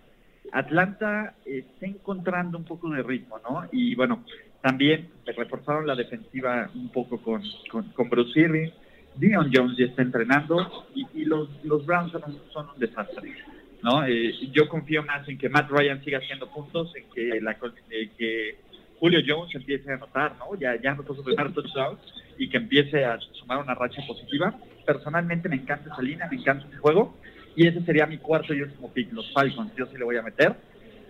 Atlanta 0.52 1.36
está 1.46 1.86
encontrando 1.86 2.58
un 2.58 2.64
poco 2.64 2.90
de 2.90 3.04
ritmo, 3.04 3.40
¿no? 3.48 3.68
Y 3.72 3.94
bueno, 3.94 4.24
también 4.62 5.10
reforzaron 5.26 5.86
la 5.86 5.96
defensiva 5.96 6.70
un 6.74 6.90
poco 6.90 7.22
con, 7.22 7.44
con, 7.70 8.10
Bruce 8.10 8.40
Irving. 8.40 8.70
Dion 9.16 9.52
Jones 9.54 9.78
ya 9.78 9.86
está 9.86 10.02
entrenando 10.02 10.86
y, 10.96 11.26
los, 11.26 11.50
los 11.64 11.86
Browns 11.86 12.14
son 12.52 12.70
un 12.74 12.80
desastre. 12.80 13.36
¿No? 13.84 14.06
Eh, 14.06 14.34
yo 14.52 14.68
confío 14.68 15.04
más 15.04 15.28
en 15.28 15.38
que 15.38 15.50
Matt 15.50 15.70
Ryan 15.70 16.04
siga 16.04 16.20
haciendo 16.20 16.50
puntos, 16.50 16.94
en 16.96 17.10
que, 17.14 17.42
la, 17.42 17.58
eh, 17.90 18.10
que 18.18 18.58
Julio 19.00 19.20
Jones 19.26 19.54
empiece 19.56 19.92
a 19.92 19.96
anotar, 19.96 20.36
¿no? 20.38 20.58
Ya, 20.60 20.80
ya 20.82 20.92
anotó 20.92 21.16
su 21.16 21.24
primer 21.24 21.54
touchdown 21.54 21.98
y 22.38 22.50
que 22.50 22.58
empiece 22.58 23.06
a 23.06 23.20
sumar 23.34 23.60
una 23.60 23.74
racha 23.76 24.02
positiva. 24.06 24.54
Personalmente 24.86 25.50
me 25.50 25.56
encanta 25.56 25.92
esa 25.92 26.02
línea, 26.02 26.28
me 26.30 26.38
encanta 26.38 26.68
ese 26.68 26.78
juego 26.78 27.18
y 27.56 27.68
ese 27.68 27.82
sería 27.84 28.06
mi 28.06 28.18
cuarto 28.18 28.54
y 28.54 28.62
último 28.62 28.92
pick, 28.92 29.12
los 29.14 29.32
Falcons, 29.34 29.76
yo 29.76 29.86
sí 29.88 29.98
le 29.98 30.04
voy 30.04 30.18
a 30.18 30.22
meter 30.22 30.56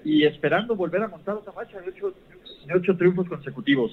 y 0.03 0.23
esperando 0.23 0.75
volver 0.75 1.03
a 1.03 1.07
montar 1.07 1.35
otra 1.35 1.53
racha 1.53 1.79
de 1.81 1.89
ocho, 1.89 2.13
de 2.65 2.73
ocho 2.73 2.95
triunfos 2.97 3.27
consecutivos. 3.27 3.91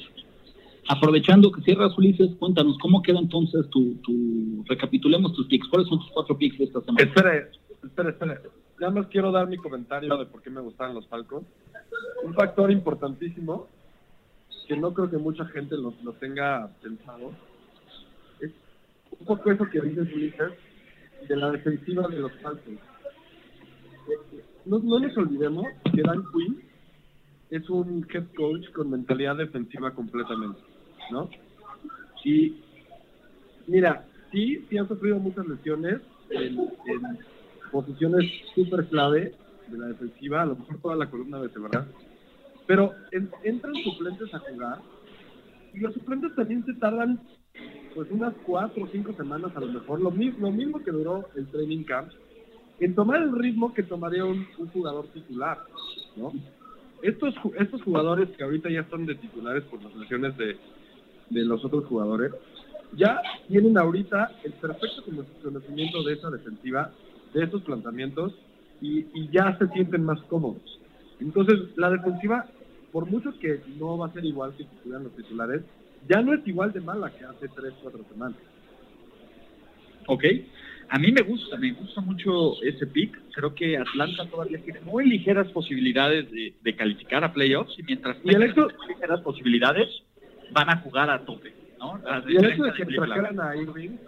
Aprovechando 0.89 1.51
que 1.51 1.63
cierras, 1.63 1.97
Ulises, 1.99 2.31
cuéntanos, 2.39 2.79
¿cómo 2.79 3.03
queda 3.03 3.19
entonces 3.19 3.69
tu, 3.71 3.97
tu... 3.97 4.65
Recapitulemos 4.69 5.35
tus 5.35 5.49
picks. 5.49 5.67
¿Cuáles 5.69 5.89
son 5.89 5.99
tus 5.99 6.11
cuatro 6.13 6.39
picks 6.39 6.59
de 6.59 6.65
esta 6.65 6.81
semana? 6.81 7.05
Espera, 7.05 7.49
espera, 7.83 8.11
espera. 8.11 8.41
Nada 8.79 8.93
más 8.93 9.07
quiero 9.07 9.33
dar 9.33 9.49
mi 9.49 9.57
comentario 9.57 10.17
de 10.17 10.27
por 10.27 10.43
qué 10.43 10.51
me 10.51 10.61
gustaban 10.61 10.95
los 10.95 11.07
Falcons. 11.09 11.47
Un 12.25 12.35
factor 12.35 12.71
importantísimo 12.71 13.69
que 14.69 14.77
no 14.77 14.93
creo 14.93 15.11
que 15.11 15.17
mucha 15.17 15.45
gente 15.47 15.77
lo, 15.77 15.95
lo 16.03 16.13
tenga 16.15 16.69
pensado 16.83 17.33
es 18.41 18.51
un 19.19 19.27
poco 19.27 19.51
eso 19.51 19.65
que 19.71 19.81
dices, 19.81 20.13
Ulises, 20.13 20.53
de 21.29 21.37
la 21.37 21.51
defensiva 21.53 22.07
de 22.09 22.19
los 22.19 22.33
Falcons. 22.43 22.81
No, 24.65 24.79
no 24.79 24.99
nos 24.99 25.17
olvidemos 25.17 25.67
que 25.95 26.03
Dan 26.03 26.25
Quinn 26.33 26.61
es 27.51 27.69
un 27.71 28.07
head 28.13 28.27
coach 28.37 28.71
con 28.73 28.91
mentalidad 28.91 29.37
defensiva 29.37 29.93
completamente, 29.95 30.61
¿no? 31.11 31.31
Y 32.25 32.57
mira, 33.69 34.05
sí, 34.33 34.67
sí 34.69 34.77
han 34.77 34.89
sufrido 34.89 35.19
muchas 35.19 35.47
lesiones 35.47 36.01
en, 36.31 36.59
en 36.59 37.19
posiciones 37.77 38.25
súper 38.55 38.87
clave 38.87 39.35
de 39.67 39.79
la 39.79 39.87
defensiva, 39.89 40.43
a 40.43 40.47
lo 40.47 40.57
mejor 40.57 40.81
toda 40.81 40.97
la 40.97 41.11
columna 41.11 41.39
vertebral, 41.41 41.87
pero 42.67 42.95
en- 43.13 43.31
entran 43.45 43.75
suplentes 43.85 44.33
a 44.33 44.39
jugar 44.39 44.79
y 45.75 45.81
los 45.81 45.93
suplentes 45.93 46.35
también 46.35 46.65
se 46.65 46.73
tardan 46.75 47.21
pues 47.95 48.11
unas 48.11 48.35
cuatro 48.47 48.85
o 48.85 48.89
cinco 48.89 49.13
semanas 49.15 49.53
a 49.55 49.61
lo 49.61 49.69
mejor, 49.69 50.01
lo 50.01 50.11
mismo, 50.11 50.47
lo 50.47 50.53
mismo 50.53 50.83
que 50.83 50.91
duró 50.91 51.29
el 51.35 51.47
training 51.49 51.85
camp, 51.85 52.11
en 52.79 52.95
tomar 52.95 53.23
el 53.23 53.33
ritmo 53.39 53.73
que 53.75 53.83
tomaría 53.83 54.25
un, 54.25 54.47
jugador 54.73 55.09
titular, 55.13 55.59
¿no? 56.17 56.33
Estos, 57.03 57.35
estos 57.59 57.83
jugadores 57.83 58.29
que 58.37 58.45
ahorita 58.45 58.71
ya 58.71 58.81
están 58.81 59.05
de 59.07 59.15
titulares 59.17 59.65
por 59.65 59.83
las 59.83 59.95
lesiones 59.95 60.37
de, 60.39 60.59
de 61.31 61.45
los 61.45 61.65
otros 61.65 61.85
jugadores, 61.87 62.33
ya 62.93 63.21
tienen 63.49 63.77
ahorita 63.79 64.31
el 64.45 64.53
perfecto 64.55 65.05
cono- 65.05 65.27
conocimiento 65.43 66.03
de 66.03 66.15
esa 66.15 66.31
defensiva, 66.31 66.93
de 67.37 67.45
esos 67.45 67.63
planteamientos, 67.63 68.33
y, 68.81 69.01
y 69.13 69.31
ya 69.31 69.57
se 69.59 69.69
sienten 69.69 70.05
más 70.05 70.21
cómodos. 70.25 70.63
Entonces, 71.21 71.59
la 71.77 71.91
defensiva, 71.91 72.51
por 72.93 73.07
mucho 73.07 73.31
que 73.39 73.63
no 73.77 73.99
va 73.99 74.07
a 74.09 74.13
ser 74.13 74.25
igual 74.25 74.55
que 74.57 74.65
si 74.65 74.75
estuvieran 74.75 75.05
los 75.05 75.15
titulares, 75.15 75.63
ya 76.09 76.23
no 76.23 76.33
es 76.35 76.47
igual 76.47 76.73
de 76.73 76.81
mala 76.81 77.11
que 77.17 77.25
hace 77.25 77.49
tres, 77.49 77.75
cuatro 77.81 78.05
semanas. 78.05 78.39
Ok. 80.09 80.25
A 80.89 80.99
mí 80.99 81.11
me 81.11 81.23
gusta, 81.23 81.57
me 81.57 81.73
gusta 81.73 82.01
mucho 82.01 82.63
ese 82.63 82.87
pick. 82.87 83.13
Creo 83.35 83.55
que 83.55 83.77
Atlanta 83.77 84.29
todavía 84.31 84.63
tiene 84.63 84.81
muy 84.83 85.09
ligeras 85.09 85.51
posibilidades 85.53 86.31
de, 86.31 86.55
de 86.63 86.77
calificar 86.77 87.25
a 87.25 87.33
playoffs 87.33 87.77
y 87.79 87.83
mientras 87.83 88.17
Y 88.23 88.29
el 88.29 88.35
tengan 88.35 88.51
hecho- 88.51 88.69
muy 88.79 88.89
ligeras 88.95 89.21
posibilidades, 89.23 89.89
van 90.53 90.71
a 90.71 90.81
jugar 90.83 91.11
a 91.11 91.25
tope, 91.25 91.53
¿no? 91.81 92.01
Y 92.29 92.37
el 92.37 92.45
hecho 92.53 92.63
de 92.63 92.73
que 92.73 92.85
trajeran 92.87 93.41
a 93.41 93.57
Irving, 93.57 93.99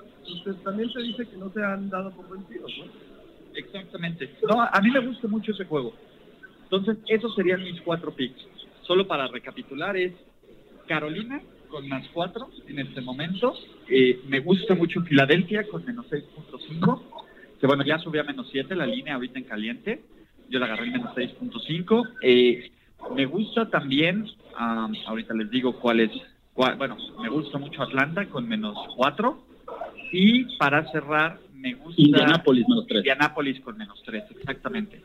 pues, 0.45 0.63
también 0.63 0.93
te 0.93 1.03
dice 1.03 1.27
que 1.29 1.37
no 1.37 1.51
se 1.53 1.65
han 1.65 1.89
dado 1.91 2.15
por 2.15 2.31
vencidos, 2.31 2.71
¿no? 2.79 3.08
Exactamente. 3.59 4.31
No, 4.49 4.63
a 4.63 4.81
mí 4.81 4.91
me 4.91 5.01
gusta 5.01 5.27
mucho 5.29 5.53
ese 5.53 5.65
juego. 5.65 5.93
Entonces, 6.65 6.99
esos 7.09 7.35
serían 7.35 7.63
mis 7.65 7.81
cuatro 7.83 8.13
picks. 8.15 8.47
Solo 8.83 9.07
para 9.07 9.27
recapitular 9.29 9.97
es 9.97 10.13
Carolina 10.87 11.41
con 11.69 11.89
más 11.89 12.07
cuatro 12.15 12.49
en 12.67 12.79
este 12.79 13.01
momento. 13.01 13.55
Eh, 13.89 14.21
me 14.29 14.41
gusta 14.41 14.75
mucho 14.75 15.03
Filadelfia 15.03 15.67
con 15.69 15.85
menos 15.85 16.07
6.5. 16.11 17.03
Que 17.61 17.67
bueno, 17.67 17.85
ya 17.85 17.99
subió 17.99 18.21
a 18.21 18.25
menos 18.25 18.49
7 18.51 18.75
la 18.77 18.87
línea 18.87 19.15
ahorita 19.15 19.39
en 19.39 19.45
caliente. 19.45 20.01
Yo 20.49 20.59
la 20.59 20.67
agarré 20.67 20.87
en 20.87 20.93
menos 20.93 21.15
6.5. 21.15 22.09
Eh, 22.23 22.71
me 23.15 23.27
gusta 23.27 23.69
también, 23.71 24.27
am, 24.57 24.95
ahorita 25.07 25.35
les 25.35 25.51
digo 25.51 25.79
cuál 25.81 26.01
es, 26.01 26.11
cuál- 26.55 26.77
bueno, 26.77 26.97
me 27.21 27.29
gusta 27.29 27.59
mucho 27.59 27.83
Atlanta 27.83 28.27
con 28.29 28.49
menos 28.49 28.77
4. 28.97 29.43
Y 30.13 30.57
para 30.57 30.91
cerrar, 30.91 31.39
me 31.59 31.75
gusta 31.75 32.01
Indianapolis 32.01 32.69
menos 32.69 32.87
tres. 32.87 32.99
Indianapolis 33.01 33.61
con 33.61 33.77
menos 33.77 34.03
3, 34.05 34.25
exactamente. 34.31 35.03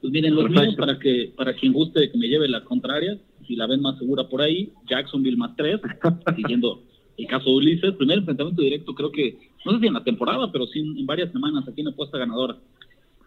Pues 0.00 0.12
miren, 0.12 0.34
los 0.34 0.44
Perfecto. 0.44 0.62
míos 0.62 0.76
para 0.76 0.98
que 0.98 1.32
para 1.36 1.54
quien 1.54 1.72
guste 1.72 2.10
que 2.10 2.18
me 2.18 2.28
lleve 2.28 2.48
la 2.48 2.62
contraria, 2.64 3.18
si 3.46 3.56
la 3.56 3.66
ven 3.66 3.80
más 3.80 3.98
segura 3.98 4.28
por 4.28 4.42
ahí, 4.42 4.72
Jacksonville 4.86 5.36
más 5.36 5.56
tres, 5.56 5.80
siguiendo 6.36 6.82
el 7.16 7.26
caso 7.26 7.50
de 7.50 7.56
Ulises, 7.56 7.94
primer 7.94 8.18
enfrentamiento 8.18 8.62
directo 8.62 8.94
creo 8.94 9.10
que, 9.10 9.38
no 9.64 9.72
sé 9.72 9.80
si 9.80 9.86
en 9.86 9.94
la 9.94 10.04
temporada, 10.04 10.50
pero 10.50 10.66
sí 10.66 10.80
en, 10.80 11.06
varias 11.06 11.30
semanas 11.32 11.66
aquí 11.68 11.80
en 11.80 11.88
apuesta 11.88 12.18
ganadora. 12.18 12.56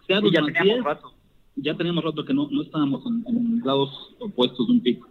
Seattle 0.07 0.31
ya 0.31 0.41
más 0.41 0.53
teníamos 0.53 0.75
10, 0.75 0.83
rato. 0.83 1.13
ya 1.55 1.75
teníamos 1.75 2.03
rato 2.03 2.25
que 2.25 2.33
no, 2.33 2.47
no 2.51 2.61
estábamos 2.61 3.03
en, 3.05 3.23
en 3.27 3.61
lados 3.65 3.89
opuestos 4.19 4.67
de 4.67 4.73
un 4.73 4.81
pico. 4.81 5.07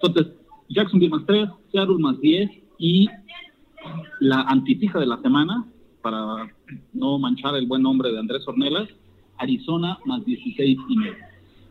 Entonces, 0.00 0.34
Jacksonville 0.68 1.10
más 1.10 1.26
3, 1.26 1.48
Seattle 1.72 1.98
más 1.98 2.20
10 2.20 2.50
y 2.78 3.08
la 4.20 4.42
antipija 4.42 4.98
de 4.98 5.06
la 5.06 5.20
semana, 5.22 5.66
para 6.02 6.52
no 6.92 7.18
manchar 7.18 7.54
el 7.56 7.66
buen 7.66 7.82
nombre 7.82 8.10
de 8.12 8.18
Andrés 8.18 8.46
Ornelas, 8.46 8.88
Arizona 9.38 9.98
más 10.04 10.24
16 10.24 10.78
y 10.88 10.96
medio. 10.96 11.16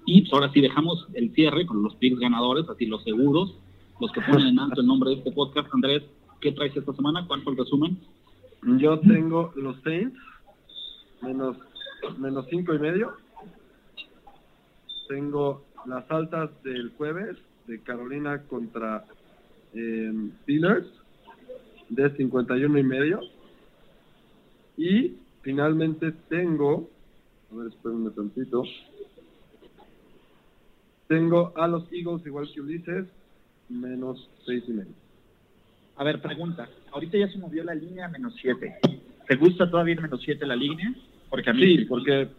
Y 0.06 0.22
pues, 0.22 0.34
ahora 0.34 0.52
sí 0.54 0.62
dejamos 0.62 1.08
el 1.14 1.34
cierre 1.34 1.66
con 1.66 1.84
los 1.84 1.96
picks 1.96 2.20
ganadores, 2.20 2.68
así 2.70 2.86
los 2.86 3.04
seguros, 3.04 3.56
los 4.00 4.12
que 4.12 4.22
ponen 4.22 4.48
en 4.48 4.60
alto 4.60 4.82
el 4.82 4.88
nombre 4.88 5.10
de 5.10 5.16
este 5.18 5.32
podcast. 5.32 5.68
Andrés, 5.74 6.04
¿qué 6.42 6.52
traes 6.52 6.76
esta 6.76 6.94
semana? 6.94 7.26
¿Cuál 7.28 7.42
fue 7.44 7.54
el 7.54 7.60
resumen? 7.60 7.98
Yo 8.80 9.00
tengo 9.00 9.52
los 9.56 9.82
Saints 9.82 10.18
menos 11.22 11.58
menos 12.18 12.46
cinco 12.50 12.74
y 12.74 12.80
medio. 12.80 13.14
Tengo 15.08 15.64
las 15.86 16.10
altas 16.12 16.52
del 16.64 16.92
jueves 16.98 17.38
de 17.66 17.80
Carolina 17.82 18.44
contra 18.44 19.06
eh, 19.74 20.12
Steelers 20.44 20.88
de 21.90 22.16
51 22.16 22.78
y 22.78 22.84
medio. 22.84 23.22
Y 24.78 25.16
finalmente 25.42 26.12
tengo, 26.30 26.90
a 27.52 27.56
ver, 27.56 27.68
espérenme 27.68 28.12
tantito. 28.12 28.64
Tengo 31.08 31.54
a 31.56 31.68
los 31.68 31.92
Eagles 31.92 32.26
igual 32.26 32.50
que 32.54 32.62
Ulises, 32.62 33.06
menos 33.70 34.30
seis 34.46 34.64
y 34.68 34.72
medio. 34.72 34.94
A 35.98 36.04
ver, 36.04 36.22
pregunta. 36.22 36.70
Ahorita 36.92 37.18
ya 37.18 37.28
se 37.28 37.40
movió 37.40 37.64
la 37.64 37.74
línea 37.74 38.06
a 38.06 38.10
menos 38.10 38.36
7. 38.40 38.80
¿Te 39.28 39.36
gusta 39.36 39.70
todavía 39.70 39.96
el 39.96 40.02
menos 40.02 40.22
7 40.24 40.46
la 40.46 40.56
línea? 40.56 40.94
Porque 41.30 41.50
a 41.50 41.54
mí 41.54 41.62
Sí, 41.62 41.86
porque 41.86 42.30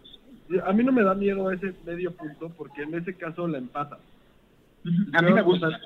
a 0.65 0.73
mí 0.73 0.85
no 0.85 0.93
me 0.93 1.03
da 1.03 1.15
miedo 1.15 1.51
ese 1.51 1.75
medio 1.85 2.13
punto, 2.13 2.51
porque 2.57 2.83
en 2.83 2.95
ese 2.95 3.15
caso 3.15 3.49
la 3.49 3.59
empata. 3.59 3.99
A 5.13 5.23
mí 5.23 5.33
me 5.33 5.43
gusta. 5.43 5.67
O 5.67 5.71
sea, 5.71 5.81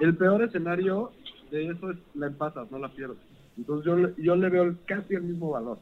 el 0.00 0.16
peor 0.16 0.42
escenario 0.42 1.12
de 1.50 1.66
eso 1.68 1.90
es 1.90 1.98
la 2.14 2.26
empatas, 2.26 2.70
no 2.70 2.78
la 2.78 2.88
pierdes. 2.88 3.18
Entonces 3.56 3.84
yo, 3.86 3.96
le- 3.96 4.14
yo 4.18 4.36
le 4.36 4.48
veo 4.48 4.74
casi 4.86 5.14
el 5.14 5.22
mismo 5.22 5.50
valor. 5.50 5.78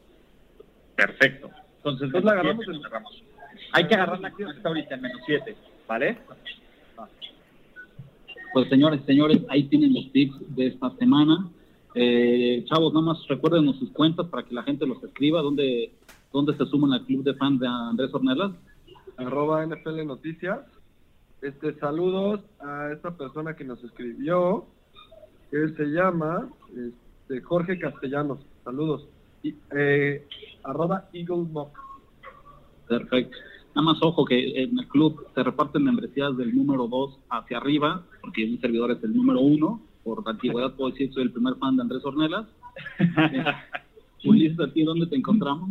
Perfecto. 0.95 1.49
Entonces, 1.77 2.03
Entonces 2.07 2.23
la 2.25 2.31
agarramos 2.33 2.67
en- 2.67 2.81
cerramos. 2.81 3.23
Hay 3.73 3.87
que 3.87 3.95
agarrar 3.95 4.19
la 4.19 4.31
que 4.31 4.43
está 4.43 4.69
ahorita 4.69 4.95
en 4.95 5.01
menos 5.01 5.21
7, 5.25 5.55
¿vale? 5.87 6.17
Pues 8.53 8.67
señores, 8.69 9.01
señores, 9.05 9.39
ahí 9.49 9.63
tienen 9.69 9.93
los 9.93 10.11
tips 10.11 10.55
de 10.55 10.67
esta 10.67 10.89
semana. 10.97 11.49
Eh, 11.95 12.65
chavos, 12.67 12.93
nada 12.93 13.05
más 13.07 13.27
recuérdenos 13.27 13.77
sus 13.79 13.91
cuentas 13.91 14.27
para 14.27 14.43
que 14.43 14.53
la 14.53 14.63
gente 14.63 14.85
los 14.85 15.01
escriba. 15.03 15.41
¿Dónde, 15.41 15.91
dónde 16.33 16.55
se 16.57 16.65
suman 16.65 16.91
al 16.91 17.05
club 17.05 17.23
de 17.23 17.33
fans 17.35 17.59
de 17.61 17.67
Andrés 17.67 18.13
Ornelas? 18.13 18.51
Arroba 19.17 19.63
NFL 19.65 20.05
Noticias. 20.05 20.59
Este, 21.41 21.73
saludos 21.79 22.41
a 22.59 22.91
esta 22.93 23.11
persona 23.17 23.55
que 23.55 23.63
nos 23.63 23.81
escribió, 23.83 24.65
que 25.49 25.69
se 25.69 25.85
llama 25.85 26.49
este, 26.69 26.91
Jorge 27.39 27.79
Castellanos. 27.79 28.39
Saludos. 28.65 29.07
Y, 29.43 29.55
eh, 29.75 30.27
arroba 30.63 31.09
Eagle 31.13 31.47
Mock. 31.51 31.77
Perfecto. 32.87 33.37
Nada 33.73 33.93
más 33.93 33.97
ojo 34.01 34.25
que 34.25 34.61
en 34.63 34.77
el 34.77 34.87
club 34.89 35.25
se 35.33 35.43
reparten 35.43 35.83
membresías 35.83 36.35
del 36.35 36.53
número 36.53 36.87
2 36.87 37.19
hacia 37.29 37.57
arriba, 37.57 38.03
porque 38.19 38.43
un 38.43 38.59
servidor 38.59 38.91
es 38.91 39.03
el 39.03 39.15
número 39.15 39.39
1. 39.39 39.81
Por 40.03 40.23
antigüedad 40.25 40.73
puedo 40.75 40.91
decir 40.91 41.07
que 41.07 41.13
soy 41.13 41.23
el 41.23 41.31
primer 41.31 41.55
fan 41.55 41.77
de 41.77 41.83
Andrés 41.83 42.03
Ornelas. 42.03 42.47
Ulises, 44.25 44.59
¿a 44.59 44.73
ti 44.73 44.83
dónde 44.83 45.07
te 45.07 45.15
encontramos? 45.15 45.69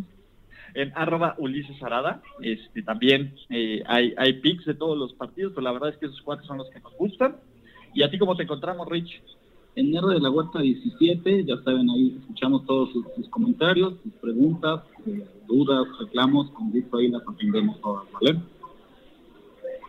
En 0.74 0.92
arroba 0.94 1.34
Ulises 1.38 1.82
Arada. 1.82 2.22
Este, 2.40 2.82
también 2.82 3.34
eh, 3.50 3.82
hay, 3.86 4.14
hay 4.16 4.34
pics 4.40 4.64
de 4.64 4.74
todos 4.74 4.96
los 4.96 5.12
partidos, 5.14 5.52
pero 5.54 5.64
la 5.64 5.72
verdad 5.72 5.90
es 5.90 5.96
que 5.98 6.06
esos 6.06 6.22
cuatro 6.22 6.46
son 6.46 6.58
los 6.58 6.70
que 6.70 6.80
nos 6.80 6.94
gustan. 6.96 7.36
¿Y 7.92 8.02
a 8.02 8.11
ti 8.11 8.18
cómo 8.18 8.36
te 8.36 8.44
encontramos, 8.44 8.88
Rich? 8.88 9.20
En 9.80 9.96
R 9.96 10.06
de 10.08 10.20
la 10.20 10.28
Huerta 10.28 10.60
17, 10.60 11.46
ya 11.46 11.56
saben, 11.62 11.88
ahí 11.88 12.14
escuchamos 12.20 12.66
todos 12.66 12.92
sus, 12.92 13.02
sus 13.16 13.26
comentarios, 13.30 13.94
sus 14.02 14.12
preguntas, 14.20 14.82
eh, 15.06 15.24
dudas, 15.48 15.86
reclamos, 15.98 16.50
con 16.50 16.70
gusto 16.70 16.98
ahí 16.98 17.08
las 17.08 17.22
atendemos 17.26 17.80
todas, 17.80 18.04
¿vale? 18.12 18.38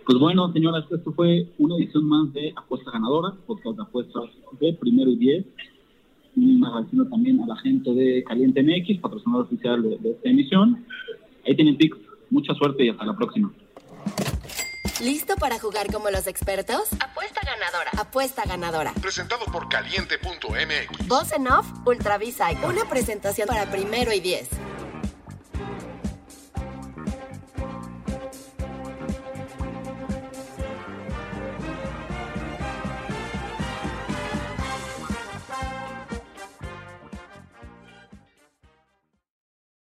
Pues 0.05 0.17
bueno, 0.17 0.49
señoras, 0.53 0.85
esto 0.89 1.11
fue 1.11 1.45
una 1.57 1.75
edición 1.75 2.05
más 2.05 2.31
de 2.31 2.53
Apuesta 2.55 2.89
Ganadora, 2.89 3.33
podcast 3.45 3.75
de 3.75 3.83
apuestas 3.83 4.23
de 4.61 4.73
primero 4.75 5.11
y 5.11 5.17
diez. 5.17 5.45
Un 6.37 6.63
agradeciendo 6.63 7.09
también 7.09 7.41
a 7.41 7.47
la 7.47 7.57
gente 7.57 7.93
de 7.93 8.23
Caliente 8.23 8.63
MX, 8.63 9.01
patrocinador 9.01 9.43
oficial 9.43 9.83
de, 9.83 9.97
de 9.97 10.11
esta 10.11 10.29
emisión. 10.29 10.85
Ahí 11.45 11.53
tienen 11.53 11.75
pics, 11.75 11.97
mucha 12.29 12.53
suerte 12.53 12.85
y 12.85 12.89
hasta 12.89 13.05
la 13.05 13.17
próxima. 13.17 13.51
¿Listo 15.01 15.35
para 15.35 15.57
jugar 15.57 15.91
como 15.91 16.11
los 16.11 16.27
expertos? 16.27 16.89
Apuesta 16.99 17.41
ganadora. 17.43 17.89
Apuesta 17.97 18.43
ganadora. 18.45 18.93
Presentado 19.01 19.45
por 19.45 19.67
caliente.mx. 19.67 21.07
Voz 21.07 21.31
en 21.31 21.47
off, 21.47 21.65
Ultravisa. 21.85 22.49
Una 22.63 22.87
presentación 22.87 23.47
para 23.47 23.65
primero 23.71 24.13
y 24.13 24.19
diez. 24.19 24.47